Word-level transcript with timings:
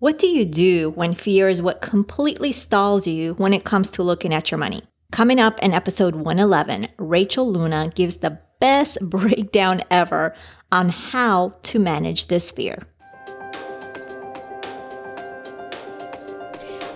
What 0.00 0.16
do 0.16 0.28
you 0.28 0.44
do 0.44 0.90
when 0.90 1.14
fear 1.14 1.48
is 1.48 1.60
what 1.60 1.82
completely 1.82 2.52
stalls 2.52 3.04
you 3.04 3.34
when 3.34 3.52
it 3.52 3.64
comes 3.64 3.90
to 3.90 4.04
looking 4.04 4.32
at 4.32 4.48
your 4.48 4.58
money? 4.58 4.82
Coming 5.10 5.40
up 5.40 5.58
in 5.58 5.74
episode 5.74 6.14
111, 6.14 6.86
Rachel 6.98 7.50
Luna 7.50 7.90
gives 7.92 8.18
the 8.18 8.38
best 8.60 8.98
breakdown 9.02 9.82
ever 9.90 10.36
on 10.70 10.90
how 10.90 11.56
to 11.64 11.80
manage 11.80 12.28
this 12.28 12.52
fear. 12.52 12.84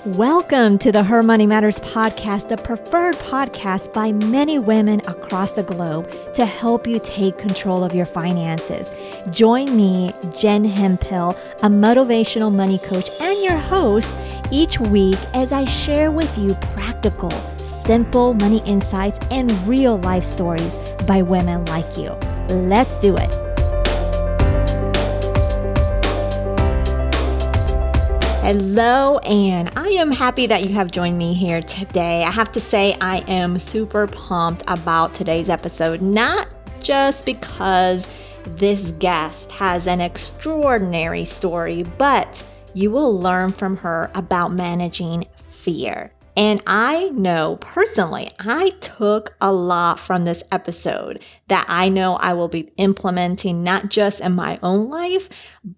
Welcome 0.04 0.78
to 0.78 0.90
the 0.90 1.04
Her 1.04 1.22
Money 1.22 1.46
Matters 1.46 1.78
podcast, 1.78 2.48
the 2.48 2.56
preferred 2.56 3.14
podcast 3.18 3.92
by 3.92 4.10
many 4.10 4.58
women 4.58 5.00
across 5.06 5.52
the 5.52 5.62
globe 5.62 6.10
to 6.34 6.44
help 6.44 6.88
you 6.88 6.98
take 6.98 7.38
control 7.38 7.84
of 7.84 7.94
your 7.94 8.04
finances. 8.04 8.90
Join 9.30 9.76
me, 9.76 10.12
Jen 10.36 10.64
Hemphill, 10.64 11.36
a 11.58 11.68
motivational 11.68 12.52
money 12.52 12.78
coach 12.78 13.10
and 13.20 13.44
your 13.44 13.56
host, 13.56 14.12
each 14.50 14.80
week 14.80 15.18
as 15.34 15.52
I 15.52 15.66
share 15.66 16.10
with 16.10 16.36
you 16.36 16.56
practical, 16.74 17.30
simple 17.58 18.34
money 18.34 18.60
insights 18.66 19.24
and 19.30 19.52
real 19.68 19.98
life 19.98 20.24
stories 20.24 20.78
by 21.06 21.22
women 21.22 21.64
like 21.66 21.96
you. 21.96 22.10
Let's 22.48 22.96
do 22.96 23.16
it. 23.16 23.51
Hello, 28.42 29.18
and 29.18 29.70
I 29.76 29.90
am 29.90 30.10
happy 30.10 30.48
that 30.48 30.64
you 30.64 30.74
have 30.74 30.90
joined 30.90 31.16
me 31.16 31.32
here 31.32 31.62
today. 31.62 32.24
I 32.24 32.30
have 32.32 32.50
to 32.50 32.60
say, 32.60 32.96
I 33.00 33.18
am 33.28 33.56
super 33.56 34.08
pumped 34.08 34.64
about 34.66 35.14
today's 35.14 35.48
episode, 35.48 36.02
not 36.02 36.48
just 36.80 37.24
because 37.24 38.08
this 38.44 38.90
guest 38.98 39.52
has 39.52 39.86
an 39.86 40.00
extraordinary 40.00 41.24
story, 41.24 41.84
but 41.98 42.42
you 42.74 42.90
will 42.90 43.16
learn 43.16 43.52
from 43.52 43.76
her 43.76 44.10
about 44.16 44.52
managing 44.52 45.24
fear. 45.46 46.12
And 46.36 46.60
I 46.66 47.10
know 47.10 47.58
personally, 47.60 48.28
I 48.40 48.70
took 48.80 49.36
a 49.40 49.52
lot 49.52 50.00
from 50.00 50.24
this 50.24 50.42
episode 50.50 51.22
that 51.46 51.64
I 51.68 51.90
know 51.90 52.16
I 52.16 52.32
will 52.32 52.48
be 52.48 52.72
implementing 52.76 53.62
not 53.62 53.88
just 53.88 54.20
in 54.20 54.32
my 54.32 54.58
own 54.64 54.90
life, 54.90 55.28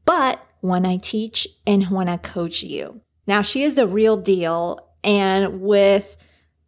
but 0.06 0.40
when 0.64 0.86
I 0.86 0.96
teach 0.96 1.46
and 1.66 1.90
when 1.90 2.08
I 2.08 2.16
coach 2.16 2.62
you. 2.62 3.02
Now, 3.26 3.42
she 3.42 3.64
is 3.64 3.74
the 3.74 3.86
real 3.86 4.16
deal. 4.16 4.88
And 5.04 5.60
with 5.60 6.16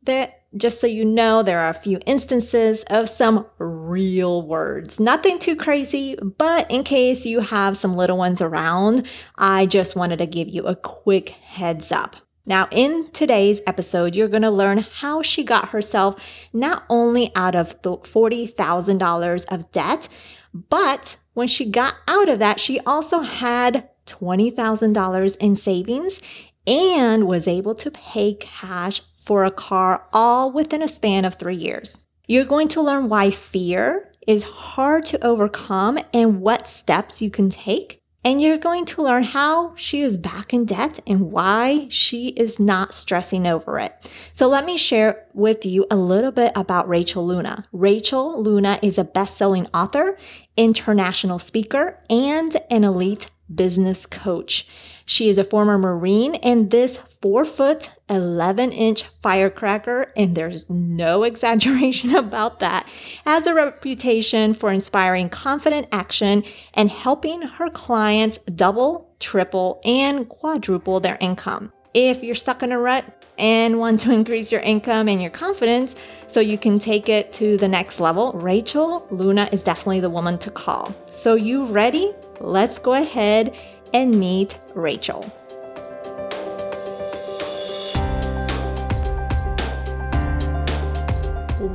that, 0.03 0.43
just 0.55 0.83
so 0.83 0.87
you 0.87 1.03
know, 1.03 1.43
there 1.43 1.61
are 1.61 1.71
a 1.71 1.75
few 1.75 1.99
instances 2.05 2.85
of 2.91 3.09
some 3.09 3.47
real 3.57 4.47
words. 4.47 5.01
Nothing 5.01 5.39
too 5.39 5.57
crazy, 5.57 6.15
but 6.17 6.71
in 6.71 6.85
case 6.85 7.25
you 7.25 7.41
have 7.41 7.75
some 7.79 7.97
little 7.97 8.19
ones 8.19 8.43
around, 8.43 9.07
I 9.39 9.65
just 9.65 9.97
wanted 9.97 10.19
to 10.19 10.27
give 10.27 10.49
you 10.49 10.67
a 10.67 10.77
quick 10.77 11.31
heads 11.31 11.91
up. 11.91 12.17
Now, 12.45 12.69
in 12.71 13.11
today's 13.13 13.63
episode, 13.67 14.15
you're 14.15 14.29
going 14.29 14.43
to 14.43 14.51
learn 14.51 14.85
how 14.93 15.23
she 15.23 15.43
got 15.43 15.71
herself 15.71 16.23
not 16.53 16.85
only 16.91 17.33
out 17.35 17.55
of 17.55 17.81
$40,000 17.81 19.45
of 19.53 19.73
debt, 19.73 20.09
but 20.53 21.17
when 21.37 21.49
she 21.49 21.71
got 21.71 21.95
out 22.09 22.31
of 22.31 22.39
that, 22.39 22.59
she 22.59 22.81
also 22.81 23.21
had 23.21 23.91
$20,000 24.07 25.37
in 25.37 25.55
savings 25.55 26.23
and 26.67 27.27
was 27.27 27.47
able 27.47 27.75
to 27.75 27.91
pay 27.91 28.33
cash 28.41 29.03
for 29.19 29.45
a 29.45 29.51
car 29.51 30.07
all 30.15 30.51
within 30.51 30.81
a 30.81 30.89
span 30.89 31.27
of 31.27 31.35
three 31.35 31.55
years. 31.55 32.03
You're 32.27 32.47
going 32.47 32.69
to 32.69 32.81
learn 32.81 33.11
why 33.11 33.31
fear 33.31 34.11
is 34.27 34.45
hard 34.45 35.05
to 35.07 35.23
overcome 35.23 35.99
and 36.15 36.41
what 36.41 36.67
steps 36.67 37.21
you 37.21 37.31
can 37.31 37.51
take. 37.51 38.01
And 38.25 38.43
you're 38.43 38.59
going 38.59 38.87
to 38.87 39.03
learn 39.03 39.23
how 39.23 39.73
she 39.77 40.01
is 40.01 40.17
back 40.17 40.53
in 40.53 40.65
debt 40.65 40.99
and 41.07 41.31
why 41.31 41.87
she 41.91 42.31
is 42.31 42.59
not 42.59 42.93
stressing 42.93 43.47
over 43.47 43.79
it. 43.79 44.11
So 44.33 44.49
let 44.49 44.65
me 44.65 44.77
share 44.77 45.27
with 45.33 45.65
you 45.65 45.87
a 45.93 45.97
little 45.97 46.33
bit 46.33 46.51
about 46.57 46.89
Rachel 46.89 47.25
Luna. 47.25 47.67
Rachel 47.71 48.43
Luna 48.43 48.81
is 48.83 48.99
a 48.99 49.05
best-selling 49.05 49.69
author, 49.73 50.17
international 50.57 51.39
speaker, 51.39 51.99
and 52.09 52.57
an 52.71 52.85
elite 52.85 53.31
business 53.55 54.07
coach. 54.07 54.69
She 55.05 55.29
is 55.29 55.39
a 55.39 55.45
former 55.45 55.79
Marine, 55.79 56.35
and 56.37 56.71
this 56.71 56.97
four 57.23 57.45
foot, 57.45 57.91
11 58.09 58.73
inch 58.73 59.05
firecracker, 59.23 60.13
and 60.17 60.35
there's 60.35 60.69
no 60.69 61.23
exaggeration 61.31 62.15
about 62.15 62.59
that, 62.59 62.89
has 63.25 63.47
a 63.47 63.55
reputation 63.55 64.53
for 64.53 64.73
inspiring 64.73 65.29
confident 65.29 65.89
action 65.93 66.43
and 66.75 66.91
helping 66.91 67.43
her 67.43 67.71
clients 67.71 68.39
double, 68.55 69.15
triple, 69.21 69.81
and 69.85 70.29
quadruple 70.29 71.01
their 71.01 71.19
income. 71.21 71.73
If 71.99 72.23
you're 72.23 72.35
stuck 72.35 72.63
in 72.63 72.73
a 72.73 72.79
rut 72.79 73.07
and 73.39 73.79
want 73.79 74.01
to 74.01 74.13
increase 74.13 74.53
your 74.53 74.61
income 74.61 75.09
and 75.09 75.19
your 75.19 75.31
confidence 75.31 75.95
so 76.27 76.41
you 76.41 76.59
can 76.59 76.79
take 76.79 77.09
it 77.09 77.33
to 77.33 77.57
the 77.57 77.69
next 77.69 78.01
level, 78.01 78.33
Rachel 78.33 79.07
Luna 79.11 79.49
is 79.51 79.63
definitely 79.63 80.01
the 80.01 80.11
woman 80.11 80.37
to 80.41 80.51
call. 80.51 80.95
So, 81.11 81.37
you 81.37 81.65
ready? 81.65 82.13
let's 82.39 82.79
go 82.79 82.93
ahead 82.93 83.57
and 83.95 84.21
meet 84.21 84.59
Rachel. 84.75 85.25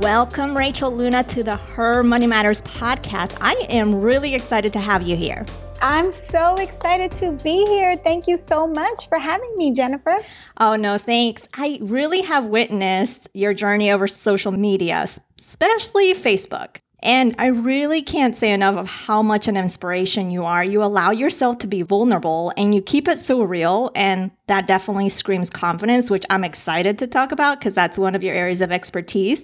Welcome, 0.00 0.56
Rachel 0.56 0.94
Luna, 0.94 1.24
to 1.24 1.42
the 1.42 1.56
Her 1.56 2.04
Money 2.04 2.28
Matters 2.28 2.62
podcast. 2.62 3.36
I 3.40 3.54
am 3.68 4.00
really 4.00 4.36
excited 4.36 4.72
to 4.74 4.78
have 4.78 5.02
you 5.02 5.16
here. 5.16 5.44
I'm 5.82 6.12
so 6.12 6.54
excited 6.54 7.10
to 7.16 7.32
be 7.32 7.66
here. 7.66 7.96
Thank 7.96 8.28
you 8.28 8.36
so 8.36 8.68
much 8.68 9.08
for 9.08 9.18
having 9.18 9.52
me, 9.56 9.72
Jennifer. 9.72 10.16
Oh, 10.58 10.76
no, 10.76 10.96
thanks. 10.96 11.48
I 11.54 11.80
really 11.82 12.22
have 12.22 12.44
witnessed 12.44 13.28
your 13.34 13.52
journey 13.52 13.90
over 13.90 14.06
social 14.06 14.52
media, 14.52 15.08
especially 15.40 16.14
Facebook. 16.14 16.76
And 17.00 17.34
I 17.36 17.46
really 17.46 18.00
can't 18.00 18.36
say 18.36 18.52
enough 18.52 18.76
of 18.76 18.86
how 18.86 19.22
much 19.22 19.48
an 19.48 19.56
inspiration 19.56 20.30
you 20.30 20.44
are. 20.44 20.62
You 20.62 20.84
allow 20.84 21.10
yourself 21.10 21.58
to 21.58 21.66
be 21.66 21.82
vulnerable 21.82 22.52
and 22.56 22.72
you 22.72 22.80
keep 22.80 23.08
it 23.08 23.18
so 23.18 23.42
real. 23.42 23.90
And 23.96 24.30
that 24.46 24.68
definitely 24.68 25.08
screams 25.08 25.50
confidence, 25.50 26.10
which 26.10 26.24
I'm 26.30 26.44
excited 26.44 26.96
to 27.00 27.08
talk 27.08 27.32
about 27.32 27.58
because 27.58 27.74
that's 27.74 27.98
one 27.98 28.14
of 28.14 28.22
your 28.22 28.36
areas 28.36 28.60
of 28.60 28.70
expertise. 28.70 29.42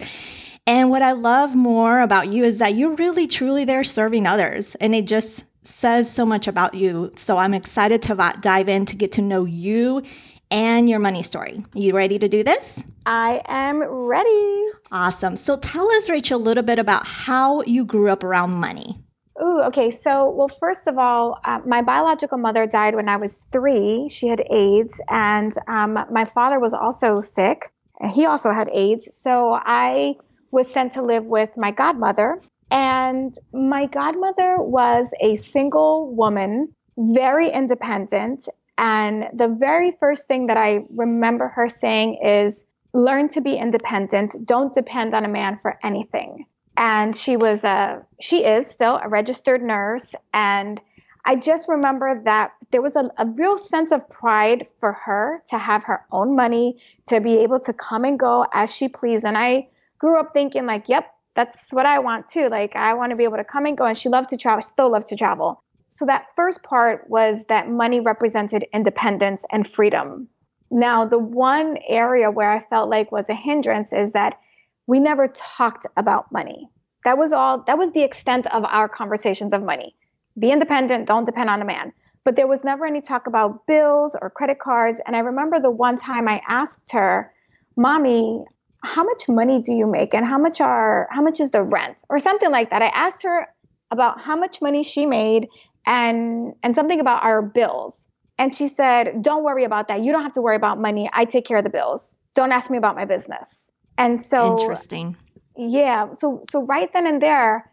And 0.69 0.89
what 0.91 1.03
I 1.03 1.13
love 1.13 1.57
more 1.57 2.01
about 2.01 2.29
you 2.29 2.45
is 2.45 2.59
that 2.59 2.77
you're 2.77 2.95
really 2.95 3.27
truly 3.27 3.65
there 3.65 3.83
serving 3.83 4.25
others. 4.25 4.77
And 4.77 4.95
it 4.95 5.07
just 5.07 5.43
says 5.69 6.13
so 6.13 6.25
much 6.25 6.49
about 6.49 6.75
you. 6.75 7.13
So 7.17 7.39
I'm 7.39 7.55
excited 7.55 8.03
to 8.03 8.35
dive 8.41 8.69
in 8.69 8.87
to 8.87 8.97
get 8.97 9.13
to 9.13 9.23
know 9.23 9.45
you 9.45 10.03
and 10.51 10.89
your 10.89 10.99
money 10.99 11.23
story. 11.23 11.63
You 11.75 11.95
ready 11.95 12.19
to 12.19 12.29
do 12.29 12.43
this? 12.43 12.83
I 13.07 13.43
am 13.47 13.83
ready. 13.83 14.67
Awesome. 14.91 15.37
So 15.37 15.57
tell 15.57 15.91
us, 15.93 16.09
Rachel, 16.09 16.41
a 16.41 16.43
little 16.43 16.63
bit 16.63 16.79
about 16.79 17.07
how 17.07 17.63
you 17.63 17.85
grew 17.85 18.09
up 18.09 18.25
around 18.25 18.59
money. 18.59 18.97
Ooh, 19.43 19.61
okay. 19.67 19.91
So, 19.91 20.31
well, 20.31 20.49
first 20.49 20.89
of 20.89 20.99
all, 20.99 21.39
uh, 21.45 21.61
my 21.65 21.83
biological 21.83 22.39
mother 22.39 22.67
died 22.67 22.95
when 22.95 23.09
I 23.09 23.17
was 23.17 23.47
three. 23.53 24.09
She 24.09 24.27
had 24.27 24.43
AIDS, 24.51 25.01
and 25.09 25.53
um, 25.69 26.05
my 26.11 26.25
father 26.25 26.59
was 26.59 26.75
also 26.75 27.21
sick. 27.21 27.71
He 28.11 28.27
also 28.27 28.51
had 28.51 28.69
AIDS. 28.73 29.15
So 29.15 29.53
I 29.65 30.17
was 30.51 30.69
sent 30.69 30.95
to 30.95 31.03
live 31.03 31.25
with 31.25 31.51
my 31.57 31.71
godmother. 31.71 32.41
And 32.71 33.37
my 33.53 33.87
godmother 33.87 34.57
was 34.61 35.13
a 35.21 35.37
single 35.37 36.15
woman, 36.15 36.75
very 36.97 37.51
independent. 37.51 38.49
And 38.77 39.29
the 39.33 39.49
very 39.49 39.97
first 39.99 40.29
thing 40.29 40.47
that 40.47 40.57
I 40.57 40.85
remember 40.95 41.49
her 41.49 41.69
saying 41.69 42.21
is, 42.25 42.65
learn 42.93 43.29
to 43.31 43.41
be 43.41 43.55
independent. 43.57 44.35
Don't 44.45 44.73
depend 44.73 45.15
on 45.15 45.25
a 45.25 45.29
man 45.29 45.59
for 45.61 45.79
anything. 45.83 46.47
And 46.77 47.15
she 47.15 47.37
was 47.37 47.65
a, 47.65 48.03
she 48.21 48.45
is 48.45 48.67
still 48.67 49.01
a 49.03 49.09
registered 49.09 49.63
nurse. 49.63 50.15
And 50.33 50.81
I 51.25 51.37
just 51.37 51.69
remember 51.69 52.23
that 52.25 52.53
there 52.71 52.81
was 52.81 52.97
a, 52.97 53.11
a 53.19 53.27
real 53.27 53.59
sense 53.59 53.93
of 53.93 54.09
pride 54.09 54.67
for 54.79 54.93
her 54.93 55.43
to 55.49 55.59
have 55.59 55.85
her 55.85 56.05
own 56.11 56.37
money, 56.37 56.81
to 57.09 57.21
be 57.21 57.39
able 57.39 57.61
to 57.61 57.73
come 57.73 58.05
and 58.05 58.19
go 58.19 58.47
as 58.53 58.75
she 58.75 58.89
pleased. 58.89 59.25
And 59.25 59.37
I 59.37 59.69
grew 59.99 60.19
up 60.19 60.33
thinking, 60.33 60.65
like, 60.65 60.89
yep, 60.89 61.13
that's 61.39 61.73
what 61.73 61.87
I 61.87 62.01
want 62.01 62.27
too. 62.27 62.49
Like, 62.49 62.75
I 62.75 62.95
want 62.95 63.11
to 63.11 63.17
be 63.17 63.23
able 63.23 63.37
to 63.37 63.45
come 63.45 63.65
and 63.65 63.79
go. 63.79 63.85
And 63.85 63.97
she 63.97 64.09
loved 64.09 64.31
to 64.31 64.37
travel, 64.37 64.61
still 64.61 64.91
loves 64.91 65.05
to 65.05 65.17
travel. 65.17 65.63
So 65.89 66.05
that 66.07 66.27
first 66.35 66.65
part 66.65 67.09
was 67.09 67.45
that 67.45 67.71
money 67.71 68.01
represented 68.01 68.65
independence 68.75 69.45
and 69.53 69.65
freedom. 69.65 70.27
Now, 70.69 71.05
the 71.05 71.21
one 71.21 71.79
area 71.87 72.29
where 72.29 72.51
I 72.51 72.59
felt 72.59 72.91
like 72.91 73.13
was 73.13 73.29
a 73.29 73.37
hindrance 73.37 73.93
is 73.93 74.11
that 74.13 74.41
we 74.89 74.99
never 74.99 75.29
talked 75.29 75.87
about 75.97 76.33
money. 76.33 76.69
That 77.05 77.19
was 77.19 77.33
all, 77.33 77.63
that 77.69 77.79
was 77.79 77.93
the 77.93 78.03
extent 78.03 78.49
of 78.49 78.65
our 78.65 78.89
conversations 78.89 79.53
of 79.53 79.63
money. 79.63 79.95
Be 80.41 80.51
independent, 80.51 81.07
don't 81.07 81.25
depend 81.25 81.51
on 81.51 81.63
a 81.63 81.65
man. 81.65 81.93
But 82.25 82.35
there 82.35 82.49
was 82.49 82.65
never 82.65 82.85
any 82.85 83.01
talk 83.01 83.29
about 83.29 83.65
bills 83.69 84.17
or 84.21 84.29
credit 84.29 84.59
cards. 84.59 85.01
And 85.07 85.15
I 85.15 85.21
remember 85.21 85.61
the 85.61 85.71
one 85.71 85.99
time 85.99 86.27
I 86.27 86.43
asked 86.49 86.91
her, 86.91 87.33
Mommy, 87.77 88.45
how 88.83 89.05
much 89.05 89.29
money 89.29 89.61
do 89.61 89.73
you 89.73 89.87
make 89.87 90.15
and 90.15 90.27
how 90.27 90.39
much 90.39 90.61
are 90.61 91.09
how 91.11 91.23
much 91.23 91.41
is 91.41 91.51
the 91.51 91.63
rent 91.63 92.03
or 92.09 92.19
something 92.19 92.51
like 92.51 92.71
that 92.71 92.83
i 92.83 92.89
asked 92.89 93.23
her 93.23 93.49
about 93.91 94.21
how 94.21 94.37
much 94.37 94.61
money 94.63 94.83
she 94.83 95.07
made 95.07 95.49
and 95.87 96.55
and 96.63 96.75
something 96.75 97.01
about 97.01 97.23
our 97.25 97.43
bills 97.43 98.07
And 98.39 98.55
she 98.55 98.69
said, 98.69 99.21
Don't 99.21 99.43
worry 99.43 99.65
about 99.65 99.89
that. 99.89 100.03
You 100.03 100.13
don't 100.13 100.23
have 100.23 100.35
to 100.35 100.43
worry 100.43 100.57
about 100.57 100.81
money. 100.81 101.11
I 101.13 101.25
take 101.25 101.45
care 101.45 101.59
of 101.59 101.65
the 101.65 101.71
bills. 101.71 102.17
Don't 102.35 102.53
ask 102.53 102.71
me 102.71 102.79
about 102.79 102.95
my 102.95 103.05
business. 103.05 103.69
And 103.99 104.21
so 104.21 104.53
interesting. 104.53 105.17
Yeah. 105.57 106.15
So 106.15 106.43
so 106.51 106.65
right 106.65 106.91
then 106.93 107.07
and 107.07 107.21
there, 107.21 107.71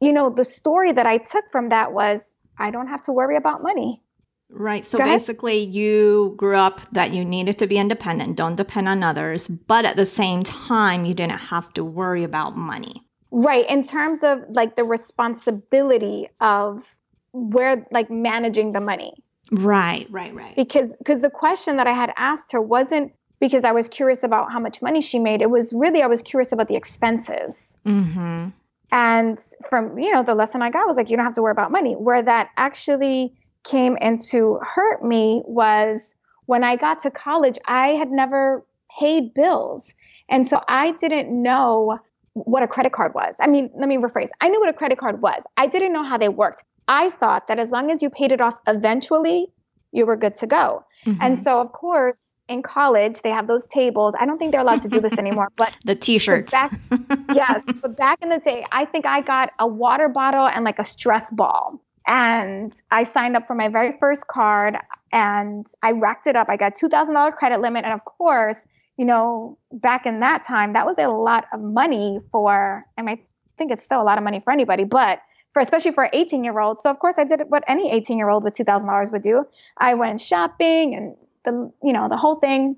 you 0.00 0.12
know, 0.12 0.30
the 0.30 0.44
story 0.44 0.92
that 0.92 1.06
I 1.06 1.18
took 1.18 1.50
from 1.50 1.68
that 1.68 1.92
was 1.92 2.34
I 2.58 2.70
don't 2.70 2.88
have 2.88 3.02
to 3.02 3.12
worry 3.12 3.36
about 3.36 3.62
money. 3.62 4.00
Right. 4.48 4.84
So 4.84 4.98
basically, 4.98 5.58
you 5.58 6.34
grew 6.36 6.56
up 6.56 6.80
that 6.92 7.12
you 7.12 7.24
needed 7.24 7.58
to 7.58 7.66
be 7.66 7.78
independent, 7.78 8.36
don't 8.36 8.54
depend 8.54 8.88
on 8.88 9.02
others, 9.02 9.48
but 9.48 9.84
at 9.84 9.96
the 9.96 10.06
same 10.06 10.42
time, 10.44 11.04
you 11.04 11.14
didn't 11.14 11.40
have 11.40 11.72
to 11.74 11.84
worry 11.84 12.22
about 12.22 12.56
money. 12.56 13.02
Right. 13.30 13.68
In 13.68 13.82
terms 13.82 14.22
of 14.22 14.44
like 14.54 14.76
the 14.76 14.84
responsibility 14.84 16.28
of 16.40 16.96
where, 17.32 17.86
like 17.90 18.10
managing 18.10 18.72
the 18.72 18.80
money. 18.80 19.14
Right, 19.50 20.06
right, 20.10 20.34
right. 20.34 20.56
Because 20.56 20.94
because 20.96 21.22
the 21.22 21.30
question 21.30 21.76
that 21.76 21.86
I 21.86 21.92
had 21.92 22.12
asked 22.16 22.52
her 22.52 22.60
wasn't 22.60 23.12
because 23.40 23.64
I 23.64 23.72
was 23.72 23.88
curious 23.88 24.22
about 24.22 24.52
how 24.52 24.58
much 24.58 24.80
money 24.80 25.00
she 25.00 25.18
made. 25.18 25.42
It 25.42 25.50
was 25.50 25.72
really 25.72 26.02
I 26.02 26.06
was 26.06 26.22
curious 26.22 26.52
about 26.52 26.68
the 26.68 26.76
expenses. 26.76 27.74
Mm-hmm. 27.84 28.48
And 28.92 29.38
from 29.68 29.98
you 29.98 30.12
know 30.12 30.22
the 30.22 30.34
lesson 30.34 30.62
I 30.62 30.70
got 30.70 30.86
was 30.86 30.96
like 30.96 31.10
you 31.10 31.16
don't 31.16 31.26
have 31.26 31.34
to 31.34 31.42
worry 31.42 31.52
about 31.52 31.70
money. 31.70 31.94
Where 31.94 32.22
that 32.22 32.50
actually 32.56 33.34
came 33.66 33.96
in 33.96 34.18
to 34.30 34.58
hurt 34.62 35.02
me 35.02 35.42
was 35.46 36.14
when 36.46 36.64
I 36.64 36.76
got 36.76 37.00
to 37.02 37.10
college, 37.10 37.58
I 37.66 37.88
had 37.88 38.10
never 38.10 38.64
paid 38.98 39.34
bills. 39.34 39.92
And 40.28 40.46
so 40.46 40.62
I 40.68 40.92
didn't 40.92 41.30
know 41.30 41.98
what 42.32 42.62
a 42.62 42.68
credit 42.68 42.92
card 42.92 43.14
was. 43.14 43.36
I 43.40 43.46
mean, 43.46 43.70
let 43.74 43.88
me 43.88 43.96
rephrase. 43.96 44.28
I 44.40 44.48
knew 44.48 44.60
what 44.60 44.68
a 44.68 44.72
credit 44.72 44.98
card 44.98 45.22
was. 45.22 45.44
I 45.56 45.66
didn't 45.66 45.92
know 45.92 46.02
how 46.02 46.18
they 46.18 46.28
worked. 46.28 46.64
I 46.88 47.10
thought 47.10 47.46
that 47.48 47.58
as 47.58 47.70
long 47.70 47.90
as 47.90 48.02
you 48.02 48.10
paid 48.10 48.32
it 48.32 48.40
off 48.40 48.58
eventually, 48.66 49.48
you 49.92 50.06
were 50.06 50.16
good 50.16 50.34
to 50.36 50.46
go. 50.46 50.84
Mm-hmm. 51.04 51.22
And 51.22 51.38
so, 51.38 51.60
of 51.60 51.72
course, 51.72 52.32
in 52.48 52.62
college, 52.62 53.22
they 53.22 53.30
have 53.30 53.46
those 53.46 53.66
tables. 53.66 54.14
I 54.18 54.26
don't 54.26 54.38
think 54.38 54.52
they're 54.52 54.60
allowed 54.60 54.82
to 54.82 54.88
do 54.88 55.00
this 55.00 55.18
anymore, 55.18 55.48
but 55.56 55.74
the 55.84 55.94
t-shirts. 55.94 56.52
Back, 56.52 56.72
yes, 57.34 57.62
but 57.80 57.96
back 57.96 58.18
in 58.22 58.28
the 58.28 58.38
day, 58.38 58.64
I 58.70 58.84
think 58.84 59.06
I 59.06 59.20
got 59.20 59.50
a 59.58 59.66
water 59.66 60.08
bottle 60.08 60.46
and 60.46 60.64
like 60.64 60.78
a 60.78 60.84
stress 60.84 61.30
ball. 61.30 61.80
And 62.06 62.72
I 62.90 63.02
signed 63.02 63.36
up 63.36 63.46
for 63.46 63.54
my 63.54 63.68
very 63.68 63.96
first 63.98 64.26
card 64.28 64.76
and 65.12 65.66
I 65.82 65.92
racked 65.92 66.26
it 66.26 66.36
up. 66.36 66.48
I 66.48 66.56
got 66.56 66.74
$2,000 66.74 67.32
credit 67.34 67.60
limit. 67.60 67.84
And 67.84 67.92
of 67.92 68.04
course, 68.04 68.64
you 68.96 69.04
know, 69.04 69.58
back 69.72 70.06
in 70.06 70.20
that 70.20 70.42
time, 70.44 70.72
that 70.74 70.86
was 70.86 70.98
a 70.98 71.08
lot 71.08 71.46
of 71.52 71.60
money 71.60 72.20
for, 72.30 72.84
I 72.96 73.02
mean, 73.02 73.18
I 73.18 73.22
think 73.58 73.72
it's 73.72 73.82
still 73.82 74.00
a 74.00 74.04
lot 74.04 74.18
of 74.18 74.24
money 74.24 74.40
for 74.40 74.52
anybody, 74.52 74.84
but 74.84 75.20
for 75.52 75.60
especially 75.60 75.92
for 75.92 76.04
an 76.04 76.10
18 76.12 76.44
year 76.44 76.58
old. 76.60 76.80
So 76.80 76.90
of 76.90 76.98
course 76.98 77.18
I 77.18 77.24
did 77.24 77.42
what 77.48 77.64
any 77.66 77.90
18 77.90 78.18
year 78.18 78.28
old 78.28 78.44
with 78.44 78.54
$2,000 78.54 79.12
would 79.12 79.22
do. 79.22 79.44
I 79.76 79.94
went 79.94 80.20
shopping 80.20 80.94
and 80.94 81.16
the, 81.44 81.72
you 81.82 81.92
know, 81.92 82.08
the 82.08 82.16
whole 82.16 82.36
thing. 82.36 82.76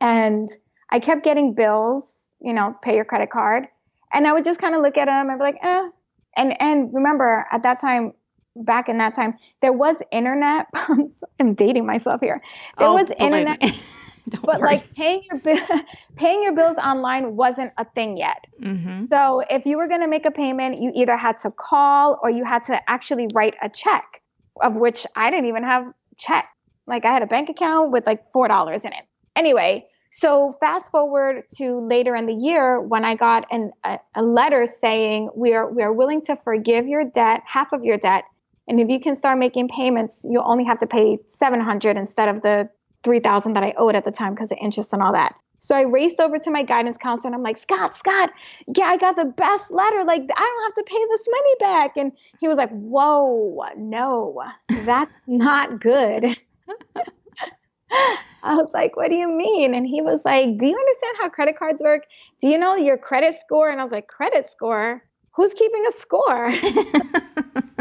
And 0.00 0.48
I 0.90 0.98
kept 0.98 1.22
getting 1.22 1.54
bills, 1.54 2.26
you 2.40 2.52
know, 2.52 2.74
pay 2.82 2.96
your 2.96 3.04
credit 3.04 3.30
card. 3.30 3.68
And 4.12 4.26
I 4.26 4.32
would 4.32 4.44
just 4.44 4.60
kind 4.60 4.74
of 4.74 4.82
look 4.82 4.96
at 4.96 5.06
them 5.06 5.28
and 5.28 5.38
be 5.38 5.44
like, 5.44 5.58
eh. 5.62 5.88
And, 6.36 6.60
and 6.60 6.92
remember 6.92 7.46
at 7.52 7.62
that 7.62 7.80
time, 7.80 8.12
back 8.56 8.88
in 8.88 8.98
that 8.98 9.14
time, 9.14 9.34
there 9.60 9.72
was 9.72 10.02
internet. 10.10 10.66
I'm 11.40 11.54
dating 11.54 11.86
myself 11.86 12.20
here. 12.20 12.42
There 12.78 12.88
oh, 12.88 12.94
was 12.94 13.10
internet. 13.18 13.60
but 14.26 14.60
worry. 14.60 14.76
like 14.76 14.94
paying 14.94 15.22
your 15.24 15.40
paying 16.16 16.42
your 16.42 16.54
bills 16.54 16.76
online 16.76 17.36
wasn't 17.36 17.72
a 17.78 17.84
thing 17.84 18.16
yet. 18.16 18.44
Mm-hmm. 18.60 19.02
So 19.02 19.42
if 19.50 19.66
you 19.66 19.76
were 19.76 19.88
going 19.88 20.00
to 20.00 20.08
make 20.08 20.26
a 20.26 20.30
payment, 20.30 20.80
you 20.80 20.92
either 20.94 21.16
had 21.16 21.38
to 21.38 21.50
call 21.50 22.18
or 22.22 22.30
you 22.30 22.44
had 22.44 22.64
to 22.64 22.90
actually 22.90 23.28
write 23.34 23.54
a 23.62 23.68
check, 23.68 24.22
of 24.62 24.76
which 24.76 25.06
I 25.16 25.30
didn't 25.30 25.46
even 25.46 25.64
have 25.64 25.92
check. 26.16 26.48
Like 26.86 27.04
I 27.04 27.12
had 27.12 27.22
a 27.22 27.26
bank 27.26 27.48
account 27.48 27.92
with 27.92 28.06
like 28.06 28.30
four 28.32 28.48
dollars 28.48 28.84
in 28.84 28.92
it. 28.92 29.04
Anyway, 29.36 29.86
so 30.10 30.52
fast 30.60 30.92
forward 30.92 31.42
to 31.56 31.80
later 31.80 32.14
in 32.14 32.26
the 32.26 32.34
year 32.34 32.80
when 32.80 33.04
I 33.04 33.16
got 33.16 33.46
an, 33.50 33.72
a, 33.82 33.98
a 34.14 34.22
letter 34.22 34.64
saying 34.64 35.30
we 35.34 35.54
are 35.54 35.70
we 35.70 35.82
are 35.82 35.92
willing 35.92 36.22
to 36.22 36.36
forgive 36.36 36.86
your 36.86 37.04
debt, 37.04 37.42
half 37.46 37.72
of 37.72 37.84
your 37.84 37.98
debt, 37.98 38.24
and 38.66 38.80
if 38.80 38.88
you 38.88 39.00
can 39.00 39.14
start 39.14 39.38
making 39.38 39.68
payments, 39.68 40.24
you'll 40.28 40.44
only 40.46 40.64
have 40.64 40.78
to 40.80 40.86
pay 40.86 41.18
700 41.26 41.96
instead 41.96 42.28
of 42.28 42.42
the 42.42 42.68
3000 43.02 43.52
that 43.52 43.62
I 43.62 43.74
owed 43.76 43.94
at 43.94 44.04
the 44.04 44.10
time 44.10 44.34
because 44.34 44.50
of 44.50 44.58
interest 44.60 44.92
and 44.92 45.02
all 45.02 45.12
that. 45.12 45.34
So 45.60 45.74
I 45.74 45.82
raced 45.82 46.20
over 46.20 46.38
to 46.38 46.50
my 46.50 46.62
guidance 46.62 46.98
counselor 46.98 47.28
and 47.28 47.34
I'm 47.34 47.42
like, 47.42 47.56
Scott, 47.56 47.94
Scott, 47.94 48.30
yeah, 48.76 48.84
I 48.84 48.98
got 48.98 49.16
the 49.16 49.24
best 49.24 49.70
letter. 49.70 50.04
Like, 50.04 50.20
I 50.20 50.24
don't 50.24 50.62
have 50.64 50.74
to 50.74 50.84
pay 50.86 51.02
this 51.10 51.26
money 51.30 51.54
back. 51.58 51.96
And 51.96 52.12
he 52.38 52.48
was 52.48 52.58
like, 52.58 52.68
Whoa, 52.70 53.64
no, 53.76 54.42
that's 54.84 55.12
not 55.26 55.80
good. 55.80 56.24
I 58.42 58.56
was 58.56 58.70
like, 58.74 58.96
What 58.96 59.08
do 59.08 59.16
you 59.16 59.28
mean? 59.28 59.74
And 59.74 59.86
he 59.86 60.02
was 60.02 60.26
like, 60.26 60.58
Do 60.58 60.66
you 60.66 60.76
understand 60.76 61.16
how 61.18 61.30
credit 61.30 61.58
cards 61.58 61.80
work? 61.82 62.02
Do 62.42 62.48
you 62.48 62.58
know 62.58 62.74
your 62.76 62.98
credit 62.98 63.34
score? 63.34 63.70
And 63.70 63.80
I 63.80 63.84
was 63.84 63.92
like, 63.92 64.06
Credit 64.06 64.44
score? 64.44 65.02
Who's 65.34 65.54
keeping 65.54 65.82
a 65.88 65.92
score? 65.92 66.52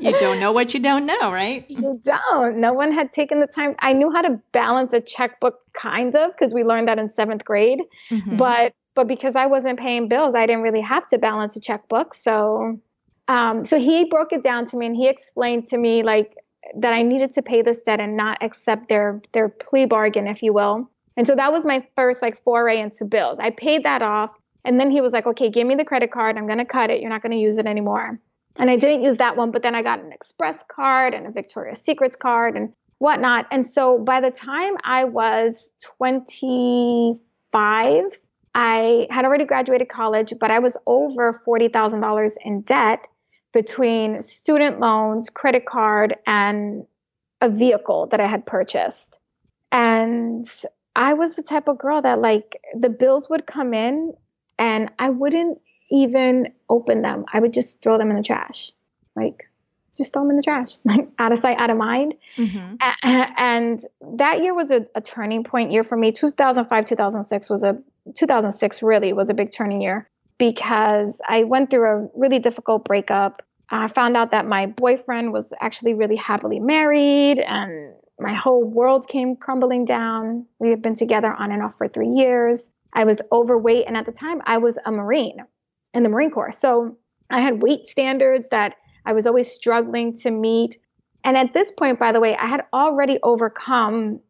you 0.00 0.18
don't 0.18 0.40
know 0.40 0.52
what 0.52 0.74
you 0.74 0.80
don't 0.80 1.06
know, 1.06 1.32
right? 1.32 1.64
You 1.68 2.00
don't. 2.02 2.58
No 2.58 2.72
one 2.72 2.92
had 2.92 3.12
taken 3.12 3.40
the 3.40 3.46
time. 3.46 3.74
I 3.80 3.92
knew 3.92 4.10
how 4.10 4.22
to 4.22 4.40
balance 4.52 4.92
a 4.92 5.00
checkbook, 5.00 5.60
kind 5.72 6.14
of, 6.16 6.32
because 6.32 6.54
we 6.54 6.64
learned 6.64 6.88
that 6.88 6.98
in 6.98 7.08
seventh 7.08 7.44
grade. 7.44 7.80
Mm-hmm. 8.10 8.36
But 8.36 8.74
but 8.94 9.06
because 9.06 9.36
I 9.36 9.46
wasn't 9.46 9.78
paying 9.78 10.08
bills, 10.08 10.34
I 10.34 10.46
didn't 10.46 10.62
really 10.62 10.80
have 10.80 11.06
to 11.08 11.18
balance 11.18 11.56
a 11.56 11.60
checkbook. 11.60 12.14
So 12.14 12.80
um, 13.28 13.64
so 13.64 13.78
he 13.78 14.04
broke 14.04 14.32
it 14.32 14.42
down 14.42 14.66
to 14.66 14.76
me 14.76 14.86
and 14.86 14.96
he 14.96 15.08
explained 15.08 15.68
to 15.68 15.78
me 15.78 16.02
like 16.02 16.34
that 16.76 16.92
I 16.92 17.02
needed 17.02 17.32
to 17.34 17.42
pay 17.42 17.62
this 17.62 17.80
debt 17.80 18.00
and 18.00 18.16
not 18.16 18.38
accept 18.42 18.88
their 18.88 19.20
their 19.32 19.48
plea 19.48 19.86
bargain, 19.86 20.26
if 20.26 20.42
you 20.42 20.52
will. 20.52 20.90
And 21.16 21.26
so 21.26 21.36
that 21.36 21.52
was 21.52 21.64
my 21.64 21.86
first 21.96 22.22
like 22.22 22.42
foray 22.42 22.80
into 22.80 23.04
bills. 23.04 23.38
I 23.38 23.50
paid 23.50 23.84
that 23.84 24.02
off. 24.02 24.32
And 24.64 24.78
then 24.78 24.90
he 24.90 25.00
was 25.00 25.12
like, 25.12 25.26
okay, 25.26 25.48
give 25.48 25.66
me 25.66 25.74
the 25.74 25.84
credit 25.84 26.10
card. 26.10 26.36
I'm 26.36 26.46
going 26.46 26.58
to 26.58 26.64
cut 26.64 26.90
it. 26.90 27.00
You're 27.00 27.10
not 27.10 27.22
going 27.22 27.32
to 27.32 27.38
use 27.38 27.56
it 27.56 27.66
anymore. 27.66 28.20
And 28.56 28.70
I 28.70 28.76
didn't 28.76 29.02
use 29.02 29.18
that 29.18 29.36
one, 29.36 29.50
but 29.50 29.62
then 29.62 29.74
I 29.74 29.82
got 29.82 30.00
an 30.00 30.12
Express 30.12 30.64
card 30.68 31.14
and 31.14 31.26
a 31.26 31.30
Victoria's 31.30 31.80
Secrets 31.80 32.16
card 32.16 32.56
and 32.56 32.72
whatnot. 32.98 33.46
And 33.50 33.66
so 33.66 33.98
by 33.98 34.20
the 34.20 34.30
time 34.30 34.74
I 34.84 35.04
was 35.04 35.70
25, 35.96 38.20
I 38.54 39.06
had 39.10 39.24
already 39.24 39.44
graduated 39.44 39.88
college, 39.88 40.32
but 40.38 40.50
I 40.50 40.58
was 40.58 40.76
over 40.86 41.32
$40,000 41.46 42.36
in 42.44 42.62
debt 42.62 43.06
between 43.52 44.20
student 44.20 44.80
loans, 44.80 45.30
credit 45.30 45.66
card, 45.66 46.16
and 46.26 46.84
a 47.40 47.48
vehicle 47.48 48.06
that 48.08 48.20
I 48.20 48.26
had 48.26 48.44
purchased. 48.44 49.18
And 49.72 50.44
I 50.94 51.14
was 51.14 51.36
the 51.36 51.42
type 51.42 51.68
of 51.68 51.78
girl 51.78 52.02
that, 52.02 52.20
like, 52.20 52.60
the 52.78 52.90
bills 52.90 53.30
would 53.30 53.46
come 53.46 53.72
in 53.72 54.12
and 54.58 54.90
I 54.98 55.10
wouldn't 55.10 55.60
even 55.90 56.52
open 56.68 57.02
them. 57.02 57.24
I 57.32 57.40
would 57.40 57.52
just 57.52 57.82
throw 57.82 57.98
them 57.98 58.10
in 58.10 58.16
the 58.16 58.22
trash. 58.22 58.72
Like, 59.16 59.48
just 59.96 60.12
throw 60.12 60.22
them 60.22 60.30
in 60.30 60.36
the 60.36 60.42
trash, 60.42 60.76
like 60.84 61.08
out 61.18 61.32
of 61.32 61.38
sight, 61.38 61.58
out 61.58 61.70
of 61.70 61.76
mind. 61.76 62.14
Mm-hmm. 62.36 62.76
and 63.02 63.84
that 64.16 64.40
year 64.40 64.54
was 64.54 64.70
a, 64.70 64.86
a, 64.94 65.00
turning 65.00 65.44
point 65.44 65.72
year 65.72 65.84
for 65.84 65.96
me. 65.96 66.12
2005, 66.12 66.84
2006 66.84 67.50
was 67.50 67.62
a 67.64 67.78
2006 68.14 68.82
really 68.82 69.12
was 69.12 69.30
a 69.30 69.34
big 69.34 69.52
turning 69.52 69.82
year 69.82 70.08
because 70.38 71.20
I 71.28 71.44
went 71.44 71.70
through 71.70 71.84
a 71.84 72.08
really 72.14 72.38
difficult 72.38 72.84
breakup. 72.84 73.42
I 73.68 73.88
found 73.88 74.16
out 74.16 74.32
that 74.32 74.46
my 74.46 74.66
boyfriend 74.66 75.32
was 75.32 75.52
actually 75.60 75.94
really 75.94 76.16
happily 76.16 76.58
married 76.58 77.38
and 77.38 77.92
my 78.18 78.34
whole 78.34 78.64
world 78.64 79.06
came 79.06 79.36
crumbling 79.36 79.84
down. 79.84 80.46
We 80.58 80.70
had 80.70 80.82
been 80.82 80.94
together 80.94 81.32
on 81.32 81.52
and 81.52 81.62
off 81.62 81.78
for 81.78 81.88
three 81.88 82.08
years. 82.08 82.68
I 82.92 83.04
was 83.04 83.20
overweight, 83.30 83.84
and 83.86 83.96
at 83.96 84.04
the 84.04 84.12
time, 84.12 84.42
I 84.44 84.58
was 84.58 84.76
a 84.84 84.90
Marine 84.90 85.44
in 85.94 86.02
the 86.02 86.08
Marine 86.08 86.30
Corps. 86.30 86.52
So 86.52 86.96
I 87.30 87.40
had 87.40 87.62
weight 87.62 87.86
standards 87.86 88.48
that 88.48 88.76
I 89.04 89.12
was 89.12 89.26
always 89.26 89.50
struggling 89.50 90.14
to 90.18 90.30
meet. 90.30 90.78
And 91.24 91.36
at 91.36 91.52
this 91.52 91.70
point, 91.70 91.98
by 91.98 92.12
the 92.12 92.20
way, 92.20 92.36
I 92.36 92.46
had 92.46 92.64
already 92.72 93.18
overcome 93.22 94.20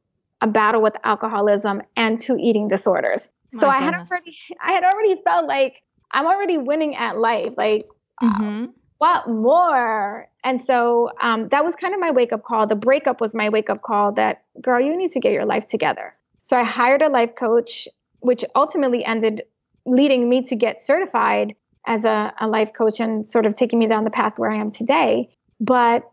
a 0.41 0.47
battle 0.47 0.83
with 0.83 0.97
alcoholism 1.05 1.83
and 1.97 2.21
two 2.21 2.37
eating 2.39 2.69
disorders. 2.69 3.31
My 3.53 3.61
so 3.61 3.69
I 3.69 3.79
had 3.79 3.95
already 3.95 4.37
I 4.63 4.73
had 4.73 4.85
already 4.85 5.21
felt 5.23 5.47
like 5.47 5.83
I'm 6.13 6.27
already 6.27 6.59
winning 6.59 6.97
at 6.97 7.19
life. 7.19 7.55
Like 7.57 7.83
mm-hmm. 8.23 8.67
what 8.99 9.29
more? 9.29 10.29
And 10.43 10.61
so 10.61 11.11
um, 11.21 11.49
that 11.49 11.65
was 11.65 11.75
kind 11.75 11.95
of 11.95 12.01
my 12.01 12.11
wake 12.11 12.33
up 12.33 12.43
call. 12.43 12.67
The 12.67 12.77
breakup 12.77 13.21
was 13.21 13.35
my 13.35 13.49
wake 13.51 13.71
up 13.71 13.83
call 13.83 14.13
that 14.13 14.45
girl, 14.61 14.81
you 14.81 14.97
need 14.97 15.11
to 15.13 15.21
get 15.21 15.33
your 15.33 15.45
life 15.45 15.67
together. 15.67 16.15
So 16.43 16.57
I 16.57 16.65
hired 16.65 17.03
a 17.03 17.09
life 17.09 17.35
coach, 17.35 17.87
which 18.21 18.45
ultimately 18.55 19.05
ended 19.05 19.43
leading 19.91 20.29
me 20.29 20.43
to 20.43 20.57
get 20.57 20.81
certified 20.81 21.55
as 21.87 22.05
a, 22.05 22.33
a 22.39 22.47
life 22.47 22.73
coach 22.73 23.01
and 23.01 23.27
sort 23.27 23.47
of 23.47 23.55
taking 23.55 23.79
me 23.79 23.87
down 23.87 24.05
the 24.05 24.11
path 24.11 24.39
where 24.39 24.51
I 24.51 24.57
am 24.57 24.71
today. 24.71 25.31
But 25.61 26.11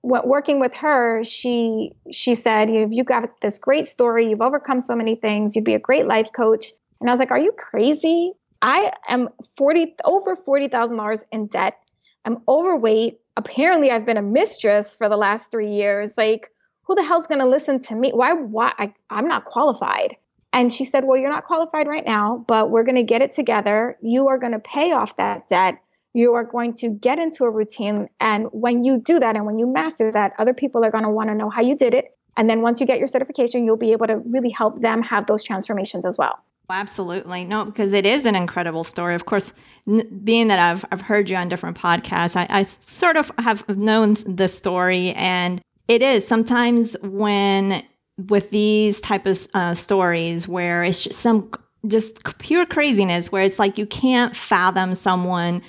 what, 0.00 0.26
working 0.26 0.60
with 0.60 0.74
her, 0.76 1.22
she 1.24 1.92
she 2.10 2.34
said, 2.34 2.70
"You've 2.70 2.92
you 2.92 3.04
got 3.04 3.40
this 3.40 3.58
great 3.58 3.86
story. 3.86 4.30
You've 4.30 4.40
overcome 4.40 4.80
so 4.80 4.94
many 4.94 5.16
things. 5.16 5.54
You'd 5.54 5.64
be 5.64 5.74
a 5.74 5.78
great 5.78 6.06
life 6.06 6.32
coach." 6.32 6.72
And 7.00 7.10
I 7.10 7.12
was 7.12 7.20
like, 7.20 7.30
"Are 7.30 7.38
you 7.38 7.52
crazy? 7.52 8.32
I 8.62 8.92
am 9.08 9.28
forty 9.56 9.94
over 10.04 10.36
forty 10.36 10.68
thousand 10.68 10.96
dollars 10.96 11.24
in 11.32 11.46
debt. 11.46 11.78
I'm 12.24 12.42
overweight. 12.48 13.20
Apparently, 13.36 13.90
I've 13.90 14.06
been 14.06 14.16
a 14.16 14.22
mistress 14.22 14.96
for 14.96 15.08
the 15.08 15.16
last 15.16 15.50
three 15.50 15.72
years. 15.72 16.16
Like, 16.16 16.50
who 16.82 16.94
the 16.94 17.04
hell's 17.04 17.26
going 17.26 17.40
to 17.40 17.46
listen 17.46 17.80
to 17.80 17.94
me? 17.94 18.10
Why? 18.12 18.32
Why? 18.32 18.72
I, 18.78 18.94
I'm 19.10 19.28
not 19.28 19.44
qualified. 19.44 20.16
And 20.52 20.72
she 20.72 20.84
said, 20.84 21.04
Well, 21.04 21.18
you're 21.18 21.30
not 21.30 21.44
qualified 21.44 21.86
right 21.86 22.04
now, 22.04 22.44
but 22.46 22.70
we're 22.70 22.84
going 22.84 22.96
to 22.96 23.02
get 23.02 23.22
it 23.22 23.32
together. 23.32 23.96
You 24.00 24.28
are 24.28 24.38
going 24.38 24.52
to 24.52 24.58
pay 24.58 24.92
off 24.92 25.16
that 25.16 25.48
debt. 25.48 25.78
You 26.14 26.34
are 26.34 26.44
going 26.44 26.74
to 26.74 26.90
get 26.90 27.18
into 27.18 27.44
a 27.44 27.50
routine. 27.50 28.08
And 28.18 28.46
when 28.50 28.82
you 28.82 28.98
do 28.98 29.20
that 29.20 29.36
and 29.36 29.44
when 29.46 29.58
you 29.58 29.66
master 29.66 30.10
that, 30.10 30.32
other 30.38 30.54
people 30.54 30.84
are 30.84 30.90
going 30.90 31.04
to 31.04 31.10
want 31.10 31.28
to 31.28 31.34
know 31.34 31.50
how 31.50 31.60
you 31.60 31.76
did 31.76 31.94
it. 31.94 32.16
And 32.36 32.48
then 32.48 32.62
once 32.62 32.80
you 32.80 32.86
get 32.86 32.98
your 32.98 33.06
certification, 33.06 33.64
you'll 33.64 33.76
be 33.76 33.92
able 33.92 34.06
to 34.06 34.16
really 34.16 34.50
help 34.50 34.80
them 34.80 35.02
have 35.02 35.26
those 35.26 35.44
transformations 35.44 36.06
as 36.06 36.16
well. 36.16 36.38
Absolutely. 36.70 37.44
No, 37.44 37.64
because 37.64 37.92
it 37.92 38.04
is 38.04 38.26
an 38.26 38.34
incredible 38.34 38.84
story. 38.84 39.14
Of 39.14 39.24
course, 39.24 39.52
n- 39.86 40.20
being 40.22 40.48
that 40.48 40.58
I've, 40.58 40.84
I've 40.92 41.00
heard 41.00 41.30
you 41.30 41.36
on 41.36 41.48
different 41.48 41.78
podcasts, 41.78 42.36
I, 42.36 42.46
I 42.50 42.62
sort 42.62 43.16
of 43.16 43.32
have 43.38 43.66
known 43.68 44.14
the 44.26 44.48
story. 44.48 45.12
And 45.12 45.62
it 45.88 46.02
is 46.02 46.26
sometimes 46.26 46.94
when 47.02 47.82
with 48.26 48.50
these 48.50 49.00
type 49.00 49.26
of 49.26 49.46
uh, 49.54 49.74
stories 49.74 50.48
where 50.48 50.82
it's 50.82 51.04
just 51.04 51.20
some 51.20 51.50
just 51.86 52.24
pure 52.38 52.66
craziness 52.66 53.30
where 53.30 53.44
it's 53.44 53.58
like 53.58 53.78
you 53.78 53.86
can't 53.86 54.34
fathom 54.34 54.94
someone 54.94 55.62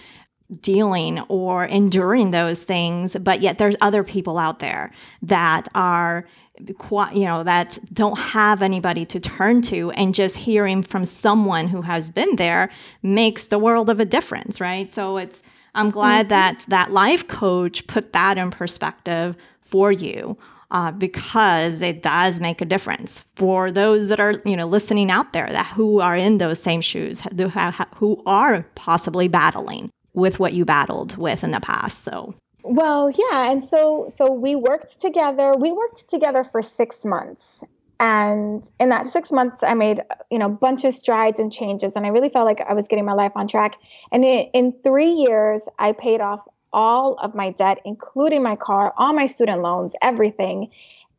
dealing 0.62 1.20
or 1.27 1.65
enduring 1.65 2.32
those 2.32 2.63
things 2.63 3.15
but 3.22 3.41
yet 3.41 3.60
there's 3.60 3.75
other 3.82 4.03
people 4.03 4.39
out 4.39 4.58
there 4.58 4.91
that 5.22 5.68
are 5.75 6.25
you 6.60 7.24
know 7.24 7.44
that 7.44 7.77
don't 7.94 8.18
have 8.18 8.63
anybody 8.63 9.06
to 9.06 9.20
turn 9.20 9.62
to 9.62 9.91
and 9.91 10.15
just 10.15 10.36
hearing 10.36 10.82
from 10.82 11.06
someone 11.06 11.68
who 11.68 11.84
has 11.84 12.10
been 12.10 12.36
there 12.36 12.70
makes 13.03 13.48
the 13.48 13.60
world 13.60 13.89
of 13.91 14.00
a 14.00 14.06
difference 14.06 14.60
right 14.60 14.91
so 14.91 15.18
it's 15.18 15.44
i'm 15.75 15.91
glad 15.91 16.25
mm-hmm. 16.25 16.29
that 16.29 16.65
that 16.68 16.91
life 16.91 17.27
coach 17.27 17.86
put 17.86 18.12
that 18.12 18.38
in 18.38 18.50
perspective 18.50 19.38
for 19.62 19.91
you 19.91 20.36
uh, 20.72 20.92
because 20.92 21.82
it 21.82 22.02
does 22.02 22.40
make 22.40 22.62
a 22.62 22.66
difference 22.66 23.26
for 23.36 23.72
those 23.72 24.08
that 24.08 24.20
are 24.20 24.42
you 24.46 24.56
know 24.56 24.68
listening 24.68 25.10
out 25.10 25.34
there 25.34 25.48
that 25.48 25.66
who 25.68 26.00
are 26.00 26.16
in 26.16 26.38
those 26.38 26.62
same 26.62 26.82
shoes 26.82 27.22
who, 27.96 28.22
are 28.26 28.64
possibly 28.76 29.28
battling 29.28 29.90
with 30.14 30.40
what 30.40 30.54
you 30.54 30.66
battled 30.66 31.18
with 31.18 31.44
in 31.44 31.52
the 31.52 31.60
past 31.60 32.04
so 32.04 32.34
well, 32.64 33.10
yeah, 33.10 33.52
and 33.52 33.64
so 33.64 34.08
so 34.10 34.32
we 34.32 34.56
worked 34.56 35.00
together. 35.00 35.56
We 35.56 35.72
worked 35.72 36.10
together 36.10 36.44
for 36.44 36.62
6 36.62 37.06
months. 37.06 37.64
And 38.02 38.64
in 38.80 38.90
that 38.90 39.08
6 39.08 39.32
months 39.32 39.64
I 39.64 39.74
made, 39.74 40.02
you 40.30 40.38
know, 40.38 40.46
a 40.46 40.50
bunch 40.50 40.84
of 40.86 40.94
strides 40.94 41.40
and 41.40 41.52
changes 41.52 41.96
and 41.96 42.06
I 42.06 42.10
really 42.10 42.30
felt 42.30 42.46
like 42.46 42.62
I 42.62 42.74
was 42.74 42.88
getting 42.88 43.06
my 43.06 43.14
life 43.14 43.32
on 43.36 43.48
track. 43.48 43.78
And 44.12 44.24
in, 44.24 44.50
in 44.54 44.74
3 44.84 45.06
years 45.06 45.68
I 45.80 45.94
paid 45.94 46.22
off 46.22 46.42
all 46.72 47.16
of 47.16 47.36
my 47.36 47.52
debt, 47.52 47.80
including 47.86 48.44
my 48.44 48.56
car, 48.56 48.94
all 48.98 49.14
my 49.14 49.26
student 49.26 49.62
loans, 49.62 49.96
everything. 50.02 50.70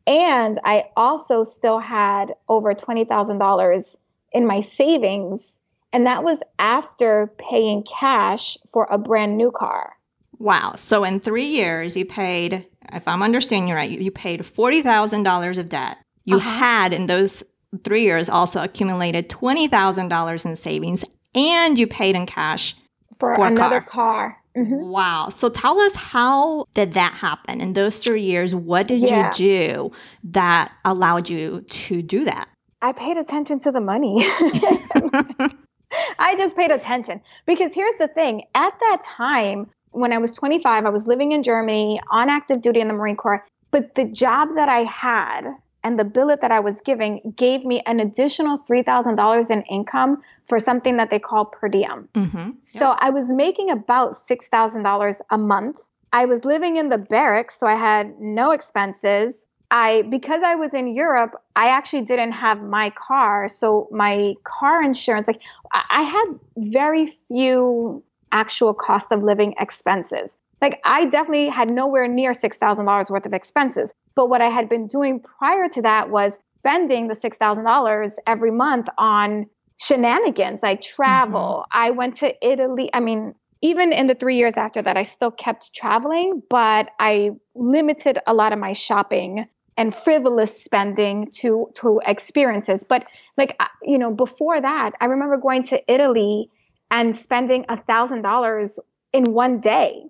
And 0.06 0.58
I 0.64 0.90
also 0.96 1.44
still 1.44 1.78
had 1.78 2.34
over 2.48 2.74
$20,000 2.74 3.96
in 4.32 4.46
my 4.46 4.60
savings. 4.60 5.58
And 5.92 6.06
that 6.06 6.24
was 6.24 6.40
after 6.58 7.32
paying 7.38 7.82
cash 7.82 8.58
for 8.72 8.86
a 8.90 8.98
brand 8.98 9.36
new 9.36 9.50
car. 9.50 9.94
Wow. 10.38 10.74
So 10.76 11.04
in 11.04 11.20
three 11.20 11.46
years, 11.46 11.96
you 11.96 12.06
paid, 12.06 12.66
if 12.92 13.06
I'm 13.06 13.22
understanding 13.22 13.68
you 13.68 13.74
right, 13.74 13.90
you, 13.90 14.10
paid 14.10 14.40
$40,000 14.40 15.58
of 15.58 15.68
debt. 15.68 15.98
You 16.24 16.36
uh-huh. 16.36 16.50
had 16.50 16.92
in 16.92 17.06
those 17.06 17.42
three 17.84 18.02
years 18.02 18.28
also 18.28 18.62
accumulated 18.62 19.28
$20,000 19.28 20.46
in 20.46 20.56
savings 20.56 21.04
and 21.34 21.78
you 21.78 21.86
paid 21.86 22.16
in 22.16 22.26
cash 22.26 22.74
for, 23.18 23.34
for 23.36 23.46
another 23.46 23.80
car. 23.80 24.30
car. 24.30 24.39
Mm-hmm. 24.56 24.88
Wow. 24.88 25.28
So 25.28 25.48
tell 25.48 25.78
us 25.78 25.94
how 25.94 26.64
did 26.74 26.94
that 26.94 27.14
happen 27.14 27.60
in 27.60 27.74
those 27.74 28.02
three 28.02 28.22
years? 28.22 28.54
What 28.54 28.88
did 28.88 29.00
yeah. 29.00 29.28
you 29.28 29.32
do 29.34 29.92
that 30.24 30.72
allowed 30.84 31.28
you 31.28 31.62
to 31.62 32.02
do 32.02 32.24
that? 32.24 32.48
I 32.82 32.92
paid 32.92 33.16
attention 33.16 33.60
to 33.60 33.72
the 33.72 33.80
money. 33.80 34.24
I 36.18 36.34
just 36.36 36.56
paid 36.56 36.70
attention 36.70 37.20
because 37.46 37.74
here's 37.74 37.94
the 37.96 38.08
thing 38.08 38.42
at 38.54 38.78
that 38.80 39.02
time, 39.04 39.70
when 39.92 40.12
I 40.12 40.18
was 40.18 40.32
25, 40.32 40.84
I 40.84 40.90
was 40.90 41.06
living 41.06 41.32
in 41.32 41.42
Germany 41.42 42.00
on 42.10 42.30
active 42.30 42.60
duty 42.60 42.80
in 42.80 42.88
the 42.88 42.94
Marine 42.94 43.16
Corps. 43.16 43.44
But 43.70 43.94
the 43.94 44.04
job 44.04 44.54
that 44.54 44.68
I 44.68 44.80
had 44.80 45.46
and 45.82 45.98
the 45.98 46.04
billet 46.04 46.40
that 46.40 46.50
I 46.50 46.60
was 46.60 46.80
giving 46.80 47.34
gave 47.36 47.64
me 47.64 47.80
an 47.86 48.00
additional 48.00 48.58
$3,000 48.58 49.50
in 49.50 49.62
income 49.62 50.22
for 50.46 50.58
something 50.58 50.96
that 50.98 51.10
they 51.10 51.18
call 51.18 51.46
per 51.46 51.68
diem. 51.68 52.08
Mm-hmm. 52.14 52.38
Yep. 52.38 52.54
So 52.62 52.96
I 52.98 53.10
was 53.10 53.28
making 53.30 53.70
about 53.70 54.12
$6,000 54.12 55.20
a 55.30 55.38
month. 55.38 55.78
I 56.12 56.26
was 56.26 56.44
living 56.44 56.76
in 56.76 56.88
the 56.88 56.98
barracks, 56.98 57.58
so 57.58 57.66
I 57.66 57.74
had 57.74 58.20
no 58.20 58.50
expenses. 58.50 59.46
I 59.70 60.02
because 60.10 60.42
I 60.42 60.56
was 60.56 60.74
in 60.74 60.88
Europe, 60.88 61.36
I 61.54 61.68
actually 61.68 62.02
didn't 62.02 62.32
have 62.32 62.60
my 62.60 62.90
car, 62.90 63.46
so 63.46 63.88
my 63.92 64.34
car 64.42 64.82
insurance 64.82 65.28
like 65.28 65.40
I 65.72 66.02
had 66.02 66.26
very 66.56 67.06
few 67.06 68.02
actual 68.32 68.74
cost 68.74 69.12
of 69.12 69.22
living 69.22 69.54
expenses. 69.60 70.36
Like 70.60 70.80
I 70.84 71.06
definitely 71.06 71.48
had 71.48 71.70
nowhere 71.70 72.06
near 72.06 72.32
$6,000 72.32 73.10
worth 73.10 73.26
of 73.26 73.32
expenses. 73.32 73.94
But 74.14 74.28
what 74.28 74.42
I 74.42 74.48
had 74.48 74.68
been 74.68 74.86
doing 74.86 75.20
prior 75.20 75.68
to 75.68 75.82
that 75.82 76.10
was 76.10 76.38
spending 76.58 77.08
the 77.08 77.14
$6,000 77.14 78.14
every 78.26 78.50
month 78.50 78.88
on 78.98 79.46
shenanigans. 79.80 80.62
I 80.62 80.74
travel. 80.76 81.64
Mm-hmm. 81.72 81.78
I 81.78 81.90
went 81.90 82.16
to 82.16 82.46
Italy. 82.46 82.90
I 82.92 83.00
mean, 83.00 83.34
even 83.62 83.92
in 83.92 84.06
the 84.06 84.14
three 84.14 84.36
years 84.36 84.56
after 84.56 84.82
that, 84.82 84.96
I 84.96 85.02
still 85.02 85.30
kept 85.30 85.74
traveling, 85.74 86.42
but 86.48 86.90
I 86.98 87.30
limited 87.54 88.18
a 88.26 88.34
lot 88.34 88.52
of 88.52 88.58
my 88.58 88.72
shopping 88.72 89.46
and 89.76 89.94
frivolous 89.94 90.62
spending 90.62 91.30
to 91.36 91.70
to 91.76 92.00
experiences. 92.06 92.84
But 92.84 93.06
like 93.36 93.58
you 93.82 93.98
know, 93.98 94.10
before 94.10 94.60
that, 94.60 94.92
I 95.00 95.06
remember 95.06 95.36
going 95.36 95.62
to 95.64 95.92
Italy 95.92 96.50
and 96.90 97.16
spending 97.16 97.64
a 97.68 97.76
thousand 97.76 98.22
dollars 98.22 98.78
in 99.12 99.24
one 99.32 99.60
day. 99.60 100.04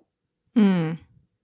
Mm. 0.55 0.97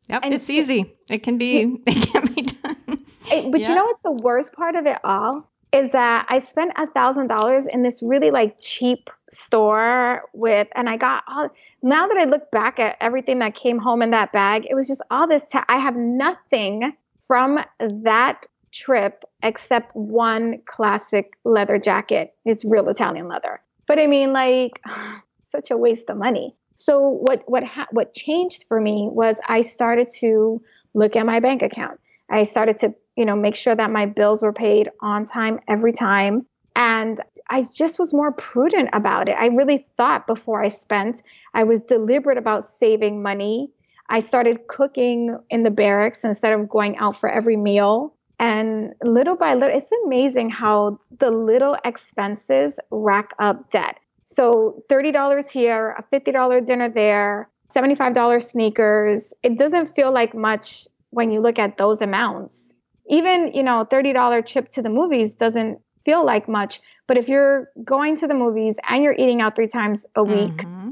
Yep, 0.10 0.22
and 0.24 0.34
it's 0.34 0.50
easy. 0.50 0.94
It 1.10 1.24
can 1.24 1.38
be. 1.38 1.80
It 1.88 2.12
can 2.12 2.34
be 2.34 2.42
done. 2.42 3.06
It, 3.30 3.52
but 3.52 3.62
you 3.62 3.76
know 3.76 3.86
what's 3.86 4.04
the 4.04 4.12
worst 4.12 4.54
part 4.54 4.76
of 4.76 4.86
it 4.86 4.98
all 5.04 5.50
is 5.74 5.92
that 5.92 6.26
I 6.30 6.40
spent 6.40 6.72
a 6.78 6.88
thousand 6.88 7.28
dollars 7.28 7.68
in 7.68 7.82
this 7.82 8.02
really 8.02 8.32
like 8.32 8.58
cheap 8.60 9.10
store 9.30 10.24
with, 10.34 10.68
and 10.76 10.90
I 10.90 10.98
got 10.98 11.24
all. 11.28 11.50
Now 11.82 12.08
that 12.08 12.18
I 12.18 12.24
look 12.24 12.50
back 12.52 12.80
at 12.80 12.96
everything 13.02 13.40
that 13.40 13.56
came 13.56 13.78
home 13.78 14.02
in 14.02 14.12
that 14.12 14.32
bag, 14.32 14.66
it 14.70 14.76
was 14.76 14.88
just 14.88 15.02
all 15.12 15.28
this. 15.28 15.44
Ta- 15.52 15.66
I 15.68 15.78
have 15.78 15.96
nothing 15.96 16.96
from 17.20 17.60
that 17.80 18.46
trip 18.72 19.26
except 19.44 19.96
one 19.96 20.62
classic 20.66 21.34
leather 21.44 21.78
jacket. 21.78 22.34
It's 22.46 22.64
real 22.64 22.88
Italian 22.90 23.28
leather. 23.28 23.60
But 23.88 24.00
I 24.00 24.08
mean, 24.08 24.34
like, 24.34 24.82
such 25.44 25.72
a 25.72 25.78
waste 25.78 26.10
of 26.10 26.18
money. 26.18 26.56
So 26.78 27.10
what 27.10 27.44
what 27.48 27.64
ha- 27.64 27.88
what 27.92 28.14
changed 28.14 28.66
for 28.68 28.80
me 28.80 29.10
was 29.12 29.40
I 29.48 29.62
started 29.62 30.10
to 30.20 30.62
look 30.94 31.16
at 31.16 31.26
my 31.26 31.40
bank 31.40 31.62
account. 31.62 32.00
I 32.30 32.44
started 32.44 32.78
to, 32.80 32.94
you 33.16 33.26
know, 33.26 33.36
make 33.36 33.56
sure 33.56 33.76
that 33.76 33.92
my 33.92 34.06
bills 34.06 34.44
were 34.44 34.54
paid 34.54 34.90
on 35.02 35.26
time 35.26 35.60
every 35.68 35.92
time 35.92 36.46
and 36.78 37.20
I 37.50 37.64
just 37.64 37.98
was 37.98 38.14
more 38.14 38.32
prudent 38.32 38.90
about 38.94 39.28
it. 39.28 39.36
I 39.38 39.48
really 39.48 39.88
thought 39.98 40.28
before 40.28 40.64
I 40.64 40.68
spent. 40.68 41.24
I 41.54 41.64
was 41.64 41.82
deliberate 41.82 42.38
about 42.38 42.66
saving 42.66 43.24
money. 43.24 43.72
I 44.10 44.20
started 44.20 44.68
cooking 44.68 45.38
in 45.50 45.64
the 45.64 45.72
barracks 45.72 46.24
instead 46.24 46.54
of 46.54 46.70
going 46.70 46.98
out 46.98 47.16
for 47.16 47.30
every 47.30 47.58
meal. 47.58 48.14
And 48.40 48.94
little 49.02 49.36
by 49.36 49.56
little, 49.56 49.76
it's 49.76 49.92
amazing 50.06 50.52
how 50.52 51.00
the 51.18 51.32
little 51.32 51.76
expenses 51.84 52.80
rack 52.92 53.34
up 53.40 53.72
debt. 53.72 53.98
So 54.28 54.84
$30 54.90 55.50
here, 55.50 55.96
a 55.98 56.04
$50 56.16 56.66
dinner 56.66 56.90
there, 56.90 57.50
$75 57.74 58.42
sneakers. 58.42 59.34
It 59.42 59.58
doesn't 59.58 59.96
feel 59.96 60.12
like 60.12 60.36
much 60.36 60.88
when 61.10 61.32
you 61.32 61.40
look 61.40 61.58
at 61.60 61.78
those 61.78 62.02
amounts. 62.02 62.74
Even, 63.10 63.54
you 63.54 63.64
know, 63.64 63.88
$30 63.90 64.46
trip 64.46 64.70
to 64.72 64.82
the 64.82 64.90
movies 64.90 65.36
doesn't 65.36 65.80
feel 66.04 66.26
like 66.26 66.48
much. 66.48 66.82
But 67.08 67.18
if 67.18 67.30
you're 67.30 67.70
going 67.84 68.18
to 68.18 68.28
the 68.28 68.34
movies 68.34 68.78
and 68.88 69.02
you're 69.02 69.16
eating 69.18 69.42
out 69.42 69.56
three 69.56 69.68
times 69.68 70.06
a 70.16 70.24
week, 70.24 70.58
mm-hmm. 70.58 70.92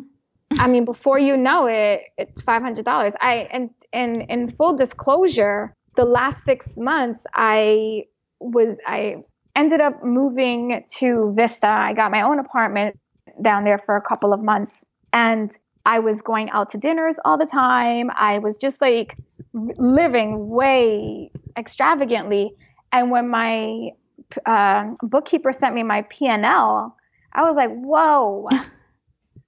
I 0.57 0.67
mean, 0.67 0.85
before 0.85 1.19
you 1.19 1.35
know 1.35 1.65
it, 1.65 2.03
it's 2.17 2.41
five 2.41 2.61
hundred 2.61 2.85
dollars. 2.85 3.13
I 3.19 3.49
and 3.51 3.69
and 3.91 4.23
in 4.29 4.47
full 4.47 4.77
disclosure, 4.77 5.73
the 5.95 6.05
last 6.05 6.43
six 6.43 6.77
months, 6.77 7.25
I 7.33 8.05
was 8.39 8.77
I 8.87 9.23
ended 9.55 9.81
up 9.81 10.03
moving 10.03 10.85
to 10.99 11.33
Vista. 11.35 11.67
I 11.67 11.93
got 11.93 12.11
my 12.11 12.21
own 12.21 12.39
apartment 12.39 12.97
down 13.41 13.63
there 13.63 13.77
for 13.77 13.95
a 13.95 14.01
couple 14.01 14.33
of 14.33 14.41
months. 14.41 14.85
And 15.13 15.51
I 15.85 15.99
was 15.99 16.21
going 16.21 16.49
out 16.49 16.71
to 16.71 16.77
dinners 16.77 17.19
all 17.23 17.37
the 17.37 17.45
time. 17.45 18.09
I 18.15 18.39
was 18.39 18.57
just 18.57 18.81
like 18.81 19.15
living 19.53 20.49
way 20.49 21.31
extravagantly. 21.55 22.55
And 22.91 23.11
when 23.11 23.29
my 23.29 23.91
uh, 24.45 24.91
bookkeeper 25.01 25.51
sent 25.51 25.75
me 25.75 25.83
my 25.83 26.03
P&L, 26.09 26.95
I 27.33 27.43
was 27.43 27.55
like, 27.55 27.71
whoa, 27.71 28.49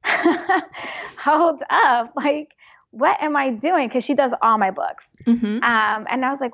hold 1.17 1.63
up. 1.69 2.13
Like, 2.15 2.53
what 2.91 3.21
am 3.21 3.35
I 3.35 3.51
doing? 3.51 3.87
Because 3.87 4.03
she 4.03 4.13
does 4.13 4.33
all 4.41 4.57
my 4.57 4.71
books. 4.71 5.11
Mm-hmm. 5.25 5.63
Um, 5.63 6.07
and 6.09 6.25
I 6.25 6.29
was 6.29 6.39
like, 6.39 6.53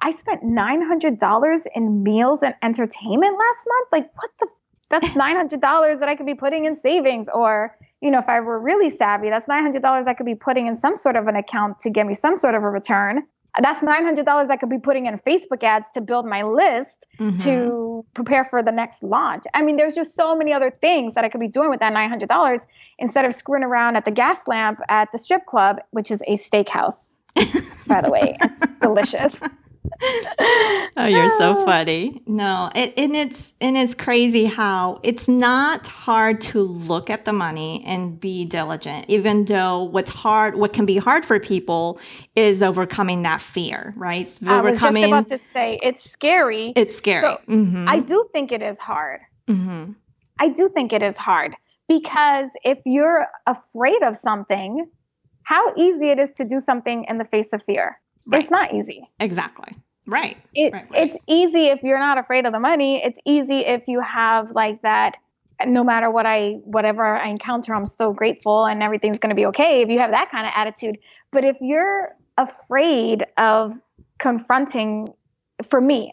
I 0.00 0.12
spent 0.12 0.42
$900 0.44 1.66
in 1.74 2.02
meals 2.02 2.42
and 2.42 2.54
entertainment 2.62 3.38
last 3.38 3.66
month. 3.66 3.88
Like, 3.90 4.10
what 4.14 4.30
the? 4.38 4.46
That's 4.92 5.08
$900 5.08 6.00
that 6.00 6.08
I 6.08 6.14
could 6.14 6.26
be 6.26 6.34
putting 6.34 6.66
in 6.66 6.76
savings. 6.76 7.28
Or, 7.32 7.76
you 8.02 8.10
know, 8.10 8.18
if 8.18 8.28
I 8.28 8.40
were 8.40 8.60
really 8.60 8.90
savvy, 8.90 9.30
that's 9.30 9.46
$900 9.46 10.06
I 10.06 10.12
could 10.12 10.26
be 10.26 10.34
putting 10.34 10.66
in 10.66 10.76
some 10.76 10.94
sort 10.94 11.16
of 11.16 11.26
an 11.26 11.34
account 11.34 11.80
to 11.80 11.90
get 11.90 12.06
me 12.06 12.12
some 12.12 12.36
sort 12.36 12.54
of 12.54 12.62
a 12.62 12.68
return. 12.68 13.22
That's 13.60 13.80
$900 13.80 14.50
I 14.50 14.56
could 14.56 14.68
be 14.68 14.78
putting 14.78 15.06
in 15.06 15.14
Facebook 15.16 15.62
ads 15.62 15.88
to 15.94 16.02
build 16.02 16.26
my 16.26 16.42
list 16.42 17.06
mm-hmm. 17.18 17.36
to 17.38 18.04
prepare 18.14 18.44
for 18.44 18.62
the 18.62 18.70
next 18.70 19.02
launch. 19.02 19.44
I 19.54 19.62
mean, 19.62 19.76
there's 19.76 19.94
just 19.94 20.14
so 20.14 20.36
many 20.36 20.52
other 20.52 20.70
things 20.70 21.14
that 21.14 21.24
I 21.24 21.30
could 21.30 21.40
be 21.40 21.48
doing 21.48 21.70
with 21.70 21.80
that 21.80 21.92
$900 21.94 22.60
instead 22.98 23.24
of 23.24 23.32
screwing 23.34 23.64
around 23.64 23.96
at 23.96 24.04
the 24.04 24.12
Gaslamp 24.12 24.78
at 24.90 25.10
the 25.12 25.18
strip 25.18 25.46
club, 25.46 25.80
which 25.90 26.10
is 26.10 26.22
a 26.26 26.32
steakhouse, 26.32 27.14
by 27.86 28.02
the 28.02 28.10
way. 28.10 28.36
It's 28.42 28.70
delicious. 28.80 29.34
oh, 30.96 31.06
you're 31.06 31.28
so 31.28 31.64
funny. 31.64 32.22
No, 32.26 32.70
it, 32.74 32.94
and 32.96 33.16
it's 33.16 33.52
and 33.60 33.76
it's 33.76 33.94
crazy 33.94 34.44
how 34.44 35.00
it's 35.02 35.28
not 35.28 35.86
hard 35.86 36.40
to 36.42 36.62
look 36.62 37.10
at 37.10 37.24
the 37.24 37.32
money 37.32 37.82
and 37.84 38.20
be 38.20 38.44
diligent, 38.44 39.06
even 39.08 39.44
though 39.46 39.82
what's 39.82 40.10
hard, 40.10 40.54
what 40.54 40.72
can 40.72 40.86
be 40.86 40.98
hard 40.98 41.24
for 41.24 41.40
people, 41.40 41.98
is 42.36 42.62
overcoming 42.62 43.22
that 43.22 43.40
fear, 43.40 43.92
right? 43.96 44.28
I 44.46 44.58
overcoming, 44.58 45.10
was 45.10 45.28
just 45.28 45.32
about 45.32 45.38
to 45.38 45.52
say 45.52 45.80
it's 45.82 46.08
scary. 46.08 46.72
It's 46.76 46.94
scary. 46.94 47.22
So 47.22 47.40
mm-hmm. 47.48 47.88
I 47.88 47.98
do 47.98 48.28
think 48.32 48.52
it 48.52 48.62
is 48.62 48.78
hard. 48.78 49.20
Mm-hmm. 49.48 49.92
I 50.38 50.48
do 50.48 50.68
think 50.68 50.92
it 50.92 51.02
is 51.02 51.16
hard 51.16 51.54
because 51.88 52.50
if 52.64 52.78
you're 52.86 53.26
afraid 53.46 54.02
of 54.02 54.16
something, 54.16 54.86
how 55.42 55.74
easy 55.76 56.10
it 56.10 56.18
is 56.18 56.30
to 56.32 56.44
do 56.44 56.60
something 56.60 57.04
in 57.08 57.18
the 57.18 57.24
face 57.24 57.52
of 57.52 57.62
fear. 57.62 57.98
Right. 58.26 58.40
It's 58.40 58.50
not 58.50 58.74
easy. 58.74 59.08
Exactly. 59.20 59.74
Right. 60.06 60.36
It, 60.54 60.72
right, 60.72 60.90
right. 60.90 61.06
It's 61.06 61.16
easy 61.26 61.66
if 61.66 61.82
you're 61.82 61.98
not 61.98 62.18
afraid 62.18 62.46
of 62.46 62.52
the 62.52 62.60
money. 62.60 63.02
It's 63.02 63.18
easy 63.24 63.60
if 63.60 63.86
you 63.86 64.00
have 64.00 64.50
like 64.52 64.82
that. 64.82 65.16
No 65.64 65.84
matter 65.84 66.10
what 66.10 66.26
I, 66.26 66.58
whatever 66.64 67.04
I 67.04 67.28
encounter, 67.28 67.74
I'm 67.74 67.86
still 67.86 68.12
grateful 68.12 68.64
and 68.64 68.82
everything's 68.82 69.18
going 69.18 69.30
to 69.30 69.36
be 69.36 69.46
okay. 69.46 69.82
If 69.82 69.90
you 69.90 70.00
have 70.00 70.10
that 70.10 70.30
kind 70.30 70.46
of 70.46 70.52
attitude, 70.56 70.98
but 71.30 71.44
if 71.44 71.56
you're 71.60 72.16
afraid 72.36 73.24
of 73.36 73.74
confronting, 74.18 75.08
for 75.68 75.80
me, 75.80 76.12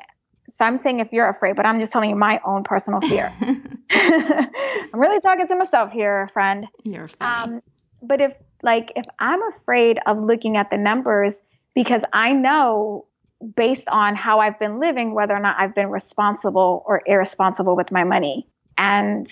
so 0.49 0.65
I'm 0.65 0.77
saying 0.77 0.99
if 0.99 1.11
you're 1.11 1.27
afraid, 1.27 1.55
but 1.55 1.65
I'm 1.65 1.79
just 1.79 1.91
telling 1.91 2.09
you 2.09 2.15
my 2.15 2.39
own 2.45 2.63
personal 2.63 3.01
fear. 3.01 3.33
I'm 3.91 4.99
really 4.99 5.19
talking 5.19 5.47
to 5.47 5.55
myself 5.55 5.91
here, 5.91 6.27
friend. 6.27 6.67
You're 6.83 7.07
funny. 7.07 7.55
Um, 7.55 7.61
but 8.01 8.21
if 8.21 8.33
like 8.61 8.91
if 8.95 9.05
I'm 9.19 9.41
afraid 9.47 9.99
of 10.05 10.19
looking 10.19 10.57
at 10.57 10.69
the 10.69 10.77
numbers 10.77 11.41
because 11.79 12.03
I 12.11 12.33
know 12.33 13.05
based 13.55 13.87
on 13.87 14.13
how 14.13 14.41
I've 14.41 14.59
been 14.59 14.81
living, 14.81 15.13
whether 15.13 15.33
or 15.33 15.39
not 15.39 15.55
I've 15.57 15.73
been 15.73 15.89
responsible 15.89 16.83
or 16.85 17.01
irresponsible 17.05 17.77
with 17.77 17.89
my 17.89 18.03
money. 18.03 18.45
And 18.77 19.25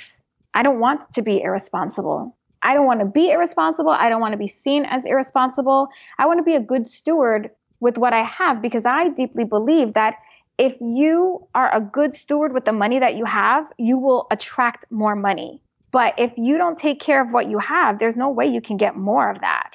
I 0.54 0.63
don't 0.63 0.80
want 0.80 1.01
to 1.16 1.22
be 1.22 1.42
irresponsible. 1.42 2.38
I 2.63 2.74
don't 2.74 2.86
want 2.86 3.01
to 3.01 3.06
be 3.06 3.32
irresponsible. 3.32 3.92
I 3.92 4.08
don't 4.08 4.22
want 4.22 4.32
to 4.32 4.38
be 4.38 4.48
seen 4.48 4.86
as 4.86 5.04
irresponsible. 5.04 5.89
I 6.18 6.25
want 6.25 6.38
to 6.38 6.44
be 6.44 6.56
a 6.56 6.62
good 6.62 6.88
steward 6.88 7.50
with 7.82 7.98
what 7.98 8.13
I 8.13 8.24
have 8.24 8.62
because 8.62 8.86
I 8.86 9.10
deeply 9.10 9.44
believe 9.44 9.96
that 9.96 10.16
if 10.58 10.77
you 10.80 11.46
are 11.54 11.75
a 11.75 11.82
good 11.82 12.16
steward 12.16 12.54
with 12.54 12.63
the 12.63 12.72
money 12.72 12.98
that 12.98 13.18
you 13.18 13.25
have, 13.25 13.70
you 13.77 13.98
will 13.98 14.25
attract 14.32 14.89
more 14.89 15.18
money. 15.18 15.62
But 15.92 16.13
if 16.18 16.32
you 16.38 16.58
don't 16.58 16.77
take 16.77 17.01
care 17.01 17.22
of 17.22 17.34
what 17.34 17.50
you 17.50 17.60
have, 17.60 18.00
there's 18.00 18.16
no 18.16 18.30
way 18.30 18.48
you 18.48 18.62
can 18.62 18.77
get 18.77 18.96
more 18.96 19.30
of 19.30 19.42
that. 19.42 19.74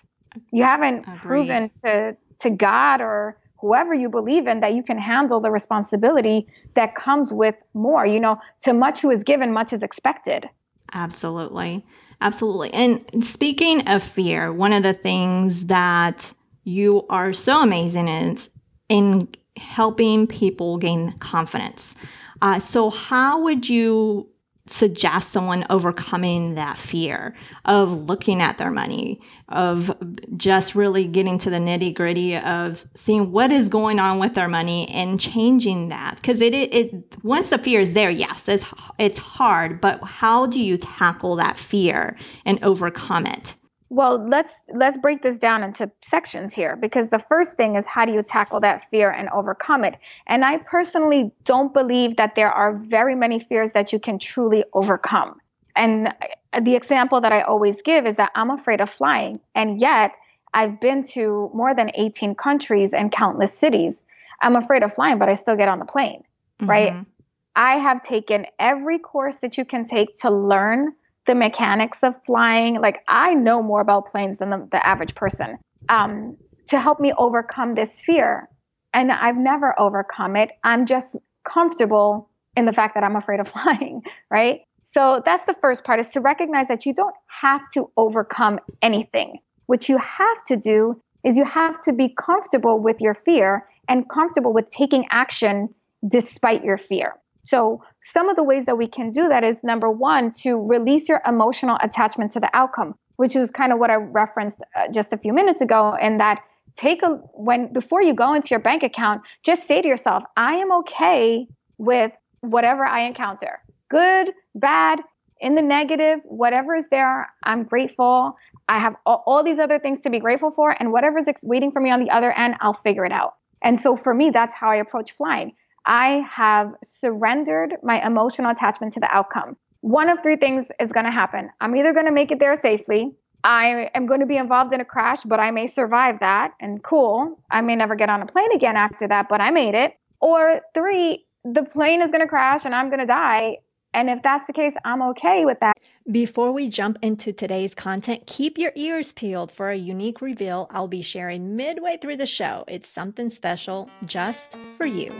You 0.50 0.64
haven't 0.64 1.00
Agreed. 1.00 1.16
proven 1.16 1.70
to 1.82 2.16
to 2.42 2.50
God 2.50 3.00
or 3.00 3.36
whoever 3.58 3.94
you 3.94 4.08
believe 4.08 4.46
in 4.46 4.60
that 4.60 4.74
you 4.74 4.82
can 4.82 4.98
handle 4.98 5.40
the 5.40 5.50
responsibility 5.50 6.46
that 6.74 6.94
comes 6.94 7.32
with 7.32 7.54
more. 7.74 8.04
You 8.04 8.20
know, 8.20 8.38
to 8.62 8.72
much 8.72 9.00
who 9.00 9.10
is 9.10 9.22
given, 9.22 9.52
much 9.52 9.72
is 9.72 9.82
expected. 9.82 10.48
Absolutely. 10.92 11.84
Absolutely. 12.20 12.72
And 12.72 13.24
speaking 13.24 13.88
of 13.88 14.02
fear, 14.02 14.52
one 14.52 14.72
of 14.72 14.82
the 14.84 14.92
things 14.92 15.66
that 15.66 16.32
you 16.64 17.04
are 17.08 17.32
so 17.32 17.62
amazing 17.62 18.06
is 18.06 18.48
in 18.88 19.28
helping 19.56 20.26
people 20.26 20.78
gain 20.78 21.12
confidence. 21.18 21.96
Uh, 22.40 22.58
so, 22.58 22.90
how 22.90 23.40
would 23.40 23.68
you 23.68 24.28
suggest 24.72 25.30
someone 25.30 25.64
overcoming 25.70 26.54
that 26.54 26.78
fear 26.78 27.34
of 27.64 28.08
looking 28.08 28.40
at 28.40 28.58
their 28.58 28.70
money, 28.70 29.20
of 29.48 29.94
just 30.36 30.74
really 30.74 31.06
getting 31.06 31.38
to 31.38 31.50
the 31.50 31.58
nitty 31.58 31.94
gritty 31.94 32.36
of 32.36 32.84
seeing 32.94 33.30
what 33.30 33.52
is 33.52 33.68
going 33.68 33.98
on 33.98 34.18
with 34.18 34.34
their 34.34 34.48
money 34.48 34.88
and 34.88 35.20
changing 35.20 35.88
that. 35.88 36.16
Because 36.16 36.40
it, 36.40 36.54
it, 36.54 36.74
it, 36.74 37.16
once 37.22 37.50
the 37.50 37.58
fear 37.58 37.80
is 37.80 37.92
there, 37.92 38.10
yes, 38.10 38.48
it's, 38.48 38.64
it's 38.98 39.18
hard, 39.18 39.80
but 39.80 40.02
how 40.02 40.46
do 40.46 40.60
you 40.60 40.76
tackle 40.76 41.36
that 41.36 41.58
fear 41.58 42.16
and 42.44 42.62
overcome 42.62 43.26
it? 43.26 43.54
Well, 43.92 44.26
let's 44.26 44.62
let's 44.72 44.96
break 44.96 45.20
this 45.20 45.36
down 45.36 45.62
into 45.62 45.90
sections 46.00 46.54
here 46.54 46.76
because 46.76 47.10
the 47.10 47.18
first 47.18 47.58
thing 47.58 47.76
is 47.76 47.86
how 47.86 48.06
do 48.06 48.12
you 48.14 48.22
tackle 48.22 48.58
that 48.60 48.88
fear 48.88 49.10
and 49.10 49.28
overcome 49.28 49.84
it? 49.84 49.98
And 50.26 50.46
I 50.46 50.56
personally 50.56 51.30
don't 51.44 51.74
believe 51.74 52.16
that 52.16 52.34
there 52.34 52.50
are 52.50 52.72
very 52.72 53.14
many 53.14 53.38
fears 53.38 53.72
that 53.72 53.92
you 53.92 53.98
can 53.98 54.18
truly 54.18 54.64
overcome. 54.72 55.38
And 55.76 56.14
the 56.58 56.74
example 56.74 57.20
that 57.20 57.32
I 57.32 57.42
always 57.42 57.82
give 57.82 58.06
is 58.06 58.16
that 58.16 58.32
I'm 58.34 58.48
afraid 58.48 58.80
of 58.80 58.88
flying, 58.88 59.40
and 59.54 59.78
yet 59.78 60.12
I've 60.54 60.80
been 60.80 61.02
to 61.12 61.50
more 61.52 61.74
than 61.74 61.90
18 61.94 62.34
countries 62.34 62.94
and 62.94 63.12
countless 63.12 63.52
cities. 63.52 64.02
I'm 64.40 64.56
afraid 64.56 64.82
of 64.82 64.94
flying, 64.94 65.18
but 65.18 65.28
I 65.28 65.34
still 65.34 65.56
get 65.56 65.68
on 65.68 65.78
the 65.78 65.84
plane, 65.84 66.24
mm-hmm. 66.60 66.70
right? 66.70 67.06
I 67.54 67.76
have 67.76 68.02
taken 68.02 68.46
every 68.58 68.98
course 68.98 69.36
that 69.36 69.58
you 69.58 69.66
can 69.66 69.84
take 69.84 70.16
to 70.20 70.30
learn 70.30 70.94
the 71.26 71.34
mechanics 71.34 72.02
of 72.02 72.14
flying. 72.24 72.80
Like 72.80 73.02
I 73.08 73.34
know 73.34 73.62
more 73.62 73.80
about 73.80 74.06
planes 74.06 74.38
than 74.38 74.50
the, 74.50 74.68
the 74.70 74.86
average 74.86 75.14
person 75.14 75.58
um, 75.88 76.36
to 76.68 76.80
help 76.80 77.00
me 77.00 77.12
overcome 77.16 77.74
this 77.74 78.00
fear. 78.00 78.48
And 78.94 79.10
I've 79.10 79.36
never 79.36 79.78
overcome 79.80 80.36
it. 80.36 80.50
I'm 80.64 80.86
just 80.86 81.16
comfortable 81.44 82.28
in 82.56 82.66
the 82.66 82.72
fact 82.72 82.94
that 82.94 83.04
I'm 83.04 83.16
afraid 83.16 83.40
of 83.40 83.48
flying, 83.56 84.02
right? 84.30 84.60
So 84.84 85.22
that's 85.24 85.44
the 85.46 85.56
first 85.60 85.84
part 85.84 86.00
is 86.00 86.08
to 86.10 86.20
recognize 86.20 86.68
that 86.68 86.84
you 86.84 86.92
don't 86.92 87.14
have 87.28 87.68
to 87.70 87.90
overcome 87.96 88.60
anything. 88.82 89.38
What 89.66 89.88
you 89.88 89.96
have 89.96 90.44
to 90.48 90.56
do 90.56 91.00
is 91.24 91.38
you 91.38 91.44
have 91.44 91.80
to 91.82 91.92
be 91.92 92.14
comfortable 92.18 92.78
with 92.78 93.00
your 93.00 93.14
fear 93.14 93.66
and 93.88 94.08
comfortable 94.08 94.52
with 94.52 94.68
taking 94.70 95.06
action 95.10 95.72
despite 96.06 96.64
your 96.64 96.78
fear. 96.78 97.14
So, 97.44 97.82
some 98.00 98.28
of 98.28 98.36
the 98.36 98.44
ways 98.44 98.66
that 98.66 98.78
we 98.78 98.86
can 98.86 99.10
do 99.10 99.28
that 99.28 99.44
is 99.44 99.64
number 99.64 99.90
one, 99.90 100.32
to 100.42 100.64
release 100.66 101.08
your 101.08 101.20
emotional 101.26 101.76
attachment 101.80 102.32
to 102.32 102.40
the 102.40 102.50
outcome, 102.54 102.94
which 103.16 103.34
is 103.34 103.50
kind 103.50 103.72
of 103.72 103.78
what 103.78 103.90
I 103.90 103.96
referenced 103.96 104.62
uh, 104.76 104.88
just 104.92 105.12
a 105.12 105.16
few 105.16 105.32
minutes 105.32 105.60
ago. 105.60 105.94
And 105.94 106.20
that 106.20 106.42
take 106.76 107.02
a, 107.02 107.08
when, 107.34 107.72
before 107.72 108.02
you 108.02 108.14
go 108.14 108.32
into 108.34 108.50
your 108.50 108.60
bank 108.60 108.82
account, 108.82 109.22
just 109.42 109.66
say 109.66 109.82
to 109.82 109.88
yourself, 109.88 110.22
I 110.36 110.54
am 110.54 110.72
okay 110.80 111.48
with 111.78 112.12
whatever 112.40 112.84
I 112.84 113.02
encounter 113.02 113.60
good, 113.88 114.32
bad, 114.54 115.00
in 115.42 115.56
the 115.56 115.60
negative, 115.60 116.20
whatever 116.24 116.74
is 116.74 116.88
there, 116.88 117.28
I'm 117.42 117.64
grateful. 117.64 118.38
I 118.68 118.78
have 118.78 118.94
all, 119.04 119.22
all 119.26 119.42
these 119.42 119.58
other 119.58 119.78
things 119.78 120.00
to 120.00 120.10
be 120.10 120.20
grateful 120.20 120.52
for, 120.52 120.74
and 120.78 120.92
whatever's 120.92 121.26
waiting 121.42 121.72
for 121.72 121.80
me 121.80 121.90
on 121.90 122.00
the 122.00 122.10
other 122.10 122.32
end, 122.32 122.54
I'll 122.60 122.72
figure 122.72 123.04
it 123.04 123.12
out. 123.12 123.34
And 123.60 123.78
so 123.78 123.96
for 123.96 124.14
me, 124.14 124.30
that's 124.30 124.54
how 124.54 124.70
I 124.70 124.76
approach 124.76 125.12
flying. 125.12 125.54
I 125.84 126.24
have 126.30 126.74
surrendered 126.84 127.76
my 127.82 128.04
emotional 128.04 128.50
attachment 128.50 128.92
to 128.94 129.00
the 129.00 129.14
outcome. 129.14 129.56
One 129.80 130.08
of 130.08 130.22
three 130.22 130.36
things 130.36 130.70
is 130.78 130.92
going 130.92 131.06
to 131.06 131.12
happen. 131.12 131.50
I'm 131.60 131.74
either 131.76 131.92
going 131.92 132.06
to 132.06 132.12
make 132.12 132.30
it 132.30 132.38
there 132.38 132.54
safely. 132.54 133.12
I 133.44 133.90
am 133.94 134.06
going 134.06 134.20
to 134.20 134.26
be 134.26 134.36
involved 134.36 134.72
in 134.72 134.80
a 134.80 134.84
crash, 134.84 135.22
but 135.24 135.40
I 135.40 135.50
may 135.50 135.66
survive 135.66 136.20
that. 136.20 136.52
And 136.60 136.82
cool, 136.82 137.40
I 137.50 137.60
may 137.60 137.74
never 137.74 137.96
get 137.96 138.08
on 138.08 138.22
a 138.22 138.26
plane 138.26 138.52
again 138.54 138.76
after 138.76 139.08
that, 139.08 139.28
but 139.28 139.40
I 139.40 139.50
made 139.50 139.74
it. 139.74 139.94
Or 140.20 140.60
three, 140.74 141.26
the 141.44 141.64
plane 141.64 142.02
is 142.02 142.12
going 142.12 142.20
to 142.20 142.28
crash 142.28 142.64
and 142.64 142.74
I'm 142.74 142.88
going 142.88 143.00
to 143.00 143.06
die. 143.06 143.56
And 143.94 144.08
if 144.08 144.22
that's 144.22 144.46
the 144.46 144.52
case, 144.52 144.74
I'm 144.84 145.02
okay 145.02 145.44
with 145.44 145.58
that. 145.60 145.76
Before 146.10 146.52
we 146.52 146.68
jump 146.68 146.98
into 147.02 147.32
today's 147.32 147.74
content, 147.74 148.26
keep 148.26 148.56
your 148.56 148.72
ears 148.74 149.12
peeled 149.12 149.52
for 149.52 149.70
a 149.70 149.76
unique 149.76 150.22
reveal 150.22 150.68
I'll 150.70 150.88
be 150.88 151.02
sharing 151.02 151.56
midway 151.56 151.98
through 151.98 152.16
the 152.16 152.26
show. 152.26 152.64
It's 152.68 152.88
something 152.88 153.28
special 153.28 153.90
just 154.06 154.56
for 154.76 154.86
you. 154.86 155.12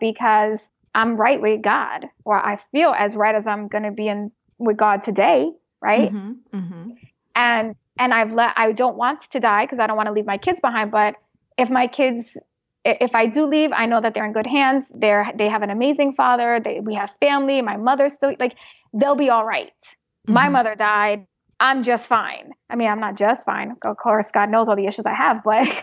Because 0.00 0.68
I'm 0.94 1.16
right 1.16 1.40
with 1.40 1.62
God, 1.62 2.06
or 2.24 2.36
I 2.36 2.56
feel 2.72 2.94
as 2.96 3.16
right 3.16 3.34
as 3.34 3.46
I'm 3.46 3.68
going 3.68 3.84
to 3.84 3.90
be 3.90 4.08
in 4.08 4.32
with 4.58 4.76
God 4.76 5.02
today, 5.02 5.50
right? 5.80 6.12
Mm-hmm, 6.12 6.58
mm-hmm. 6.58 6.90
And 7.34 7.76
and 7.98 8.14
I've 8.14 8.32
let 8.32 8.54
I 8.56 8.72
don't 8.72 8.96
want 8.96 9.20
to 9.30 9.40
die 9.40 9.64
because 9.64 9.78
I 9.78 9.86
don't 9.86 9.96
want 9.96 10.08
to 10.08 10.12
leave 10.12 10.26
my 10.26 10.38
kids 10.38 10.60
behind. 10.60 10.90
But 10.90 11.16
if 11.58 11.70
my 11.70 11.86
kids 11.86 12.36
if 12.84 13.14
I 13.14 13.26
do 13.26 13.46
leave, 13.46 13.72
I 13.72 13.86
know 13.86 14.00
that 14.00 14.14
they're 14.14 14.24
in 14.24 14.32
good 14.32 14.46
hands. 14.46 14.92
They're 14.94 15.30
they 15.34 15.48
have 15.48 15.62
an 15.62 15.70
amazing 15.70 16.12
father. 16.12 16.60
They 16.60 16.80
we 16.80 16.94
have 16.94 17.14
family. 17.20 17.60
My 17.62 17.76
mother's 17.76 18.12
still 18.12 18.34
like 18.38 18.56
they'll 18.92 19.16
be 19.16 19.30
all 19.30 19.44
right. 19.44 19.72
mm-hmm. 19.82 20.34
My 20.34 20.48
mother 20.48 20.74
died. 20.74 21.26
I'm 21.58 21.82
just 21.82 22.06
fine. 22.06 22.52
I 22.68 22.76
mean, 22.76 22.88
I'm 22.88 23.00
not 23.00 23.16
just 23.16 23.46
fine. 23.46 23.76
Of 23.82 23.96
course, 23.96 24.30
God 24.30 24.50
knows 24.50 24.68
all 24.68 24.76
the 24.76 24.86
issues 24.86 25.06
I 25.06 25.14
have, 25.14 25.42
but 25.42 25.66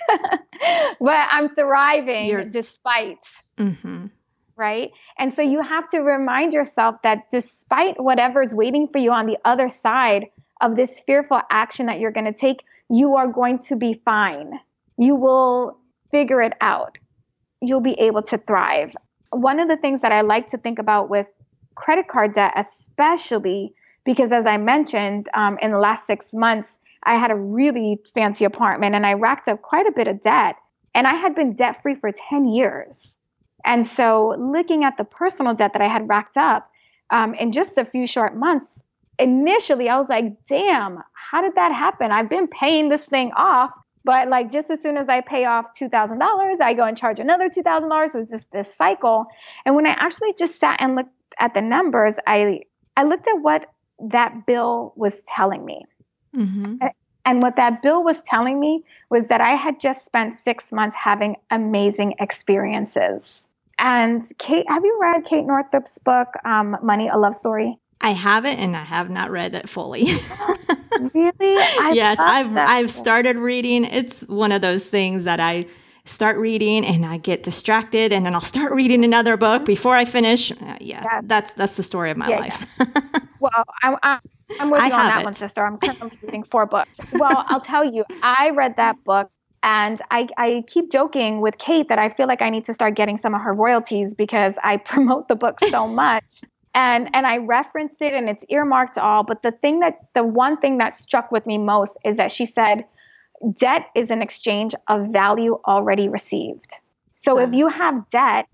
but 1.00 1.28
I'm 1.32 1.56
thriving 1.56 2.28
You're... 2.28 2.46
despite. 2.46 3.26
Mm-hmm. 3.58 4.08
Right. 4.56 4.92
And 5.18 5.34
so 5.34 5.42
you 5.42 5.62
have 5.62 5.88
to 5.90 6.00
remind 6.00 6.54
yourself 6.54 7.02
that 7.02 7.32
despite 7.32 8.02
whatever's 8.02 8.54
waiting 8.54 8.88
for 8.88 9.00
you 9.00 9.12
on 9.12 9.26
the 9.26 9.38
other 9.44 9.68
side 9.68 10.28
of 10.62 10.76
this 10.76 11.00
fearful 11.00 11.42
action 11.50 11.88
that 11.88 12.00
you're 12.00 12.12
going 12.12 12.32
to 12.32 12.34
take, 12.34 12.64
you 12.90 13.16
are 13.16 13.28
going 13.28 13.60
to 13.60 13.76
be 13.76 14.00
fine. 14.06 14.60
You 14.98 15.16
will 15.16 15.80
figure 16.12 16.42
it 16.42 16.54
out. 16.62 16.98
You'll 17.62 17.82
be 17.82 18.00
able 18.00 18.22
to 18.24 18.38
thrive. 18.38 18.96
One 19.32 19.60
of 19.60 19.68
the 19.68 19.78
things 19.78 20.02
that 20.02 20.12
I 20.12 20.22
like 20.22 20.52
to 20.52 20.58
think 20.58 20.78
about 20.78 21.10
with 21.10 21.26
credit 21.74 22.08
card 22.08 22.34
debt, 22.34 22.54
especially 22.56 23.74
because 24.06 24.32
as 24.32 24.46
I 24.46 24.58
mentioned, 24.58 25.30
um, 25.34 25.58
in 25.62 25.72
the 25.72 25.80
last 25.80 26.06
six 26.06 26.34
months, 26.34 26.78
I 27.04 27.16
had 27.16 27.32
a 27.32 27.36
really 27.36 28.00
fancy 28.14 28.46
apartment 28.46 28.96
and 28.96 29.06
I 29.06 29.14
racked 29.14 29.48
up 29.48 29.62
quite 29.62 29.88
a 29.88 29.92
bit 29.92 30.08
of 30.08 30.22
debt. 30.22 30.56
And 30.96 31.08
I 31.08 31.16
had 31.16 31.36
been 31.36 31.56
debt 31.56 31.82
free 31.82 31.96
for 31.96 32.12
10 32.12 32.48
years. 32.48 33.16
And 33.66 33.88
so, 33.88 34.36
looking 34.38 34.84
at 34.84 34.98
the 34.98 35.06
personal 35.06 35.54
debt 35.54 35.74
that 35.74 35.82
I 35.82 35.88
had 35.88 36.08
racked 36.08 36.38
up 36.38 36.70
um, 37.10 37.34
in 37.34 37.52
just 37.52 37.78
a 37.78 37.86
few 37.86 38.06
short 38.06 38.36
months, 38.36 38.84
initially 39.18 39.90
I 39.90 39.98
was 39.98 40.10
like, 40.10 40.46
damn, 40.46 41.00
how 41.14 41.42
did 41.42 41.56
that 41.56 41.72
happen? 41.72 42.12
I've 42.12 42.30
been 42.30 42.48
paying 42.48 42.90
this 42.90 43.06
thing 43.06 43.32
off. 43.36 43.72
But 44.06 44.28
like 44.28 44.52
just 44.52 44.70
as 44.70 44.82
soon 44.82 44.98
as 44.98 45.08
I 45.08 45.22
pay 45.22 45.46
off 45.46 45.72
two 45.74 45.88
thousand 45.88 46.20
dollars, 46.20 46.60
I 46.60 46.74
go 46.74 46.84
and 46.84 46.98
charge 46.98 47.22
another 47.22 47.50
two 47.50 47.64
thousand 47.64 47.90
dollars. 47.90 48.12
So 48.12 48.20
it's 48.20 48.32
just 48.32 48.52
this 48.52 48.76
cycle. 48.76 49.28
And 49.66 49.76
when 49.76 49.88
I 49.88 49.92
actually 49.92 50.34
just 50.38 50.60
sat 50.60 50.82
and 50.82 50.96
looked 50.96 51.10
at 51.40 51.54
the 51.54 51.62
numbers, 51.62 52.18
I 52.28 52.64
I 52.98 53.04
looked 53.04 53.28
at 53.30 53.42
what 53.42 53.66
that 54.12 54.46
bill 54.46 54.92
was 54.98 55.24
telling 55.24 55.64
me. 55.64 55.86
Mm-hmm. 56.36 56.88
And 57.26 57.42
what 57.42 57.56
that 57.56 57.82
bill 57.82 58.04
was 58.04 58.22
telling 58.24 58.60
me 58.60 58.84
was 59.10 59.28
that 59.28 59.40
I 59.40 59.52
had 59.52 59.80
just 59.80 60.06
spent 60.06 60.34
six 60.34 60.72
months 60.72 60.96
having 60.96 61.38
amazing 61.52 62.16
experiences. 62.20 63.48
And 63.80 64.26
Kate, 64.40 64.66
have 64.70 64.84
you 64.84 64.98
read 65.02 65.24
Kate 65.26 65.46
Northrup's 65.46 65.98
book, 66.00 66.28
um, 66.46 66.78
Money, 66.84 67.08
a 67.08 67.18
Love 67.18 67.34
Story? 67.34 67.78
I 68.02 68.12
haven't, 68.12 68.58
and 68.58 68.76
I 68.76 68.84
have 68.84 69.10
not 69.10 69.32
read 69.32 69.56
it 69.56 69.70
fully. 69.70 70.04
really? 71.14 71.34
I 71.40 71.94
yes, 71.96 72.20
I've 72.20 72.56
I've 72.58 72.92
started 72.92 73.38
reading. 73.38 73.86
It's 73.86 74.24
one 74.24 74.52
of 74.52 74.62
those 74.62 74.88
things 74.88 75.24
that 75.24 75.40
I 75.40 75.66
start 76.06 76.38
reading 76.38 76.86
and 76.86 77.06
I 77.06 77.18
get 77.18 77.44
distracted, 77.44 78.12
and 78.14 78.26
then 78.26 78.34
I'll 78.34 78.42
start 78.42 78.72
reading 78.74 79.04
another 79.04 79.38
book 79.38 79.66
before 79.66 79.96
I 79.96 80.06
finish. 80.06 80.52
Uh, 80.52 80.78
yeah, 80.80 81.22
that's 81.24 81.54
that's 81.54 81.76
the 81.76 81.84
story 81.84 82.12
of 82.12 82.18
my 82.18 82.30
yeah, 82.30 82.40
life. 82.40 82.66
Yeah. 82.80 82.86
well, 83.40 83.64
I, 83.84 83.96
I, 84.04 84.20
I'm 84.60 84.70
with 84.70 84.80
you 84.84 84.92
on 84.92 85.06
that 85.06 85.22
it. 85.22 85.26
one, 85.26 85.34
sister. 85.34 85.66
I'm 85.66 85.78
currently 85.78 86.18
reading 86.22 86.44
four 86.44 86.66
books. 86.66 87.00
Well, 87.14 87.46
I'll 87.48 87.62
tell 87.62 87.84
you, 87.84 88.06
I 88.22 88.52
read 88.52 88.76
that 88.78 89.04
book 89.04 89.30
and 89.64 90.02
I, 90.12 90.28
I 90.38 90.64
keep 90.68 90.92
joking 90.92 91.40
with 91.40 91.58
Kate 91.58 91.88
that 91.88 91.98
I 91.98 92.10
feel 92.10 92.28
like 92.28 92.42
I 92.42 92.50
need 92.50 92.66
to 92.66 92.74
start 92.74 92.96
getting 92.96 93.18
some 93.18 93.34
of 93.34 93.42
her 93.42 93.54
royalties 93.54 94.14
because 94.14 94.58
I 94.64 94.78
promote 94.86 95.30
the 95.30 95.36
book 95.36 95.60
so 95.70 95.88
much. 95.88 96.24
and 96.76 97.10
and 97.14 97.26
I 97.26 97.38
referenced 97.38 98.02
it 98.02 98.14
and 98.14 98.30
it's 98.30 98.44
earmarked 98.50 98.98
all. 98.98 99.24
But 99.24 99.42
the 99.42 99.52
thing 99.52 99.80
that 99.80 100.00
the 100.14 100.24
one 100.24 100.58
thing 100.58 100.78
that 100.80 100.96
struck 100.96 101.32
with 101.32 101.46
me 101.46 101.58
most 101.58 101.98
is 102.04 102.18
that 102.18 102.32
she 102.32 102.46
said, 102.46 102.86
debt 103.52 103.90
is 103.96 104.12
an 104.12 104.22
exchange 104.22 104.74
of 104.88 105.08
value 105.08 105.60
already 105.68 106.08
received. 106.08 106.68
So 107.14 107.40
if 107.40 107.54
you 107.54 107.68
have 107.68 108.10
debt, 108.10 108.48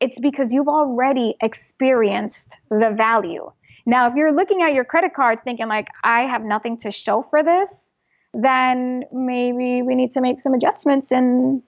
it's 0.00 0.18
because 0.18 0.52
you've 0.52 0.68
already 0.68 1.34
experienced 1.42 2.56
the 2.70 2.90
value. 2.96 3.50
Now, 3.86 4.06
if 4.06 4.14
you're 4.14 4.32
looking 4.32 4.62
at 4.62 4.72
your 4.72 4.84
credit 4.84 5.14
cards 5.14 5.42
thinking, 5.42 5.68
like, 5.68 5.88
I 6.02 6.22
have 6.22 6.42
nothing 6.42 6.76
to 6.78 6.90
show 6.90 7.22
for 7.22 7.42
this, 7.42 7.90
then 8.32 9.04
maybe 9.12 9.82
we 9.82 9.94
need 9.94 10.10
to 10.12 10.20
make 10.20 10.40
some 10.40 10.54
adjustments 10.54 11.12
in 11.12 11.62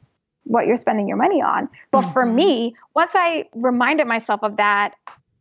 what 0.45 0.67
you're 0.67 0.77
spending 0.77 1.09
your 1.09 1.17
money 1.17 1.43
on. 1.43 1.69
But 1.91 2.03
mm-hmm. 2.03 2.13
for 2.13 2.27
me, 2.27 2.77
once 2.95 3.13
I 3.15 3.49
reminded 3.55 4.07
myself 4.07 4.43
of 4.43 4.57
that, 4.57 4.95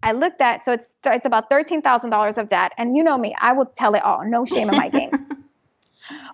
I 0.03 0.13
looked 0.13 0.41
at 0.41 0.65
so 0.65 0.73
it's 0.73 0.89
it's 1.05 1.27
about 1.27 1.49
thirteen 1.49 1.81
thousand 1.81 2.10
dollars 2.10 2.39
of 2.39 2.49
debt, 2.49 2.71
and 2.77 2.97
you 2.97 3.03
know 3.03 3.17
me, 3.19 3.36
I 3.39 3.53
will 3.53 3.67
tell 3.67 3.93
it 3.93 4.03
all, 4.03 4.25
no 4.25 4.45
shame 4.45 4.69
in 4.69 4.75
my 4.75 4.89
game. 4.89 5.12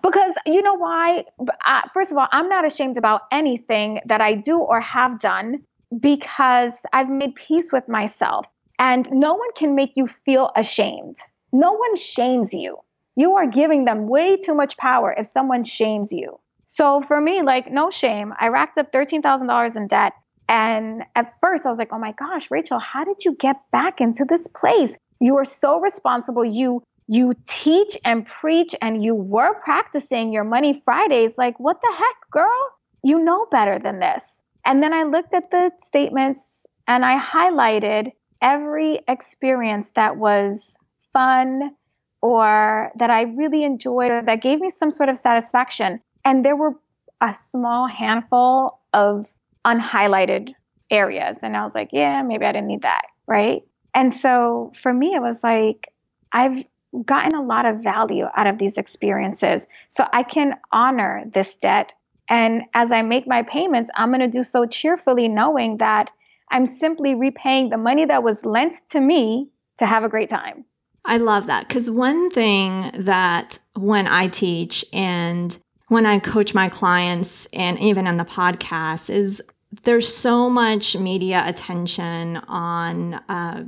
because 0.02 0.34
you 0.46 0.62
know 0.62 0.74
why? 0.74 1.24
Uh, 1.66 1.82
first 1.92 2.10
of 2.10 2.16
all, 2.16 2.28
I'm 2.32 2.48
not 2.48 2.64
ashamed 2.64 2.96
about 2.96 3.22
anything 3.32 4.00
that 4.06 4.20
I 4.20 4.34
do 4.34 4.58
or 4.58 4.80
have 4.80 5.20
done 5.20 5.62
because 5.98 6.74
I've 6.92 7.08
made 7.08 7.34
peace 7.34 7.72
with 7.72 7.88
myself. 7.88 8.46
And 8.78 9.10
no 9.10 9.34
one 9.34 9.52
can 9.56 9.74
make 9.74 9.92
you 9.96 10.06
feel 10.06 10.50
ashamed. 10.54 11.16
No 11.52 11.72
one 11.72 11.96
shames 11.96 12.52
you. 12.52 12.78
You 13.16 13.34
are 13.34 13.46
giving 13.46 13.84
them 13.84 14.06
way 14.06 14.36
too 14.36 14.54
much 14.54 14.76
power 14.76 15.12
if 15.18 15.26
someone 15.26 15.64
shames 15.64 16.12
you. 16.12 16.38
So 16.68 17.00
for 17.00 17.20
me, 17.20 17.42
like, 17.42 17.72
no 17.72 17.90
shame. 17.90 18.32
I 18.38 18.48
racked 18.48 18.78
up 18.78 18.92
$13,000 18.92 19.76
in 19.76 19.88
debt. 19.88 20.12
And 20.48 21.02
at 21.16 21.38
first, 21.40 21.66
I 21.66 21.70
was 21.70 21.78
like, 21.78 21.92
oh 21.92 21.98
my 21.98 22.12
gosh, 22.12 22.50
Rachel, 22.50 22.78
how 22.78 23.04
did 23.04 23.24
you 23.24 23.34
get 23.34 23.56
back 23.72 24.00
into 24.00 24.24
this 24.24 24.46
place? 24.46 24.96
You 25.20 25.36
are 25.38 25.44
so 25.44 25.80
responsible. 25.80 26.44
You 26.44 26.82
you 27.08 27.34
teach 27.46 27.96
and 28.04 28.26
preach 28.26 28.74
and 28.82 29.02
you 29.02 29.14
were 29.14 29.58
practicing 29.64 30.32
your 30.32 30.44
money 30.44 30.80
Fridays. 30.84 31.38
Like, 31.38 31.58
what 31.58 31.80
the 31.80 31.92
heck, 31.96 32.30
girl? 32.30 32.68
You 33.02 33.24
know 33.24 33.46
better 33.50 33.78
than 33.78 33.98
this. 33.98 34.42
And 34.64 34.82
then 34.82 34.92
I 34.92 35.04
looked 35.04 35.32
at 35.32 35.50
the 35.50 35.72
statements 35.78 36.66
and 36.86 37.04
I 37.04 37.18
highlighted 37.18 38.12
every 38.42 39.00
experience 39.08 39.92
that 39.92 40.16
was 40.18 40.76
fun 41.12 41.74
or 42.20 42.92
that 42.96 43.10
I 43.10 43.22
really 43.22 43.64
enjoyed 43.64 44.10
or 44.10 44.22
that 44.22 44.42
gave 44.42 44.60
me 44.60 44.68
some 44.68 44.90
sort 44.90 45.08
of 45.08 45.16
satisfaction. 45.16 46.00
And 46.24 46.44
there 46.44 46.56
were 46.56 46.74
a 47.20 47.34
small 47.34 47.86
handful 47.86 48.80
of 48.92 49.26
unhighlighted 49.64 50.52
areas. 50.90 51.38
And 51.42 51.56
I 51.56 51.64
was 51.64 51.74
like, 51.74 51.90
yeah, 51.92 52.22
maybe 52.22 52.44
I 52.44 52.52
didn't 52.52 52.68
need 52.68 52.82
that. 52.82 53.06
Right. 53.26 53.62
And 53.94 54.12
so 54.12 54.72
for 54.82 54.92
me, 54.92 55.14
it 55.14 55.22
was 55.22 55.42
like, 55.42 55.90
I've 56.32 56.64
gotten 57.04 57.34
a 57.34 57.42
lot 57.42 57.66
of 57.66 57.82
value 57.82 58.26
out 58.36 58.46
of 58.46 58.58
these 58.58 58.78
experiences. 58.78 59.66
So 59.90 60.06
I 60.12 60.22
can 60.22 60.54
honor 60.72 61.24
this 61.32 61.54
debt. 61.54 61.92
And 62.30 62.62
as 62.74 62.92
I 62.92 63.02
make 63.02 63.26
my 63.26 63.42
payments, 63.42 63.90
I'm 63.94 64.10
going 64.10 64.20
to 64.20 64.28
do 64.28 64.42
so 64.42 64.66
cheerfully, 64.66 65.28
knowing 65.28 65.78
that 65.78 66.10
I'm 66.50 66.66
simply 66.66 67.14
repaying 67.14 67.70
the 67.70 67.76
money 67.76 68.04
that 68.04 68.22
was 68.22 68.44
lent 68.44 68.74
to 68.90 69.00
me 69.00 69.48
to 69.78 69.86
have 69.86 70.04
a 70.04 70.08
great 70.08 70.30
time. 70.30 70.64
I 71.04 71.16
love 71.18 71.46
that 71.46 71.68
because 71.68 71.88
one 71.88 72.30
thing 72.30 72.90
that 72.94 73.58
when 73.74 74.06
I 74.06 74.28
teach 74.28 74.84
and 74.92 75.56
when 75.88 76.04
I 76.04 76.18
coach 76.18 76.54
my 76.54 76.68
clients 76.68 77.46
and 77.52 77.78
even 77.80 78.06
on 78.06 78.18
the 78.18 78.24
podcast 78.24 79.08
is 79.08 79.42
there's 79.84 80.14
so 80.14 80.50
much 80.50 80.96
media 80.96 81.44
attention 81.46 82.38
on 82.48 83.14
uh, 83.14 83.64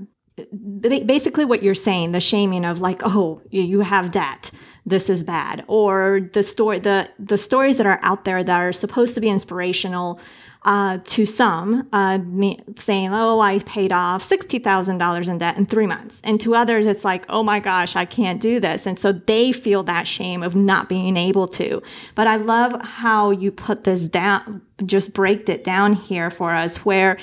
basically 1.06 1.44
what 1.44 1.62
you're 1.62 1.74
saying 1.74 2.12
the 2.12 2.20
shaming 2.20 2.64
of 2.64 2.80
like 2.80 3.00
oh 3.04 3.40
you 3.50 3.80
have 3.80 4.12
debt 4.12 4.50
this 4.86 5.10
is 5.10 5.22
bad 5.22 5.64
or 5.66 6.28
the 6.32 6.42
story 6.42 6.78
the 6.78 7.08
the 7.18 7.38
stories 7.38 7.76
that 7.76 7.86
are 7.86 8.00
out 8.02 8.24
there 8.24 8.42
that 8.42 8.56
are 8.60 8.72
supposed 8.72 9.14
to 9.14 9.20
be 9.20 9.28
inspirational 9.28 10.20
uh, 10.62 10.98
to 11.04 11.24
some, 11.24 11.88
uh, 11.92 12.18
me 12.18 12.60
saying, 12.76 13.14
"Oh, 13.14 13.40
I 13.40 13.60
paid 13.60 13.92
off 13.92 14.22
sixty 14.22 14.58
thousand 14.58 14.98
dollars 14.98 15.26
in 15.28 15.38
debt 15.38 15.56
in 15.56 15.64
three 15.64 15.86
months," 15.86 16.20
and 16.22 16.40
to 16.42 16.54
others, 16.54 16.86
it's 16.86 17.04
like, 17.04 17.24
"Oh 17.30 17.42
my 17.42 17.60
gosh, 17.60 17.96
I 17.96 18.04
can't 18.04 18.40
do 18.40 18.60
this," 18.60 18.86
and 18.86 18.98
so 18.98 19.12
they 19.12 19.52
feel 19.52 19.82
that 19.84 20.06
shame 20.06 20.42
of 20.42 20.54
not 20.54 20.88
being 20.88 21.16
able 21.16 21.48
to. 21.48 21.82
But 22.14 22.26
I 22.26 22.36
love 22.36 22.78
how 22.82 23.30
you 23.30 23.50
put 23.50 23.84
this 23.84 24.06
down, 24.06 24.60
just 24.84 25.14
break 25.14 25.48
it 25.48 25.64
down 25.64 25.94
here 25.94 26.30
for 26.30 26.54
us, 26.54 26.78
where 26.84 27.16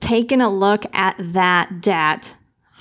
taking 0.00 0.40
a 0.40 0.50
look 0.50 0.84
at 0.92 1.16
that 1.18 1.80
debt 1.80 2.34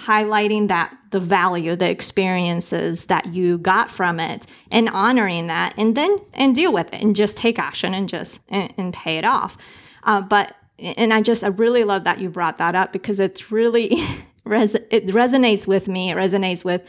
highlighting 0.05 0.67
that 0.67 0.95
the 1.11 1.19
value 1.19 1.75
the 1.75 1.89
experiences 1.89 3.05
that 3.05 3.33
you 3.33 3.57
got 3.59 3.91
from 3.91 4.19
it 4.19 4.47
and 4.71 4.89
honoring 4.89 5.47
that 5.47 5.73
and 5.77 5.95
then 5.95 6.17
and 6.33 6.55
deal 6.55 6.73
with 6.73 6.91
it 6.93 7.01
and 7.01 7.15
just 7.15 7.37
take 7.37 7.59
action 7.59 7.93
and 7.93 8.09
just 8.09 8.39
and, 8.49 8.73
and 8.77 8.93
pay 8.93 9.17
it 9.17 9.25
off. 9.25 9.57
Uh, 10.03 10.21
but 10.21 10.55
and 10.81 11.13
i 11.13 11.21
just 11.21 11.43
i 11.43 11.47
really 11.47 11.83
love 11.83 12.03
that 12.03 12.19
you 12.19 12.29
brought 12.29 12.57
that 12.57 12.75
up 12.75 12.91
because 12.91 13.19
it's 13.19 13.51
really 13.51 14.03
res- 14.45 14.73
it 14.73 15.07
resonates 15.07 15.67
with 15.67 15.87
me 15.87 16.09
it 16.09 16.17
resonates 16.17 16.65
with 16.65 16.81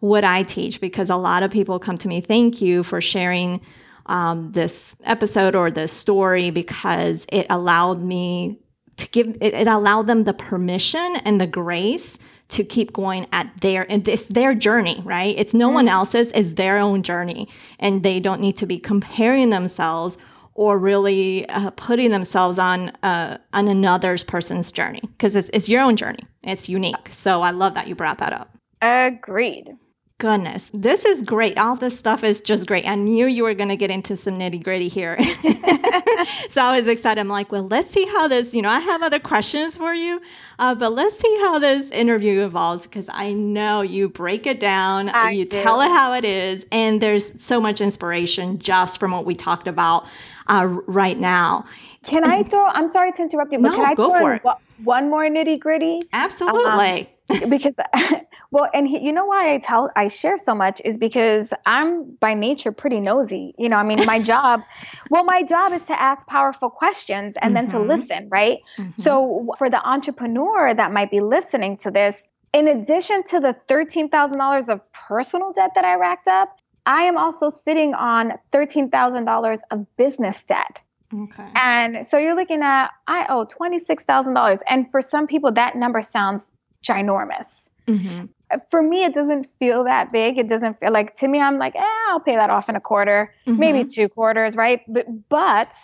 what 0.00 0.24
i 0.24 0.42
teach 0.42 0.80
because 0.80 1.10
a 1.10 1.16
lot 1.16 1.42
of 1.42 1.50
people 1.50 1.78
come 1.78 1.96
to 1.96 2.08
me 2.08 2.20
thank 2.20 2.62
you 2.62 2.82
for 2.82 3.00
sharing 3.00 3.60
um, 4.06 4.50
this 4.52 4.96
episode 5.04 5.54
or 5.54 5.70
this 5.70 5.92
story 5.92 6.50
because 6.50 7.26
it 7.30 7.46
allowed 7.50 8.02
me 8.02 8.58
to 9.00 9.08
give 9.08 9.36
it, 9.40 9.54
it 9.54 9.66
allowed 9.66 10.06
them 10.06 10.24
the 10.24 10.34
permission 10.34 11.16
and 11.24 11.40
the 11.40 11.46
grace 11.46 12.18
to 12.48 12.64
keep 12.64 12.92
going 12.92 13.26
at 13.32 13.50
their 13.60 13.90
and 13.90 14.04
this 14.04 14.26
their 14.26 14.54
journey 14.54 15.00
right? 15.04 15.34
It's 15.38 15.54
no 15.54 15.70
mm. 15.70 15.74
one 15.74 15.88
else's 15.88 16.30
it's 16.32 16.52
their 16.52 16.78
own 16.78 17.02
journey. 17.02 17.48
And 17.78 18.02
they 18.02 18.20
don't 18.20 18.40
need 18.40 18.56
to 18.58 18.66
be 18.66 18.78
comparing 18.78 19.50
themselves 19.50 20.18
or 20.54 20.78
really 20.78 21.48
uh, 21.48 21.70
putting 21.70 22.10
themselves 22.10 22.58
on 22.58 22.90
uh, 23.02 23.38
on 23.52 23.68
another 23.68 24.18
person's 24.18 24.70
journey 24.70 25.00
because 25.02 25.34
it's, 25.34 25.50
it's 25.52 25.68
your 25.68 25.80
own 25.80 25.96
journey. 25.96 26.24
It's 26.42 26.68
unique. 26.68 27.08
So 27.10 27.42
i 27.42 27.50
love 27.50 27.74
that 27.74 27.88
you 27.88 27.94
brought 27.94 28.18
that 28.18 28.32
up. 28.32 28.54
Agreed 28.82 29.76
goodness, 30.20 30.70
this 30.74 31.04
is 31.06 31.22
great. 31.22 31.58
All 31.58 31.74
this 31.74 31.98
stuff 31.98 32.22
is 32.22 32.42
just 32.42 32.66
great. 32.66 32.86
I 32.86 32.94
knew 32.94 33.26
you 33.26 33.42
were 33.42 33.54
going 33.54 33.70
to 33.70 33.76
get 33.76 33.90
into 33.90 34.16
some 34.16 34.38
nitty 34.38 34.62
gritty 34.62 34.88
here. 34.88 35.18
so 36.50 36.62
I 36.62 36.76
was 36.76 36.86
excited. 36.86 37.18
I'm 37.18 37.28
like, 37.28 37.50
well, 37.50 37.66
let's 37.66 37.90
see 37.90 38.04
how 38.04 38.28
this, 38.28 38.52
you 38.54 38.60
know, 38.60 38.68
I 38.68 38.80
have 38.80 39.02
other 39.02 39.18
questions 39.18 39.78
for 39.78 39.94
you, 39.94 40.20
uh, 40.58 40.74
but 40.74 40.92
let's 40.92 41.18
see 41.18 41.38
how 41.40 41.58
this 41.58 41.88
interview 41.88 42.44
evolves 42.44 42.82
because 42.82 43.08
I 43.10 43.32
know 43.32 43.80
you 43.80 44.10
break 44.10 44.46
it 44.46 44.60
down, 44.60 45.08
I 45.08 45.30
you 45.30 45.46
do. 45.46 45.62
tell 45.62 45.80
it 45.80 45.88
how 45.88 46.12
it 46.12 46.26
is, 46.26 46.66
and 46.70 47.00
there's 47.00 47.42
so 47.42 47.58
much 47.58 47.80
inspiration 47.80 48.58
just 48.58 49.00
from 49.00 49.12
what 49.12 49.24
we 49.24 49.34
talked 49.34 49.66
about 49.66 50.06
uh, 50.48 50.66
right 50.86 51.18
now. 51.18 51.64
Can 52.04 52.24
I 52.24 52.42
throw? 52.42 52.66
I'm 52.66 52.86
sorry 52.86 53.12
to 53.12 53.22
interrupt 53.22 53.52
you, 53.52 53.58
but 53.58 53.70
no, 53.70 53.76
can 53.76 53.86
I 53.86 53.94
go 53.94 54.10
throw 54.10 54.20
for 54.20 54.34
it. 54.34 54.42
one 54.84 55.08
more 55.08 55.24
nitty 55.24 55.58
gritty? 55.58 56.00
Absolutely. 56.12 57.00
Um, 57.00 57.06
because 57.48 57.74
well, 58.50 58.68
and 58.74 58.86
he, 58.86 58.98
you 59.00 59.12
know 59.12 59.24
why 59.24 59.54
I 59.54 59.58
tell 59.58 59.90
I 59.96 60.08
share 60.08 60.38
so 60.38 60.54
much 60.54 60.80
is 60.84 60.98
because 60.98 61.52
I'm 61.66 62.12
by 62.16 62.34
nature 62.34 62.72
pretty 62.72 63.00
nosy. 63.00 63.54
You 63.58 63.68
know, 63.68 63.76
I 63.76 63.84
mean, 63.84 64.04
my 64.06 64.20
job, 64.32 64.62
well, 65.10 65.24
my 65.24 65.42
job 65.42 65.72
is 65.72 65.84
to 65.86 66.00
ask 66.00 66.26
powerful 66.26 66.70
questions 66.70 67.36
and 67.40 67.54
mm-hmm. 67.54 67.66
then 67.66 67.72
to 67.72 67.78
mm-hmm. 67.78 67.88
listen, 67.88 68.28
right? 68.30 68.58
Mm-hmm. 68.78 69.00
So 69.00 69.54
for 69.58 69.70
the 69.70 69.86
entrepreneur 69.86 70.74
that 70.74 70.92
might 70.92 71.10
be 71.10 71.20
listening 71.20 71.76
to 71.78 71.90
this, 71.90 72.26
in 72.52 72.66
addition 72.66 73.22
to 73.24 73.40
the 73.40 73.56
$13,000 73.68 74.68
of 74.68 74.92
personal 74.92 75.52
debt 75.52 75.72
that 75.76 75.84
I 75.84 75.94
racked 75.96 76.28
up, 76.28 76.56
I 76.86 77.02
am 77.02 77.16
also 77.16 77.50
sitting 77.50 77.94
on 77.94 78.32
$13,000 78.52 79.58
of 79.70 79.96
business 79.96 80.42
debt. 80.42 80.80
Okay. 81.12 81.48
And 81.54 82.06
so 82.06 82.18
you're 82.18 82.36
looking 82.36 82.62
at, 82.62 82.88
I 83.06 83.26
owe 83.28 83.44
$26,000. 83.44 84.58
And 84.68 84.90
for 84.90 85.00
some 85.00 85.26
people, 85.26 85.52
that 85.52 85.76
number 85.76 86.02
sounds 86.02 86.52
ginormous. 86.84 87.68
Mm-hmm. 87.86 88.26
For 88.70 88.82
me, 88.82 89.04
it 89.04 89.14
doesn't 89.14 89.46
feel 89.58 89.84
that 89.84 90.12
big. 90.12 90.38
It 90.38 90.48
doesn't 90.48 90.80
feel 90.80 90.92
like, 90.92 91.14
to 91.16 91.28
me, 91.28 91.40
I'm 91.40 91.58
like, 91.58 91.76
eh, 91.76 91.84
I'll 92.08 92.20
pay 92.20 92.36
that 92.36 92.50
off 92.50 92.68
in 92.68 92.76
a 92.76 92.80
quarter, 92.80 93.32
mm-hmm. 93.46 93.58
maybe 93.58 93.84
two 93.88 94.08
quarters, 94.08 94.56
right? 94.56 94.82
But, 94.88 95.06
but 95.28 95.74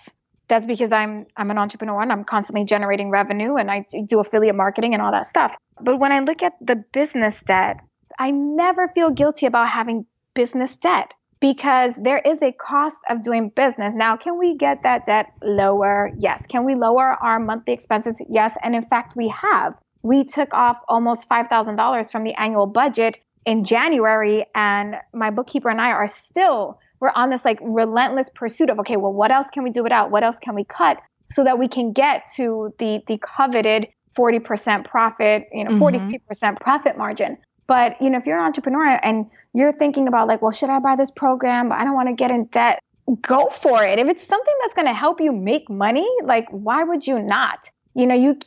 that's 0.48 0.66
because 0.66 0.92
I'm 0.92 1.26
I'm 1.36 1.50
an 1.50 1.58
entrepreneur 1.58 2.00
and 2.02 2.12
I'm 2.12 2.24
constantly 2.24 2.64
generating 2.64 3.10
revenue 3.10 3.56
and 3.56 3.70
I 3.70 3.84
do 4.06 4.20
affiliate 4.20 4.54
marketing 4.54 4.94
and 4.94 5.02
all 5.02 5.12
that 5.12 5.26
stuff. 5.26 5.56
But 5.80 5.98
when 5.98 6.12
I 6.12 6.20
look 6.20 6.42
at 6.42 6.52
the 6.60 6.76
business 6.76 7.40
debt, 7.46 7.80
I 8.18 8.30
never 8.30 8.88
feel 8.94 9.10
guilty 9.10 9.46
about 9.46 9.68
having 9.68 10.06
business 10.34 10.76
debt 10.76 11.12
because 11.40 11.94
there 11.96 12.18
is 12.18 12.42
a 12.42 12.52
cost 12.52 12.98
of 13.10 13.22
doing 13.22 13.50
business. 13.50 13.92
Now, 13.94 14.16
can 14.16 14.38
we 14.38 14.56
get 14.56 14.82
that 14.84 15.04
debt 15.04 15.32
lower? 15.42 16.10
Yes. 16.18 16.46
Can 16.46 16.64
we 16.64 16.74
lower 16.74 17.16
our 17.20 17.38
monthly 17.38 17.74
expenses? 17.74 18.18
Yes. 18.28 18.56
And 18.62 18.74
in 18.74 18.84
fact, 18.84 19.16
we 19.16 19.28
have. 19.28 19.74
We 20.06 20.22
took 20.24 20.54
off 20.54 20.76
almost 20.88 21.28
$5,000 21.28 22.12
from 22.12 22.22
the 22.22 22.34
annual 22.34 22.66
budget 22.66 23.18
in 23.44 23.64
January, 23.64 24.46
and 24.54 24.96
my 25.12 25.30
bookkeeper 25.30 25.68
and 25.68 25.80
I 25.80 25.90
are 25.90 26.06
still, 26.06 26.78
we're 27.00 27.10
on 27.10 27.30
this 27.30 27.44
like 27.44 27.58
relentless 27.60 28.30
pursuit 28.32 28.70
of, 28.70 28.78
okay, 28.80 28.96
well, 28.96 29.12
what 29.12 29.32
else 29.32 29.48
can 29.52 29.64
we 29.64 29.70
do 29.70 29.82
without? 29.82 30.12
What 30.12 30.22
else 30.22 30.38
can 30.38 30.54
we 30.54 30.62
cut 30.62 31.00
so 31.28 31.42
that 31.42 31.58
we 31.58 31.66
can 31.66 31.92
get 31.92 32.28
to 32.36 32.72
the, 32.78 33.02
the 33.08 33.18
coveted 33.18 33.88
40% 34.16 34.84
profit, 34.84 35.48
you 35.52 35.64
know, 35.64 35.72
mm-hmm. 35.72 36.42
40% 36.44 36.60
profit 36.60 36.96
margin. 36.96 37.38
But 37.66 38.00
you 38.00 38.08
know, 38.08 38.18
if 38.18 38.26
you're 38.26 38.38
an 38.38 38.44
entrepreneur 38.44 39.00
and 39.02 39.26
you're 39.54 39.72
thinking 39.72 40.06
about 40.06 40.28
like, 40.28 40.40
well, 40.40 40.52
should 40.52 40.70
I 40.70 40.78
buy 40.78 40.94
this 40.94 41.10
program? 41.10 41.72
I 41.72 41.82
don't 41.82 41.94
want 41.94 42.08
to 42.08 42.14
get 42.14 42.30
in 42.30 42.44
debt. 42.44 42.78
Go 43.22 43.48
for 43.50 43.82
it. 43.82 43.98
If 43.98 44.06
it's 44.08 44.24
something 44.24 44.54
that's 44.62 44.74
going 44.74 44.86
to 44.86 44.94
help 44.94 45.20
you 45.20 45.32
make 45.32 45.68
money, 45.68 46.08
like 46.22 46.46
why 46.50 46.84
would 46.84 47.04
you 47.06 47.20
not? 47.20 47.70
You 47.96 48.06
know, 48.06 48.14
you 48.14 48.38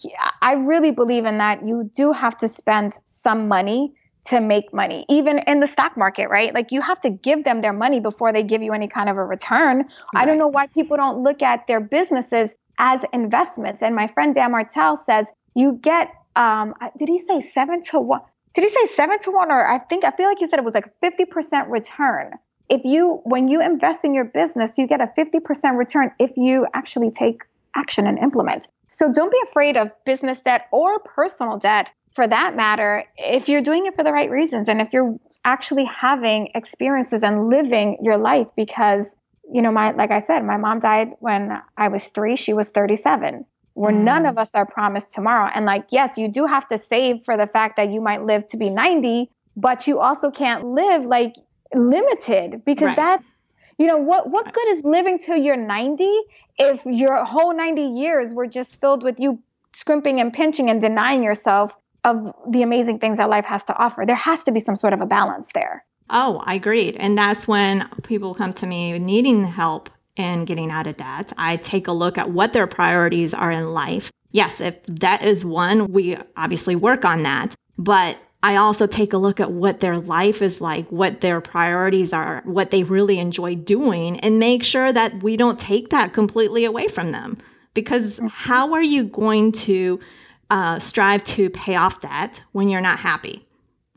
I 0.41 0.53
really 0.53 0.91
believe 0.91 1.25
in 1.25 1.39
that. 1.39 1.67
You 1.67 1.89
do 1.95 2.11
have 2.11 2.37
to 2.37 2.47
spend 2.47 2.97
some 3.05 3.47
money 3.47 3.93
to 4.25 4.41
make 4.41 4.73
money, 4.73 5.05
even 5.09 5.39
in 5.39 5.59
the 5.59 5.67
stock 5.67 5.97
market, 5.97 6.29
right? 6.29 6.53
Like 6.53 6.71
you 6.71 6.81
have 6.81 6.99
to 7.01 7.09
give 7.09 7.43
them 7.43 7.61
their 7.61 7.73
money 7.73 7.99
before 7.99 8.31
they 8.31 8.43
give 8.43 8.61
you 8.61 8.73
any 8.73 8.87
kind 8.87 9.09
of 9.09 9.17
a 9.17 9.23
return. 9.23 9.79
Right. 9.79 9.87
I 10.15 10.25
don't 10.25 10.37
know 10.37 10.47
why 10.47 10.67
people 10.67 10.97
don't 10.97 11.23
look 11.23 11.41
at 11.41 11.65
their 11.67 11.79
businesses 11.79 12.53
as 12.77 13.03
investments. 13.11 13.81
And 13.81 13.95
my 13.95 14.07
friend 14.07 14.35
Dan 14.35 14.51
Martell 14.51 14.97
says 14.97 15.29
you 15.55 15.79
get 15.81 16.13
um, 16.35 16.75
did 16.97 17.09
he 17.09 17.17
say 17.17 17.39
seven 17.39 17.81
to 17.83 17.99
one? 17.99 18.21
did 18.53 18.63
he 18.63 18.69
say 18.69 18.93
seven 18.93 19.19
to 19.19 19.31
one 19.31 19.51
or 19.51 19.65
I 19.65 19.79
think 19.79 20.03
I 20.03 20.11
feel 20.11 20.27
like 20.27 20.39
he 20.39 20.47
said 20.47 20.59
it 20.59 20.65
was 20.65 20.73
like 20.73 20.91
50% 21.01 21.69
return. 21.69 22.33
If 22.69 22.83
you 22.83 23.21
when 23.23 23.47
you 23.47 23.61
invest 23.61 24.03
in 24.05 24.13
your 24.13 24.25
business, 24.25 24.77
you 24.77 24.87
get 24.87 25.01
a 25.01 25.07
50% 25.17 25.77
return 25.77 26.11
if 26.19 26.31
you 26.35 26.67
actually 26.73 27.11
take 27.11 27.43
action 27.75 28.05
and 28.07 28.19
implement. 28.19 28.67
So 28.91 29.11
don't 29.11 29.31
be 29.31 29.39
afraid 29.49 29.77
of 29.77 29.91
business 30.05 30.41
debt 30.41 30.67
or 30.71 30.99
personal 30.99 31.57
debt 31.57 31.91
for 32.11 32.27
that 32.27 32.55
matter 32.55 33.05
if 33.17 33.47
you're 33.47 33.61
doing 33.61 33.85
it 33.85 33.95
for 33.95 34.03
the 34.03 34.11
right 34.11 34.29
reasons 34.29 34.67
and 34.67 34.81
if 34.81 34.91
you're 34.91 35.17
actually 35.45 35.85
having 35.85 36.49
experiences 36.55 37.23
and 37.23 37.49
living 37.49 37.97
your 38.01 38.17
life 38.17 38.47
because 38.55 39.15
you 39.51 39.61
know 39.61 39.71
my 39.71 39.91
like 39.91 40.11
I 40.11 40.19
said 40.19 40.43
my 40.43 40.57
mom 40.57 40.79
died 40.79 41.11
when 41.19 41.61
I 41.77 41.87
was 41.87 42.07
3 42.07 42.35
she 42.35 42.53
was 42.53 42.71
37 42.71 43.45
where 43.79 43.93
mm. 43.93 44.03
none 44.03 44.25
of 44.25 44.37
us 44.37 44.55
are 44.55 44.65
promised 44.65 45.09
tomorrow. 45.11 45.49
And 45.55 45.65
like, 45.65 45.85
yes, 45.89 46.17
you 46.17 46.27
do 46.27 46.45
have 46.45 46.67
to 46.67 46.77
save 46.77 47.23
for 47.23 47.37
the 47.37 47.47
fact 47.47 47.77
that 47.77 47.89
you 47.89 48.01
might 48.01 48.23
live 48.23 48.45
to 48.47 48.57
be 48.57 48.69
90, 48.69 49.29
but 49.55 49.87
you 49.87 49.99
also 49.99 50.31
can't 50.31 50.65
live 50.65 51.05
like 51.05 51.35
limited 51.73 52.63
because 52.65 52.87
right. 52.87 52.95
that's, 52.97 53.25
you 53.79 53.87
know, 53.87 53.97
what, 53.97 54.29
what 54.29 54.53
good 54.53 54.67
is 54.67 54.83
living 54.83 55.17
till 55.17 55.37
you're 55.37 55.55
90 55.55 56.05
if 56.59 56.85
your 56.85 57.23
whole 57.23 57.55
90 57.55 57.81
years 57.81 58.33
were 58.33 58.45
just 58.45 58.79
filled 58.79 59.03
with 59.03 59.19
you 59.19 59.41
scrimping 59.71 60.19
and 60.19 60.33
pinching 60.33 60.69
and 60.69 60.81
denying 60.81 61.23
yourself 61.23 61.75
of 62.03 62.33
the 62.49 62.61
amazing 62.61 62.99
things 62.99 63.17
that 63.17 63.29
life 63.29 63.45
has 63.45 63.63
to 63.63 63.77
offer? 63.77 64.03
There 64.05 64.15
has 64.15 64.43
to 64.43 64.51
be 64.51 64.59
some 64.59 64.75
sort 64.75 64.93
of 64.93 64.99
a 64.99 65.05
balance 65.05 65.53
there. 65.53 65.85
Oh, 66.09 66.41
I 66.45 66.55
agreed. 66.55 66.97
And 66.97 67.17
that's 67.17 67.47
when 67.47 67.87
people 68.03 68.35
come 68.35 68.51
to 68.53 68.67
me 68.67 68.99
needing 68.99 69.45
help 69.45 69.89
and 70.17 70.45
getting 70.45 70.71
out 70.71 70.85
of 70.85 70.97
debt. 70.97 71.31
I 71.37 71.55
take 71.55 71.87
a 71.87 71.93
look 71.93 72.17
at 72.17 72.31
what 72.31 72.51
their 72.51 72.67
priorities 72.67 73.33
are 73.33 73.51
in 73.51 73.73
life. 73.73 74.11
Yes, 74.31 74.59
if 74.59 74.83
debt 74.87 75.23
is 75.23 75.45
one, 75.45 75.91
we 75.91 76.17
obviously 76.35 76.75
work 76.75 77.05
on 77.05 77.23
that. 77.23 77.55
But 77.77 78.17
I 78.41 78.55
also 78.55 78.87
take 78.87 79.11
a 79.11 79.17
look 79.17 79.39
at 79.39 79.51
what 79.51 79.81
their 79.81 79.97
life 79.97 80.41
is 80.41 80.61
like, 80.61 80.89
what 80.91 81.21
their 81.21 81.41
priorities 81.41 82.13
are, 82.13 82.41
what 82.45 82.71
they 82.71 82.83
really 82.83 83.19
enjoy 83.19 83.55
doing, 83.55 84.19
and 84.21 84.39
make 84.39 84.63
sure 84.63 84.93
that 84.93 85.21
we 85.21 85.35
don't 85.35 85.59
take 85.59 85.89
that 85.89 86.13
completely 86.13 86.63
away 86.63 86.87
from 86.87 87.11
them. 87.11 87.37
Because 87.73 88.19
how 88.29 88.73
are 88.73 88.81
you 88.81 89.03
going 89.03 89.51
to 89.51 89.99
uh, 90.49 90.79
strive 90.79 91.23
to 91.25 91.49
pay 91.49 91.75
off 91.75 92.01
debt 92.01 92.41
when 92.53 92.69
you're 92.69 92.81
not 92.81 92.99
happy, 92.99 93.45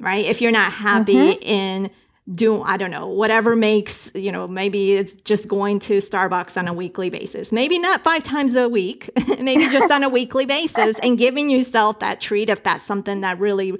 right? 0.01 0.25
If 0.25 0.41
you're 0.41 0.51
not 0.51 0.73
happy 0.73 1.15
mm-hmm. 1.15 1.43
in 1.43 1.91
do 2.31 2.63
I 2.63 2.77
don't 2.77 2.93
know, 2.93 3.09
whatever 3.09 3.57
makes, 3.57 4.11
you 4.15 4.31
know, 4.31 4.47
maybe 4.47 4.93
it's 4.93 5.15
just 5.15 5.49
going 5.49 5.81
to 5.81 5.99
Starbucks 5.99 6.57
on 6.57 6.69
a 6.69 6.73
weekly 6.73 7.11
basis. 7.11 7.51
Maybe 7.51 7.79
not 7.79 8.05
five 8.05 8.23
times 8.23 8.55
a 8.55 8.69
week, 8.69 9.11
maybe 9.41 9.69
just 9.69 9.91
on 9.91 10.05
a 10.05 10.09
weekly 10.09 10.47
basis 10.47 10.99
and 11.01 11.19
giving 11.19 11.51
yourself 11.51 11.99
that 11.99 12.21
treat 12.21 12.49
if 12.49 12.63
that's 12.63 12.85
something 12.85 13.23
that 13.23 13.41
really 13.41 13.73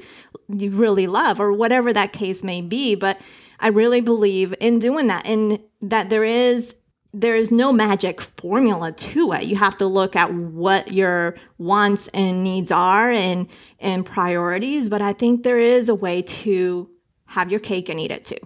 you 0.49 0.71
really 0.71 1.07
love 1.07 1.41
or 1.41 1.53
whatever 1.53 1.93
that 1.93 2.13
case 2.13 2.43
may 2.43 2.61
be, 2.61 2.95
but 2.97 3.21
I 3.61 3.69
really 3.69 4.01
believe 4.01 4.55
in 4.59 4.81
doing 4.81 5.07
that 5.07 5.25
and 5.25 5.61
that 5.81 6.11
there 6.11 6.25
is 6.25 6.75
there 7.15 7.37
is 7.37 7.53
no 7.53 7.73
magic 7.73 8.23
formula 8.23 8.91
to 8.91 9.33
it. 9.33 9.45
You 9.45 9.57
have 9.57 9.77
to 9.77 9.87
look 9.87 10.17
at 10.17 10.33
what 10.33 10.93
your 10.93 11.37
wants 11.59 12.09
and 12.09 12.43
needs 12.43 12.71
are 12.71 13.11
and 13.11 13.47
and 13.79 14.05
priorities, 14.05 14.89
but 14.89 15.01
I 15.01 15.13
think 15.13 15.43
there 15.43 15.59
is 15.59 15.89
a 15.89 15.95
way 15.95 16.23
to 16.23 16.89
have 17.33 17.51
your 17.51 17.61
cake 17.61 17.89
and 17.89 17.99
eat 17.99 18.11
it 18.11 18.25
too. 18.25 18.37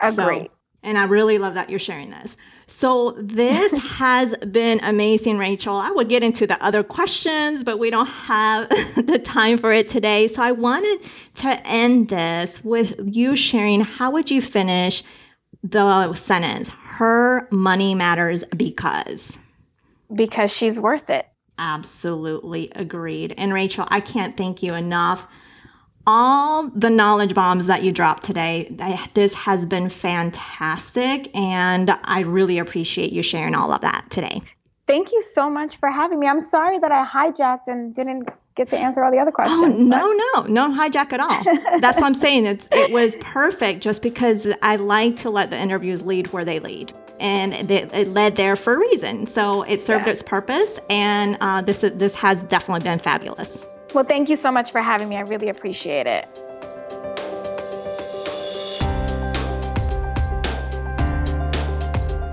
Agree. 0.00 0.40
So, 0.40 0.48
and 0.82 0.98
I 0.98 1.04
really 1.04 1.38
love 1.38 1.54
that 1.54 1.70
you're 1.70 1.78
sharing 1.78 2.10
this. 2.10 2.36
So 2.66 3.12
this 3.18 3.72
has 3.98 4.36
been 4.38 4.80
amazing, 4.82 5.38
Rachel. 5.38 5.76
I 5.76 5.90
would 5.90 6.08
get 6.08 6.24
into 6.24 6.46
the 6.46 6.62
other 6.62 6.82
questions, 6.82 7.62
but 7.62 7.78
we 7.78 7.90
don't 7.90 8.06
have 8.06 8.68
the 8.96 9.20
time 9.22 9.58
for 9.58 9.72
it 9.72 9.88
today. 9.88 10.26
So 10.26 10.42
I 10.42 10.52
wanted 10.52 11.00
to 11.36 11.66
end 11.66 12.08
this 12.08 12.64
with 12.64 12.98
you 13.12 13.36
sharing 13.36 13.80
how 13.80 14.10
would 14.10 14.30
you 14.30 14.42
finish 14.42 15.04
the 15.62 16.14
sentence? 16.14 16.68
Her 16.68 17.46
money 17.52 17.94
matters 17.94 18.42
because 18.56 19.38
because 20.14 20.52
she's 20.52 20.78
worth 20.78 21.08
it. 21.10 21.26
Absolutely 21.58 22.72
agreed. 22.74 23.34
And 23.38 23.54
Rachel, 23.54 23.86
I 23.88 24.00
can't 24.00 24.36
thank 24.36 24.62
you 24.62 24.74
enough 24.74 25.26
all 26.06 26.68
the 26.68 26.90
knowledge 26.90 27.34
bombs 27.34 27.66
that 27.66 27.82
you 27.82 27.92
dropped 27.92 28.24
today. 28.24 28.74
This 29.14 29.34
has 29.34 29.66
been 29.66 29.88
fantastic, 29.88 31.34
and 31.36 31.96
I 32.04 32.20
really 32.20 32.58
appreciate 32.58 33.12
you 33.12 33.22
sharing 33.22 33.54
all 33.54 33.72
of 33.72 33.80
that 33.82 34.06
today. 34.10 34.42
Thank 34.86 35.12
you 35.12 35.22
so 35.22 35.48
much 35.48 35.76
for 35.76 35.90
having 35.90 36.18
me. 36.18 36.26
I'm 36.26 36.40
sorry 36.40 36.78
that 36.78 36.90
I 36.90 37.06
hijacked 37.06 37.68
and 37.68 37.94
didn't 37.94 38.28
get 38.54 38.68
to 38.68 38.76
answer 38.76 39.02
all 39.02 39.10
the 39.10 39.18
other 39.18 39.30
oh, 39.30 39.34
questions. 39.34 39.80
Oh, 39.80 39.82
no, 39.82 40.12
no, 40.12 40.68
no 40.68 40.76
hijack 40.76 41.12
at 41.12 41.20
all. 41.20 41.42
That's 41.80 41.96
what 41.96 42.04
I'm 42.06 42.14
saying. 42.14 42.46
It's 42.46 42.68
it 42.72 42.90
was 42.90 43.16
perfect 43.20 43.82
just 43.82 44.02
because 44.02 44.46
I 44.60 44.76
like 44.76 45.16
to 45.18 45.30
let 45.30 45.50
the 45.50 45.58
interviews 45.58 46.02
lead 46.02 46.32
where 46.32 46.44
they 46.44 46.58
lead. 46.58 46.92
And 47.20 47.54
it, 47.70 47.92
it 47.94 48.08
led 48.08 48.34
there 48.34 48.56
for 48.56 48.74
a 48.74 48.78
reason. 48.78 49.28
So 49.28 49.62
it 49.62 49.80
served 49.80 50.06
yeah. 50.06 50.12
its 50.12 50.22
purpose, 50.22 50.80
and 50.90 51.36
uh, 51.40 51.62
this 51.62 51.80
this 51.80 52.14
has 52.14 52.42
definitely 52.42 52.82
been 52.82 52.98
fabulous. 52.98 53.62
Well, 53.94 54.04
thank 54.04 54.28
you 54.30 54.36
so 54.36 54.50
much 54.50 54.72
for 54.72 54.80
having 54.80 55.08
me. 55.08 55.16
I 55.16 55.20
really 55.20 55.48
appreciate 55.48 56.06
it. 56.06 56.26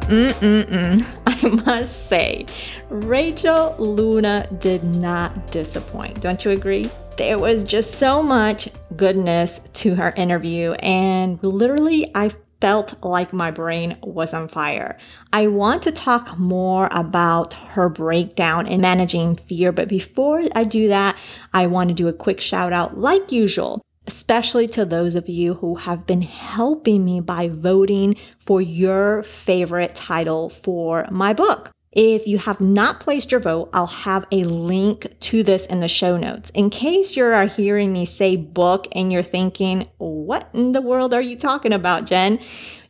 Mm-mm-mm. 0.09 1.05
I 1.27 1.65
must 1.65 2.09
say, 2.09 2.47
Rachel 2.89 3.75
Luna 3.77 4.47
did 4.57 4.83
not 4.83 5.51
disappoint. 5.51 6.19
Don't 6.21 6.43
you 6.43 6.51
agree? 6.51 6.89
There 7.17 7.37
was 7.37 7.63
just 7.63 7.95
so 7.95 8.23
much 8.23 8.69
goodness 8.95 9.59
to 9.73 9.93
her 9.93 10.11
interview, 10.15 10.71
and 10.79 11.37
literally, 11.43 12.09
I 12.15 12.31
felt 12.61 13.01
like 13.03 13.31
my 13.31 13.51
brain 13.51 13.97
was 14.01 14.33
on 14.33 14.47
fire. 14.47 14.97
I 15.31 15.47
want 15.47 15.83
to 15.83 15.91
talk 15.91 16.37
more 16.37 16.89
about 16.91 17.53
her 17.53 17.89
breakdown 17.89 18.67
in 18.67 18.81
managing 18.81 19.35
fear, 19.35 19.71
but 19.71 19.87
before 19.87 20.43
I 20.55 20.63
do 20.63 20.87
that, 20.89 21.15
I 21.53 21.67
want 21.67 21.89
to 21.89 21.95
do 21.95 22.07
a 22.07 22.13
quick 22.13 22.41
shout 22.41 22.73
out, 22.73 22.97
like 22.97 23.31
usual, 23.31 23.81
especially 24.07 24.67
to 24.67 24.85
those 24.85 25.15
of 25.15 25.29
you 25.29 25.53
who 25.55 25.75
have 25.75 26.05
been 26.05 26.21
helping 26.21 27.05
me 27.05 27.21
by 27.21 27.47
voting 27.47 28.15
for 28.39 28.61
your 28.61 29.23
favorite 29.23 29.95
title 29.95 30.49
for 30.49 31.05
my 31.11 31.33
book. 31.33 31.71
If 31.91 32.27
you 32.27 32.37
have 32.37 32.61
not 32.61 32.99
placed 32.99 33.31
your 33.31 33.39
vote, 33.39 33.69
I'll 33.73 33.87
have 33.87 34.25
a 34.31 34.43
link 34.43 35.07
to 35.21 35.41
this 35.41 35.65
in 35.65 35.79
the 35.79 35.87
show 35.87 36.17
notes. 36.17 36.51
In 36.51 36.69
case 36.69 37.15
you're 37.15 37.47
hearing 37.47 37.91
me 37.91 38.05
say 38.05 38.35
book 38.35 38.87
and 38.91 39.11
you're 39.11 39.23
thinking, 39.23 39.89
what 39.97 40.49
in 40.53 40.73
the 40.73 40.81
world 40.81 41.15
are 41.15 41.21
you 41.21 41.35
talking 41.35 41.73
about, 41.73 42.05
Jen? 42.05 42.39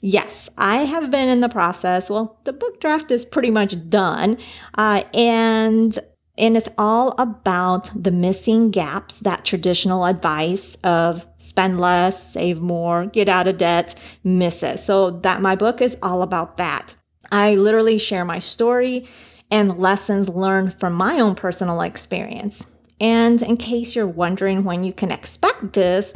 Yes, 0.01 0.49
I 0.57 0.83
have 0.83 1.11
been 1.11 1.29
in 1.29 1.39
the 1.39 1.49
process. 1.49 2.09
Well, 2.09 2.39
the 2.43 2.53
book 2.53 2.81
draft 2.81 3.09
is 3.09 3.23
pretty 3.23 3.51
much 3.51 3.89
done. 3.89 4.37
Uh, 4.75 5.03
and 5.13 5.97
and 6.37 6.55
it's 6.55 6.69
all 6.77 7.15
about 7.17 7.91
the 7.93 8.11
missing 8.11 8.71
gaps 8.71 9.19
that 9.19 9.43
traditional 9.43 10.05
advice 10.05 10.75
of 10.85 11.25
spend 11.37 11.81
less, 11.81 12.31
save 12.31 12.61
more, 12.61 13.07
get 13.07 13.27
out 13.27 13.47
of 13.47 13.57
debt 13.57 13.93
misses. 14.23 14.81
So 14.81 15.11
that 15.11 15.41
my 15.41 15.55
book 15.55 15.81
is 15.81 15.97
all 16.01 16.21
about 16.21 16.55
that. 16.55 16.95
I 17.31 17.55
literally 17.55 17.97
share 17.97 18.25
my 18.25 18.39
story 18.39 19.07
and 19.51 19.77
lessons 19.77 20.29
learned 20.29 20.79
from 20.79 20.93
my 20.93 21.19
own 21.19 21.35
personal 21.35 21.81
experience. 21.81 22.67
And 22.99 23.41
in 23.41 23.57
case 23.57 23.95
you're 23.95 24.07
wondering 24.07 24.63
when 24.63 24.83
you 24.83 24.93
can 24.93 25.11
expect 25.11 25.73
this 25.73 26.13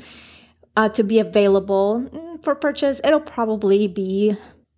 uh, 0.75 0.89
to 0.89 1.03
be 1.03 1.19
available 1.19 2.07
mm, 2.11 2.43
for 2.43 2.55
purchase, 2.55 2.99
it'll 3.03 3.19
probably 3.19 3.87
be 3.87 4.37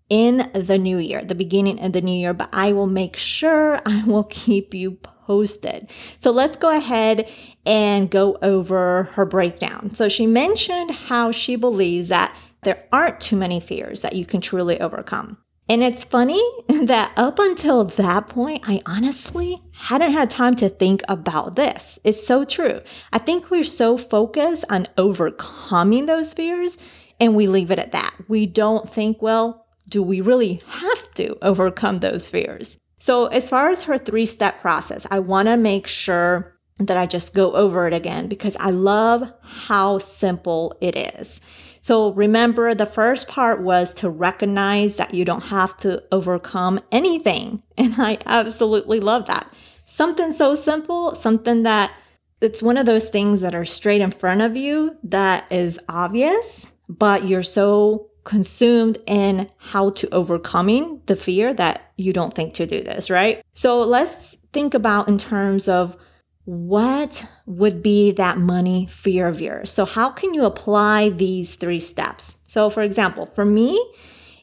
in 0.09 0.49
the 0.53 0.77
new 0.77 0.99
year, 0.99 1.25
the 1.25 1.35
beginning 1.35 1.83
of 1.83 1.93
the 1.93 2.01
new 2.01 2.13
year, 2.13 2.33
but 2.33 2.49
I 2.53 2.73
will 2.73 2.87
make 2.87 3.17
sure 3.17 3.79
I 3.85 4.03
will 4.05 4.25
keep 4.25 4.73
you 4.73 4.91
posted. 5.25 5.89
So 6.19 6.31
let's 6.31 6.55
go 6.55 6.75
ahead 6.75 7.29
and 7.65 8.09
go 8.11 8.37
over 8.41 9.03
her 9.13 9.25
breakdown. 9.25 9.95
So 9.95 10.07
she 10.07 10.27
mentioned 10.27 10.91
how 10.91 11.31
she 11.31 11.55
believes 11.55 12.09
that 12.09 12.35
there 12.63 12.83
aren't 12.91 13.21
too 13.21 13.35
many 13.35 13.59
fears 13.59 14.01
that 14.01 14.15
you 14.15 14.25
can 14.25 14.41
truly 14.41 14.79
overcome. 14.79 15.37
And 15.67 15.83
it's 15.83 16.03
funny 16.03 16.41
that 16.67 17.11
up 17.17 17.39
until 17.39 17.83
that 17.83 18.27
point, 18.27 18.63
I 18.67 18.81
honestly 18.85 19.63
hadn't 19.71 20.11
had 20.11 20.29
time 20.29 20.55
to 20.57 20.69
think 20.69 21.01
about 21.07 21.55
this. 21.55 21.97
It's 22.03 22.25
so 22.25 22.43
true. 22.43 22.81
I 23.11 23.17
think 23.17 23.49
we're 23.49 23.63
so 23.63 23.97
focused 23.97 24.65
on 24.69 24.87
overcoming 24.97 26.05
those 26.05 26.33
fears 26.33 26.77
and 27.19 27.35
we 27.35 27.47
leave 27.47 27.71
it 27.71 27.79
at 27.79 27.93
that. 27.93 28.13
We 28.27 28.45
don't 28.45 28.91
think, 28.91 29.21
well, 29.21 29.65
do 29.89 30.03
we 30.03 30.21
really 30.21 30.61
have 30.67 31.11
to 31.15 31.37
overcome 31.41 31.99
those 31.99 32.27
fears? 32.27 32.77
So, 32.99 33.27
as 33.27 33.49
far 33.49 33.69
as 33.69 33.83
her 33.83 33.97
three 33.97 34.25
step 34.25 34.61
process, 34.61 35.05
I 35.11 35.19
want 35.19 35.47
to 35.47 35.57
make 35.57 35.87
sure 35.87 36.57
that 36.79 36.97
I 36.97 37.05
just 37.05 37.33
go 37.33 37.53
over 37.53 37.87
it 37.87 37.93
again 37.93 38.27
because 38.27 38.55
I 38.57 38.71
love 38.71 39.31
how 39.41 39.99
simple 39.99 40.75
it 40.81 40.95
is. 40.95 41.39
So 41.85 42.13
remember, 42.13 42.73
the 42.73 42.87
first 42.87 43.27
part 43.27 43.61
was 43.61 43.93
to 43.95 44.09
recognize 44.09 44.95
that 44.95 45.13
you 45.13 45.23
don't 45.23 45.43
have 45.43 45.77
to 45.77 46.03
overcome 46.11 46.79
anything. 46.91 47.61
And 47.77 47.93
I 47.99 48.17
absolutely 48.25 48.99
love 48.99 49.27
that. 49.27 49.53
Something 49.85 50.31
so 50.31 50.55
simple, 50.55 51.13
something 51.13 51.61
that 51.61 51.91
it's 52.41 52.63
one 52.63 52.77
of 52.77 52.87
those 52.87 53.11
things 53.11 53.41
that 53.41 53.53
are 53.53 53.65
straight 53.65 54.01
in 54.01 54.09
front 54.09 54.41
of 54.41 54.57
you 54.57 54.97
that 55.03 55.45
is 55.51 55.79
obvious, 55.87 56.71
but 56.89 57.27
you're 57.27 57.43
so 57.43 58.09
consumed 58.23 58.97
in 59.05 59.47
how 59.57 59.91
to 59.91 60.11
overcoming 60.11 61.01
the 61.05 61.15
fear 61.15 61.53
that 61.53 61.91
you 61.97 62.11
don't 62.11 62.33
think 62.33 62.55
to 62.55 62.65
do 62.65 62.81
this, 62.81 63.11
right? 63.11 63.43
So 63.53 63.81
let's 63.81 64.35
think 64.53 64.73
about 64.73 65.07
in 65.07 65.19
terms 65.19 65.67
of 65.67 65.95
what 66.45 67.29
would 67.45 67.83
be 67.83 68.11
that 68.11 68.37
money 68.37 68.87
fear 68.87 69.27
of 69.27 69.41
yours? 69.41 69.71
So, 69.71 69.85
how 69.85 70.09
can 70.09 70.33
you 70.33 70.45
apply 70.45 71.09
these 71.09 71.55
three 71.55 71.79
steps? 71.79 72.37
So, 72.47 72.69
for 72.69 72.83
example, 72.83 73.27
for 73.27 73.45
me, 73.45 73.93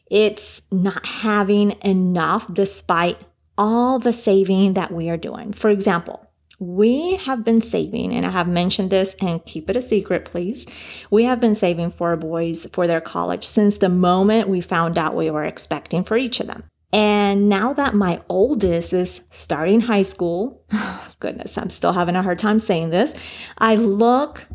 it's 0.09 0.61
not 0.71 1.05
having 1.05 1.71
enough 1.81 2.51
despite 2.53 3.17
all 3.57 3.99
the 3.99 4.13
saving 4.13 4.73
that 4.73 4.91
we 4.91 5.09
are 5.09 5.17
doing. 5.17 5.53
For 5.53 5.69
example, 5.69 6.29
we 6.59 7.15
have 7.17 7.43
been 7.43 7.61
saving, 7.61 8.13
and 8.13 8.25
I 8.25 8.29
have 8.29 8.47
mentioned 8.47 8.89
this 8.89 9.15
and 9.19 9.45
keep 9.45 9.69
it 9.69 9.75
a 9.75 9.81
secret, 9.81 10.25
please. 10.25 10.65
We 11.09 11.23
have 11.25 11.39
been 11.39 11.55
saving 11.55 11.91
for 11.91 12.09
our 12.09 12.17
boys 12.17 12.67
for 12.71 12.87
their 12.87 13.01
college 13.01 13.45
since 13.45 13.77
the 13.77 13.89
moment 13.89 14.47
we 14.47 14.61
found 14.61 14.97
out 14.97 15.15
we 15.15 15.29
were 15.29 15.43
expecting 15.43 16.03
for 16.03 16.15
each 16.15 16.39
of 16.39 16.47
them. 16.47 16.63
And 16.93 17.49
now 17.49 17.73
that 17.73 17.95
my 17.95 18.21
oldest 18.29 18.93
is 18.93 19.25
starting 19.31 19.81
high 19.81 20.03
school, 20.03 20.63
goodness, 21.19 21.57
I'm 21.57 21.71
still 21.71 21.91
having 21.91 22.15
a 22.15 22.21
hard 22.21 22.37
time 22.37 22.59
saying 22.59 22.91
this. 22.91 23.15
I 23.57 23.75
look 23.75 24.45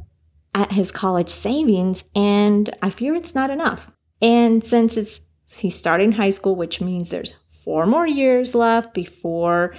at 0.55 0.73
his 0.73 0.93
college 0.93 1.29
savings 1.29 2.05
and 2.15 2.71
I 2.81 2.91
fear 2.91 3.15
it's 3.15 3.35
not 3.35 3.51
enough. 3.51 3.91
And 4.23 4.65
since 4.65 4.97
it's 4.97 5.21
he's 5.57 5.77
starting 5.77 6.13
high 6.13 6.31
school, 6.31 6.55
which 6.55 6.81
means 6.81 7.11
there's 7.11 7.37
four 7.51 7.87
more 7.87 8.07
years 8.07 8.55
left 8.55 8.95
before 8.95 9.75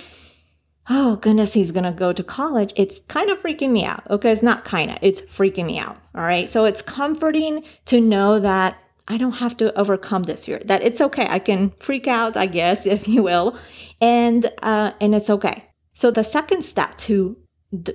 oh 0.89 1.17
goodness, 1.17 1.53
he's 1.53 1.71
gonna 1.71 1.91
go 1.91 2.11
to 2.11 2.23
college, 2.23 2.73
it's 2.75 2.99
kind 3.01 3.29
of 3.29 3.41
freaking 3.41 3.69
me 3.69 3.85
out. 3.85 4.03
Okay, 4.09 4.31
it's 4.31 4.43
not 4.43 4.65
kind 4.65 4.91
of, 4.91 4.97
it's 5.01 5.21
freaking 5.21 5.65
me 5.65 5.77
out. 5.77 5.97
All 6.15 6.23
right. 6.23 6.49
So 6.49 6.65
it's 6.65 6.81
comforting 6.81 7.63
to 7.85 8.01
know 8.01 8.39
that 8.39 8.81
I 9.09 9.17
don't 9.17 9.33
have 9.33 9.57
to 9.57 9.77
overcome 9.77 10.23
this 10.23 10.45
fear. 10.45 10.61
That 10.65 10.83
it's 10.83 11.01
okay. 11.01 11.27
I 11.27 11.39
can 11.39 11.71
freak 11.79 12.07
out, 12.07 12.37
I 12.37 12.45
guess, 12.45 12.85
if 12.95 13.07
you 13.07 13.23
will, 13.23 13.57
and 13.99 14.49
uh, 14.61 14.91
and 15.01 15.15
it's 15.15 15.29
okay. 15.29 15.65
So 15.93 16.11
the 16.11 16.23
second 16.23 16.63
step 16.63 16.95
to 16.97 17.35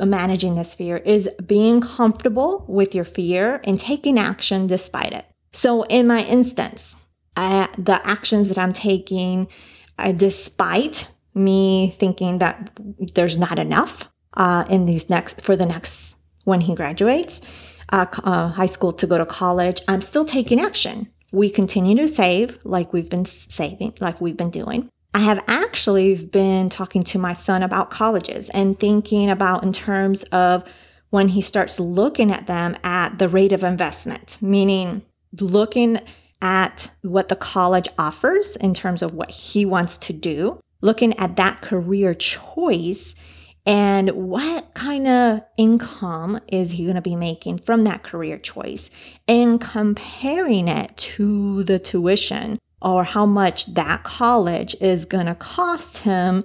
managing 0.01 0.55
this 0.55 0.75
fear 0.75 0.99
is 0.99 1.29
being 1.47 1.81
comfortable 1.81 2.65
with 2.69 2.95
your 2.95 3.05
fear 3.05 3.61
and 3.65 3.79
taking 3.79 4.19
action 4.19 4.67
despite 4.67 5.13
it. 5.13 5.25
So 5.53 5.83
in 5.85 6.07
my 6.07 6.23
instance, 6.25 6.97
I, 7.37 7.69
the 7.77 8.07
actions 8.07 8.49
that 8.49 8.59
I'm 8.59 8.73
taking, 8.73 9.49
uh, 9.99 10.13
despite 10.13 11.11
me 11.35 11.91
thinking 11.97 12.39
that 12.39 12.71
there's 13.15 13.37
not 13.37 13.59
enough 13.59 14.09
uh, 14.35 14.65
in 14.69 14.87
these 14.87 15.11
next 15.11 15.41
for 15.41 15.57
the 15.57 15.67
next 15.67 16.17
when 16.45 16.61
he 16.61 16.75
graduates, 16.75 17.41
uh, 17.95 18.07
uh, 18.25 18.49
high 18.49 18.67
school 18.67 18.93
to 18.93 19.07
go 19.07 19.19
to 19.19 19.25
college, 19.25 19.81
I'm 19.87 20.01
still 20.01 20.25
taking 20.25 20.61
action. 20.61 21.07
We 21.31 21.49
continue 21.49 21.97
to 21.97 22.09
save 22.09 22.59
like 22.65 22.93
we've 22.93 23.09
been 23.09 23.25
saving, 23.25 23.95
like 24.01 24.21
we've 24.21 24.37
been 24.37 24.51
doing. 24.51 24.91
I 25.15 25.21
have 25.21 25.45
actually 25.47 26.17
been 26.25 26.69
talking 26.69 27.05
to 27.05 27.21
my 27.21 27.35
son 27.35 27.63
about 27.63 27.91
colleges 27.91 28.51
and 28.51 28.79
thinking 28.79 29.31
about 29.31 29.63
in 29.63 29.73
terms 29.73 30.25
of 30.25 30.65
when 31.11 31.29
he 31.29 31.41
starts 31.41 31.79
looking 31.79 32.33
at 32.33 32.49
them 32.49 32.77
at 32.83 33.21
the 33.21 33.29
rate 33.29 33.53
of 33.53 33.63
investment, 33.63 34.39
meaning 34.41 35.03
looking 35.41 36.01
at 36.43 36.91
what 37.03 37.29
the 37.29 37.37
college 37.37 37.89
offers 37.97 38.57
in 38.57 38.75
terms 38.75 39.03
of 39.03 39.15
what 39.15 39.31
he 39.31 39.65
wants 39.65 39.99
to 39.99 40.13
do, 40.13 40.59
looking 40.81 41.17
at 41.17 41.37
that 41.37 41.63
career 41.63 42.13
choice 42.13 43.15
and 43.67 44.11
what 44.11 44.75
kind 44.75 45.07
of 45.07 45.41
income 45.57 46.41
is 46.49 46.73
he 46.73 46.85
going 46.85 46.97
to 46.97 47.03
be 47.03 47.17
making 47.17 47.59
from 47.59 47.85
that 47.85 48.03
career 48.03 48.39
choice 48.39 48.91
and 49.27 49.61
comparing 49.61 50.69
it 50.69 50.95
to 50.97 51.65
the 51.65 51.79
tuition 51.79 52.59
or 52.83 53.05
how 53.05 53.25
much 53.25 53.73
that 53.75 54.05
college 54.05 54.77
is 54.81 55.07
going 55.07 55.27
to 55.27 55.35
cost 55.35 55.99
him 55.99 56.45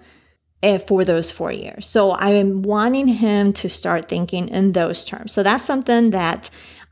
eh, 0.64 0.78
for 0.78 1.04
those 1.04 1.30
four 1.30 1.52
years. 1.52 1.86
So 1.86 2.14
I'm 2.14 2.62
wanting 2.62 3.10
him 3.10 3.52
to 3.54 3.68
start 3.68 4.08
thinking 4.08 4.48
in 4.48 4.72
those 4.72 5.04
terms. 5.04 5.34
So 5.34 5.44
that's 5.44 5.66
something 5.66 6.12
that 6.12 6.50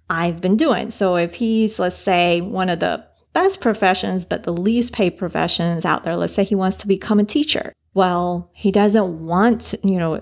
I've 0.10 0.42
been 0.42 0.58
doing. 0.58 0.90
So 0.90 1.16
if 1.16 1.36
he's, 1.36 1.80
let's 1.80 1.98
say, 1.98 2.42
one 2.42 2.68
of 2.68 2.82
the 2.82 3.06
best 3.32 3.62
professions, 3.62 4.26
but 4.26 4.44
the 4.44 4.54
least 4.54 4.92
paid 4.92 5.12
professions 5.12 5.86
out 5.86 6.04
there, 6.04 6.18
let's 6.18 6.34
say 6.34 6.44
he 6.44 6.56
wants 6.56 6.78
to 6.78 6.88
become 6.88 7.20
a 7.20 7.24
teacher 7.24 7.72
well, 7.98 8.48
he 8.54 8.72
doesn't 8.72 9.26
want, 9.26 9.74
you 9.84 9.98
know, 9.98 10.20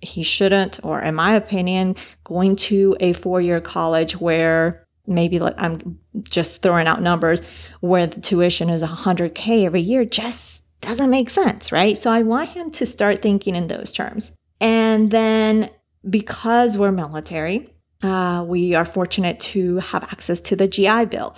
he 0.00 0.24
shouldn't, 0.24 0.80
or 0.82 1.00
in 1.00 1.14
my 1.14 1.36
opinion, 1.36 1.94
going 2.24 2.56
to 2.56 2.96
a 2.98 3.12
four 3.12 3.40
year 3.40 3.60
college 3.60 4.20
where 4.20 4.84
maybe 5.06 5.38
like 5.38 5.54
I'm 5.58 5.96
just 6.24 6.60
throwing 6.60 6.88
out 6.88 7.00
numbers 7.00 7.40
where 7.78 8.08
the 8.08 8.20
tuition 8.20 8.68
is 8.68 8.82
100K 8.82 9.64
every 9.64 9.80
year 9.80 10.04
just 10.04 10.64
doesn't 10.80 11.08
make 11.08 11.30
sense, 11.30 11.70
right? 11.70 11.96
So 11.96 12.10
I 12.10 12.22
want 12.22 12.48
him 12.48 12.72
to 12.72 12.84
start 12.84 13.22
thinking 13.22 13.54
in 13.54 13.68
those 13.68 13.92
terms. 13.92 14.36
And 14.60 15.12
then 15.12 15.70
because 16.10 16.76
we're 16.76 16.90
military, 16.90 17.68
uh, 18.02 18.44
we 18.44 18.74
are 18.74 18.84
fortunate 18.84 19.38
to 19.54 19.76
have 19.76 20.02
access 20.02 20.40
to 20.40 20.56
the 20.56 20.66
GI 20.66 21.04
Bill. 21.04 21.36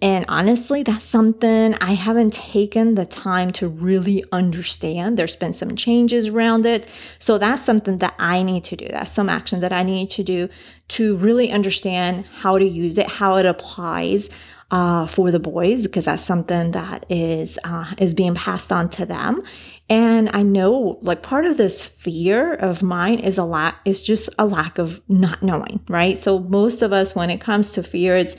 And 0.00 0.24
honestly, 0.28 0.84
that's 0.84 1.04
something 1.04 1.74
I 1.80 1.94
haven't 1.94 2.34
taken 2.34 2.94
the 2.94 3.04
time 3.04 3.50
to 3.52 3.66
really 3.66 4.24
understand. 4.30 5.18
There's 5.18 5.34
been 5.34 5.52
some 5.52 5.74
changes 5.74 6.28
around 6.28 6.66
it. 6.66 6.86
So 7.18 7.36
that's 7.36 7.64
something 7.64 7.98
that 7.98 8.14
I 8.18 8.44
need 8.44 8.62
to 8.64 8.76
do. 8.76 8.86
That's 8.88 9.10
some 9.10 9.28
action 9.28 9.60
that 9.60 9.72
I 9.72 9.82
need 9.82 10.10
to 10.12 10.22
do 10.22 10.48
to 10.88 11.16
really 11.16 11.50
understand 11.50 12.28
how 12.28 12.58
to 12.58 12.64
use 12.64 12.96
it, 12.96 13.08
how 13.08 13.36
it 13.38 13.46
applies. 13.46 14.30
Uh, 14.70 15.06
for 15.06 15.30
the 15.30 15.38
boys, 15.38 15.86
because 15.86 16.06
that's 16.06 16.24
something 16.24 16.70
that 16.70 17.04
is 17.10 17.58
uh, 17.62 17.92
is 17.98 18.14
being 18.14 18.34
passed 18.34 18.72
on 18.72 18.88
to 18.88 19.04
them, 19.04 19.42
and 19.90 20.30
I 20.32 20.42
know 20.42 20.98
like 21.02 21.22
part 21.22 21.44
of 21.44 21.58
this 21.58 21.84
fear 21.84 22.54
of 22.54 22.82
mine 22.82 23.18
is 23.18 23.36
a 23.36 23.44
lot 23.44 23.74
is 23.84 24.00
just 24.00 24.30
a 24.38 24.46
lack 24.46 24.78
of 24.78 25.02
not 25.10 25.42
knowing, 25.42 25.80
right? 25.90 26.16
So 26.16 26.38
most 26.38 26.80
of 26.80 26.90
us, 26.90 27.14
when 27.14 27.28
it 27.28 27.38
comes 27.38 27.72
to 27.72 27.82
fear, 27.82 28.16
it's 28.16 28.34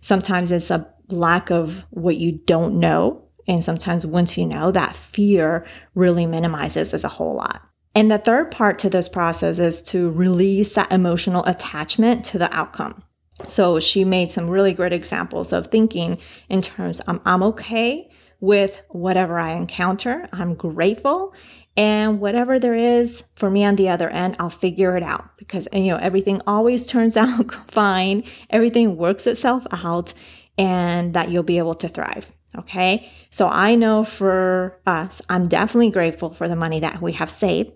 sometimes 0.00 0.52
it's 0.52 0.70
a 0.70 0.86
lack 1.08 1.50
of 1.50 1.84
what 1.90 2.18
you 2.18 2.32
don't 2.32 2.78
know. 2.78 3.24
And 3.46 3.64
sometimes 3.64 4.06
once 4.06 4.36
you 4.36 4.44
know, 4.44 4.70
that 4.72 4.94
fear 4.94 5.64
really 5.94 6.26
minimizes 6.26 6.92
as 6.92 7.04
a 7.04 7.08
whole 7.08 7.34
lot. 7.34 7.62
And 7.94 8.10
the 8.10 8.18
third 8.18 8.50
part 8.50 8.78
to 8.80 8.90
this 8.90 9.08
process 9.08 9.58
is 9.58 9.82
to 9.84 10.10
release 10.10 10.74
that 10.74 10.92
emotional 10.92 11.44
attachment 11.46 12.24
to 12.26 12.38
the 12.38 12.54
outcome. 12.54 13.02
So 13.46 13.80
she 13.80 14.04
made 14.04 14.30
some 14.30 14.50
really 14.50 14.72
great 14.72 14.92
examples 14.92 15.52
of 15.52 15.68
thinking 15.68 16.18
in 16.48 16.60
terms 16.60 17.00
I'm, 17.06 17.20
I'm 17.24 17.42
okay 17.44 18.10
with 18.40 18.80
whatever 18.90 19.38
I 19.38 19.52
encounter. 19.52 20.28
I'm 20.32 20.54
grateful. 20.54 21.34
And 21.78 22.18
whatever 22.18 22.58
there 22.58 22.74
is 22.74 23.22
for 23.36 23.48
me 23.48 23.64
on 23.64 23.76
the 23.76 23.88
other 23.88 24.10
end, 24.10 24.34
I'll 24.40 24.50
figure 24.50 24.96
it 24.96 25.04
out 25.04 25.38
because, 25.38 25.68
you 25.72 25.86
know, 25.86 25.96
everything 25.96 26.42
always 26.44 26.86
turns 26.94 27.16
out 27.16 27.54
fine. 27.70 28.24
Everything 28.50 28.96
works 28.96 29.26
itself 29.28 29.64
out 29.72 30.12
and 30.58 31.14
that 31.14 31.30
you'll 31.30 31.44
be 31.44 31.58
able 31.58 31.76
to 31.76 31.88
thrive. 31.88 32.32
Okay. 32.56 33.08
So 33.30 33.46
I 33.46 33.76
know 33.76 34.02
for 34.02 34.80
us, 34.86 35.22
I'm 35.28 35.46
definitely 35.46 35.90
grateful 35.90 36.34
for 36.34 36.48
the 36.48 36.56
money 36.56 36.80
that 36.80 37.00
we 37.00 37.12
have 37.12 37.30
saved. 37.30 37.72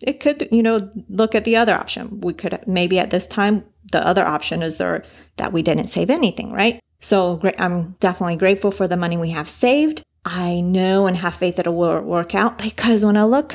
It 0.00 0.20
could, 0.20 0.48
you 0.52 0.62
know, 0.62 0.88
look 1.08 1.34
at 1.34 1.44
the 1.44 1.56
other 1.56 1.74
option. 1.74 2.20
We 2.20 2.34
could 2.34 2.62
maybe 2.68 3.00
at 3.00 3.10
this 3.10 3.26
time, 3.26 3.64
the 3.90 4.06
other 4.06 4.24
option 4.24 4.62
is 4.62 4.78
there 4.78 5.04
that 5.38 5.52
we 5.52 5.62
didn't 5.62 5.86
save 5.86 6.10
anything, 6.10 6.52
right? 6.52 6.78
So 7.00 7.40
I'm 7.58 7.96
definitely 7.98 8.36
grateful 8.36 8.70
for 8.70 8.86
the 8.86 8.96
money 8.96 9.16
we 9.16 9.30
have 9.30 9.48
saved. 9.48 10.04
I 10.24 10.60
know 10.60 11.06
and 11.06 11.16
have 11.16 11.34
faith 11.34 11.56
that 11.56 11.66
it 11.66 11.74
will 11.74 12.00
work 12.02 12.34
out 12.34 12.58
because 12.58 13.04
when 13.04 13.16
I 13.16 13.24
look 13.24 13.54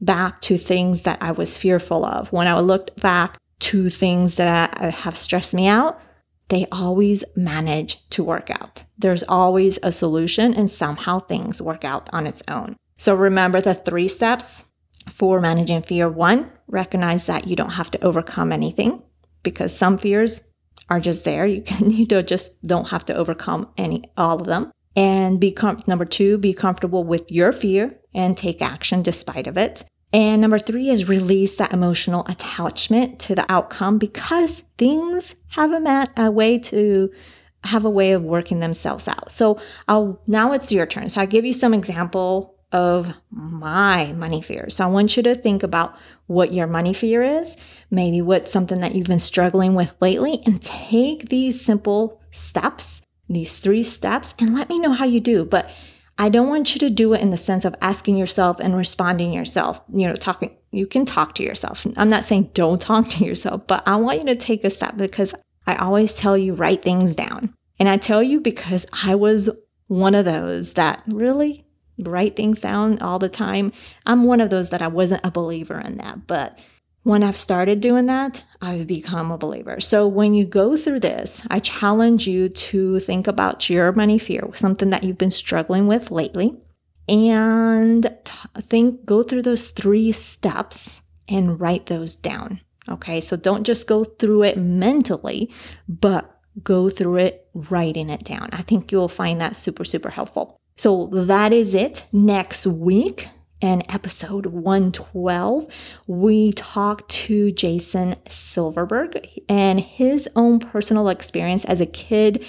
back 0.00 0.40
to 0.42 0.58
things 0.58 1.02
that 1.02 1.18
I 1.20 1.32
was 1.32 1.58
fearful 1.58 2.04
of, 2.04 2.32
when 2.32 2.46
I 2.46 2.58
looked 2.60 3.00
back 3.00 3.38
to 3.60 3.90
things 3.90 4.36
that 4.36 4.78
have 4.78 5.16
stressed 5.16 5.54
me 5.54 5.66
out, 5.66 6.00
they 6.48 6.66
always 6.70 7.24
manage 7.36 8.08
to 8.10 8.22
work 8.22 8.50
out. 8.50 8.84
There's 8.98 9.22
always 9.24 9.78
a 9.82 9.92
solution 9.92 10.54
and 10.54 10.70
somehow 10.70 11.20
things 11.20 11.62
work 11.62 11.84
out 11.84 12.10
on 12.12 12.26
its 12.26 12.42
own. 12.48 12.76
So 12.96 13.14
remember 13.14 13.60
the 13.60 13.74
three 13.74 14.08
steps 14.08 14.64
for 15.10 15.40
managing 15.40 15.82
fear. 15.82 16.08
One, 16.08 16.50
recognize 16.68 17.26
that 17.26 17.48
you 17.48 17.56
don't 17.56 17.70
have 17.70 17.90
to 17.92 18.04
overcome 18.04 18.52
anything 18.52 19.02
because 19.42 19.76
some 19.76 19.98
fears 19.98 20.48
are 20.90 21.00
just 21.00 21.24
there. 21.24 21.46
You 21.46 21.62
can 21.62 21.90
you 21.98 22.06
don't 22.06 22.28
just 22.28 22.62
don't 22.66 22.88
have 22.88 23.04
to 23.06 23.14
overcome 23.14 23.68
any 23.76 24.04
all 24.16 24.40
of 24.40 24.46
them. 24.46 24.70
And 24.96 25.40
be 25.40 25.50
com- 25.50 25.82
number 25.86 26.04
two, 26.04 26.38
be 26.38 26.54
comfortable 26.54 27.04
with 27.04 27.30
your 27.32 27.52
fear 27.52 27.98
and 28.14 28.36
take 28.36 28.62
action 28.62 29.02
despite 29.02 29.46
of 29.46 29.58
it. 29.58 29.84
And 30.12 30.40
number 30.40 30.60
three 30.60 30.90
is 30.90 31.08
release 31.08 31.56
that 31.56 31.72
emotional 31.72 32.24
attachment 32.28 33.18
to 33.20 33.34
the 33.34 33.44
outcome 33.50 33.98
because 33.98 34.62
things 34.78 35.34
have 35.48 35.72
a, 35.72 36.06
a 36.16 36.30
way 36.30 36.58
to 36.58 37.10
have 37.64 37.84
a 37.84 37.90
way 37.90 38.12
of 38.12 38.22
working 38.22 38.60
themselves 38.60 39.08
out. 39.08 39.32
So 39.32 39.58
I'll 39.88 40.20
now 40.26 40.52
it's 40.52 40.70
your 40.70 40.86
turn. 40.86 41.08
So 41.08 41.20
I'll 41.20 41.26
give 41.26 41.44
you 41.44 41.52
some 41.52 41.74
example 41.74 42.54
of 42.70 43.14
my 43.30 44.12
money 44.14 44.42
fear. 44.42 44.68
So 44.68 44.84
I 44.84 44.88
want 44.88 45.16
you 45.16 45.22
to 45.22 45.34
think 45.34 45.62
about 45.62 45.96
what 46.26 46.52
your 46.52 46.66
money 46.66 46.92
fear 46.92 47.22
is, 47.22 47.56
maybe 47.90 48.20
what's 48.20 48.50
something 48.50 48.80
that 48.80 48.94
you've 48.94 49.06
been 49.06 49.20
struggling 49.20 49.74
with 49.74 49.94
lately, 50.00 50.42
and 50.44 50.60
take 50.60 51.28
these 51.28 51.60
simple 51.60 52.20
steps, 52.32 53.02
these 53.28 53.58
three 53.58 53.82
steps, 53.82 54.34
and 54.38 54.54
let 54.54 54.68
me 54.68 54.78
know 54.78 54.92
how 54.92 55.04
you 55.04 55.20
do. 55.20 55.44
But 55.44 55.70
I 56.18 56.28
don't 56.28 56.48
want 56.48 56.74
you 56.74 56.78
to 56.80 56.90
do 56.90 57.12
it 57.12 57.20
in 57.20 57.30
the 57.30 57.36
sense 57.36 57.64
of 57.64 57.74
asking 57.80 58.16
yourself 58.16 58.60
and 58.60 58.76
responding 58.76 59.32
yourself, 59.32 59.80
you 59.92 60.06
know, 60.06 60.14
talking. 60.14 60.56
You 60.70 60.86
can 60.86 61.04
talk 61.04 61.34
to 61.36 61.42
yourself. 61.42 61.86
I'm 61.96 62.08
not 62.08 62.24
saying 62.24 62.50
don't 62.54 62.80
talk 62.80 63.08
to 63.10 63.24
yourself, 63.24 63.66
but 63.66 63.86
I 63.86 63.96
want 63.96 64.20
you 64.20 64.26
to 64.26 64.36
take 64.36 64.64
a 64.64 64.70
step 64.70 64.96
because 64.96 65.34
I 65.66 65.76
always 65.76 66.12
tell 66.12 66.36
you 66.36 66.54
write 66.54 66.82
things 66.82 67.14
down. 67.14 67.54
And 67.78 67.88
I 67.88 67.96
tell 67.96 68.22
you 68.22 68.40
because 68.40 68.86
I 68.92 69.14
was 69.14 69.50
one 69.88 70.14
of 70.14 70.24
those 70.24 70.74
that 70.74 71.02
really 71.06 71.64
write 71.98 72.36
things 72.36 72.60
down 72.60 72.98
all 73.00 73.18
the 73.18 73.28
time. 73.28 73.72
I'm 74.06 74.24
one 74.24 74.40
of 74.40 74.50
those 74.50 74.70
that 74.70 74.82
I 74.82 74.88
wasn't 74.88 75.24
a 75.24 75.30
believer 75.30 75.80
in 75.80 75.98
that, 75.98 76.26
but 76.26 76.58
when 77.04 77.22
I've 77.22 77.36
started 77.36 77.80
doing 77.80 78.06
that, 78.06 78.42
I've 78.60 78.86
become 78.86 79.30
a 79.30 79.38
believer. 79.38 79.78
So 79.78 80.08
when 80.08 80.34
you 80.34 80.44
go 80.44 80.76
through 80.76 81.00
this, 81.00 81.46
I 81.50 81.60
challenge 81.60 82.26
you 82.26 82.48
to 82.48 82.98
think 83.00 83.26
about 83.26 83.70
your 83.70 83.92
money 83.92 84.18
fear, 84.18 84.48
something 84.54 84.90
that 84.90 85.04
you've 85.04 85.18
been 85.18 85.30
struggling 85.30 85.86
with 85.86 86.10
lately, 86.10 86.54
and 87.08 88.10
think, 88.62 89.04
go 89.04 89.22
through 89.22 89.42
those 89.42 89.70
three 89.70 90.12
steps 90.12 91.02
and 91.28 91.60
write 91.60 91.86
those 91.86 92.16
down. 92.16 92.60
Okay. 92.88 93.20
So 93.20 93.36
don't 93.36 93.64
just 93.64 93.86
go 93.86 94.04
through 94.04 94.44
it 94.44 94.58
mentally, 94.58 95.52
but 95.88 96.40
go 96.62 96.88
through 96.88 97.16
it 97.16 97.48
writing 97.52 98.08
it 98.08 98.24
down. 98.24 98.48
I 98.52 98.62
think 98.62 98.92
you'll 98.92 99.08
find 99.08 99.40
that 99.40 99.56
super, 99.56 99.84
super 99.84 100.10
helpful. 100.10 100.56
So 100.76 101.08
that 101.12 101.52
is 101.52 101.74
it. 101.74 102.04
Next 102.12 102.66
week, 102.66 103.28
in 103.64 103.82
episode 103.90 104.44
112, 104.44 105.66
we 106.06 106.52
talked 106.52 107.08
to 107.08 107.50
Jason 107.52 108.14
Silverberg 108.28 109.26
and 109.48 109.80
his 109.80 110.28
own 110.36 110.60
personal 110.60 111.08
experience 111.08 111.64
as 111.64 111.80
a 111.80 111.86
kid 111.86 112.44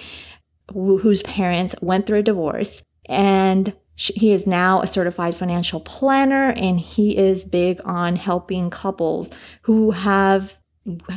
whose 0.73 1.21
parents 1.21 1.73
went 1.81 2.05
through 2.05 2.19
a 2.19 2.23
divorce. 2.23 2.83
And 3.05 3.71
he 3.95 4.33
is 4.33 4.45
now 4.45 4.81
a 4.81 4.87
certified 4.87 5.37
financial 5.37 5.79
planner 5.79 6.49
and 6.57 6.81
he 6.81 7.17
is 7.17 7.45
big 7.45 7.79
on 7.85 8.17
helping 8.17 8.69
couples 8.69 9.31
who 9.61 9.91
have 9.91 10.59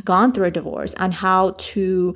gone 0.05 0.30
through 0.32 0.46
a 0.46 0.53
divorce 0.53 0.94
on 0.94 1.11
how 1.11 1.57
to 1.59 2.14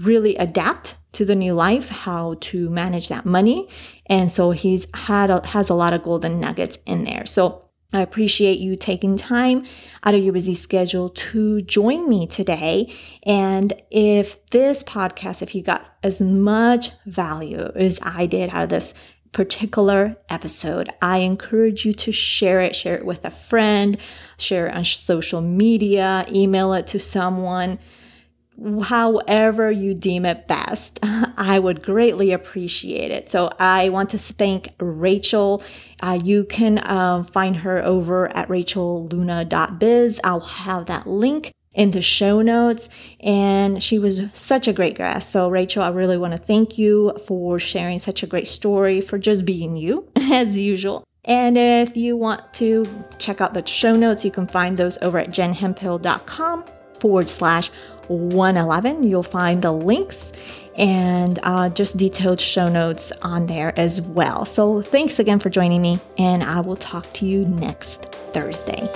really 0.00 0.34
adapt 0.36 0.96
to 1.12 1.24
the 1.24 1.34
new 1.34 1.54
life, 1.54 1.88
how 1.88 2.36
to 2.40 2.68
manage 2.70 3.08
that 3.08 3.24
money. 3.24 3.68
And 4.06 4.30
so 4.30 4.50
he's 4.50 4.86
had 4.94 5.30
a, 5.30 5.46
has 5.46 5.70
a 5.70 5.74
lot 5.74 5.92
of 5.92 6.02
golden 6.02 6.40
nuggets 6.40 6.78
in 6.86 7.04
there. 7.04 7.26
So 7.26 7.68
I 7.92 8.02
appreciate 8.02 8.58
you 8.58 8.76
taking 8.76 9.16
time 9.16 9.64
out 10.04 10.14
of 10.14 10.22
your 10.22 10.34
busy 10.34 10.54
schedule 10.54 11.08
to 11.08 11.62
join 11.62 12.06
me 12.06 12.26
today. 12.26 12.92
And 13.22 13.72
if 13.90 14.44
this 14.50 14.82
podcast, 14.82 15.40
if 15.40 15.54
you 15.54 15.62
got 15.62 15.88
as 16.02 16.20
much 16.20 16.90
value 17.06 17.70
as 17.74 17.98
I 18.02 18.26
did 18.26 18.50
out 18.50 18.64
of 18.64 18.68
this 18.68 18.92
particular 19.32 20.18
episode, 20.28 20.90
I 21.00 21.18
encourage 21.18 21.86
you 21.86 21.94
to 21.94 22.12
share 22.12 22.60
it, 22.60 22.76
share 22.76 22.96
it 22.96 23.06
with 23.06 23.24
a 23.24 23.30
friend, 23.30 23.96
share 24.36 24.66
it 24.66 24.74
on 24.74 24.84
social 24.84 25.40
media, 25.40 26.26
email 26.30 26.74
it 26.74 26.86
to 26.88 27.00
someone 27.00 27.78
however 28.82 29.70
you 29.70 29.94
deem 29.94 30.24
it 30.26 30.48
best. 30.48 30.98
I 31.02 31.58
would 31.58 31.82
greatly 31.82 32.32
appreciate 32.32 33.10
it. 33.10 33.30
So 33.30 33.50
I 33.58 33.88
want 33.90 34.10
to 34.10 34.18
thank 34.18 34.68
Rachel. 34.78 35.62
Uh, 36.02 36.18
you 36.22 36.44
can 36.44 36.78
uh, 36.78 37.24
find 37.24 37.56
her 37.56 37.84
over 37.84 38.34
at 38.36 38.48
rachelluna.biz. 38.48 40.20
I'll 40.24 40.40
have 40.40 40.86
that 40.86 41.06
link 41.06 41.54
in 41.74 41.92
the 41.92 42.02
show 42.02 42.42
notes. 42.42 42.88
And 43.20 43.82
she 43.82 43.98
was 43.98 44.22
such 44.32 44.66
a 44.66 44.72
great 44.72 44.96
guest. 44.96 45.30
So, 45.30 45.48
Rachel, 45.48 45.82
I 45.82 45.88
really 45.90 46.18
want 46.18 46.32
to 46.32 46.38
thank 46.38 46.76
you 46.76 47.16
for 47.26 47.58
sharing 47.58 47.98
such 47.98 48.22
a 48.22 48.26
great 48.26 48.48
story, 48.48 49.00
for 49.00 49.18
just 49.18 49.44
being 49.44 49.76
you, 49.76 50.08
as 50.16 50.58
usual. 50.58 51.04
And 51.24 51.58
if 51.58 51.96
you 51.96 52.16
want 52.16 52.54
to 52.54 52.86
check 53.18 53.40
out 53.40 53.54
the 53.54 53.64
show 53.66 53.94
notes, 53.94 54.24
you 54.24 54.30
can 54.30 54.48
find 54.48 54.76
those 54.76 54.98
over 55.02 55.18
at 55.18 55.30
jenhemphill.com 55.30 56.64
forward 57.00 57.28
slash 57.28 57.70
111. 58.08 59.02
You'll 59.02 59.22
find 59.22 59.62
the 59.62 59.72
links 59.72 60.32
and 60.76 61.38
uh, 61.42 61.68
just 61.70 61.96
detailed 61.96 62.40
show 62.40 62.68
notes 62.68 63.12
on 63.22 63.46
there 63.46 63.78
as 63.78 64.00
well. 64.00 64.44
So 64.44 64.80
thanks 64.80 65.18
again 65.18 65.40
for 65.40 65.50
joining 65.50 65.82
me, 65.82 66.00
and 66.16 66.42
I 66.42 66.60
will 66.60 66.76
talk 66.76 67.12
to 67.14 67.26
you 67.26 67.44
next 67.46 68.04
Thursday. 68.32 68.88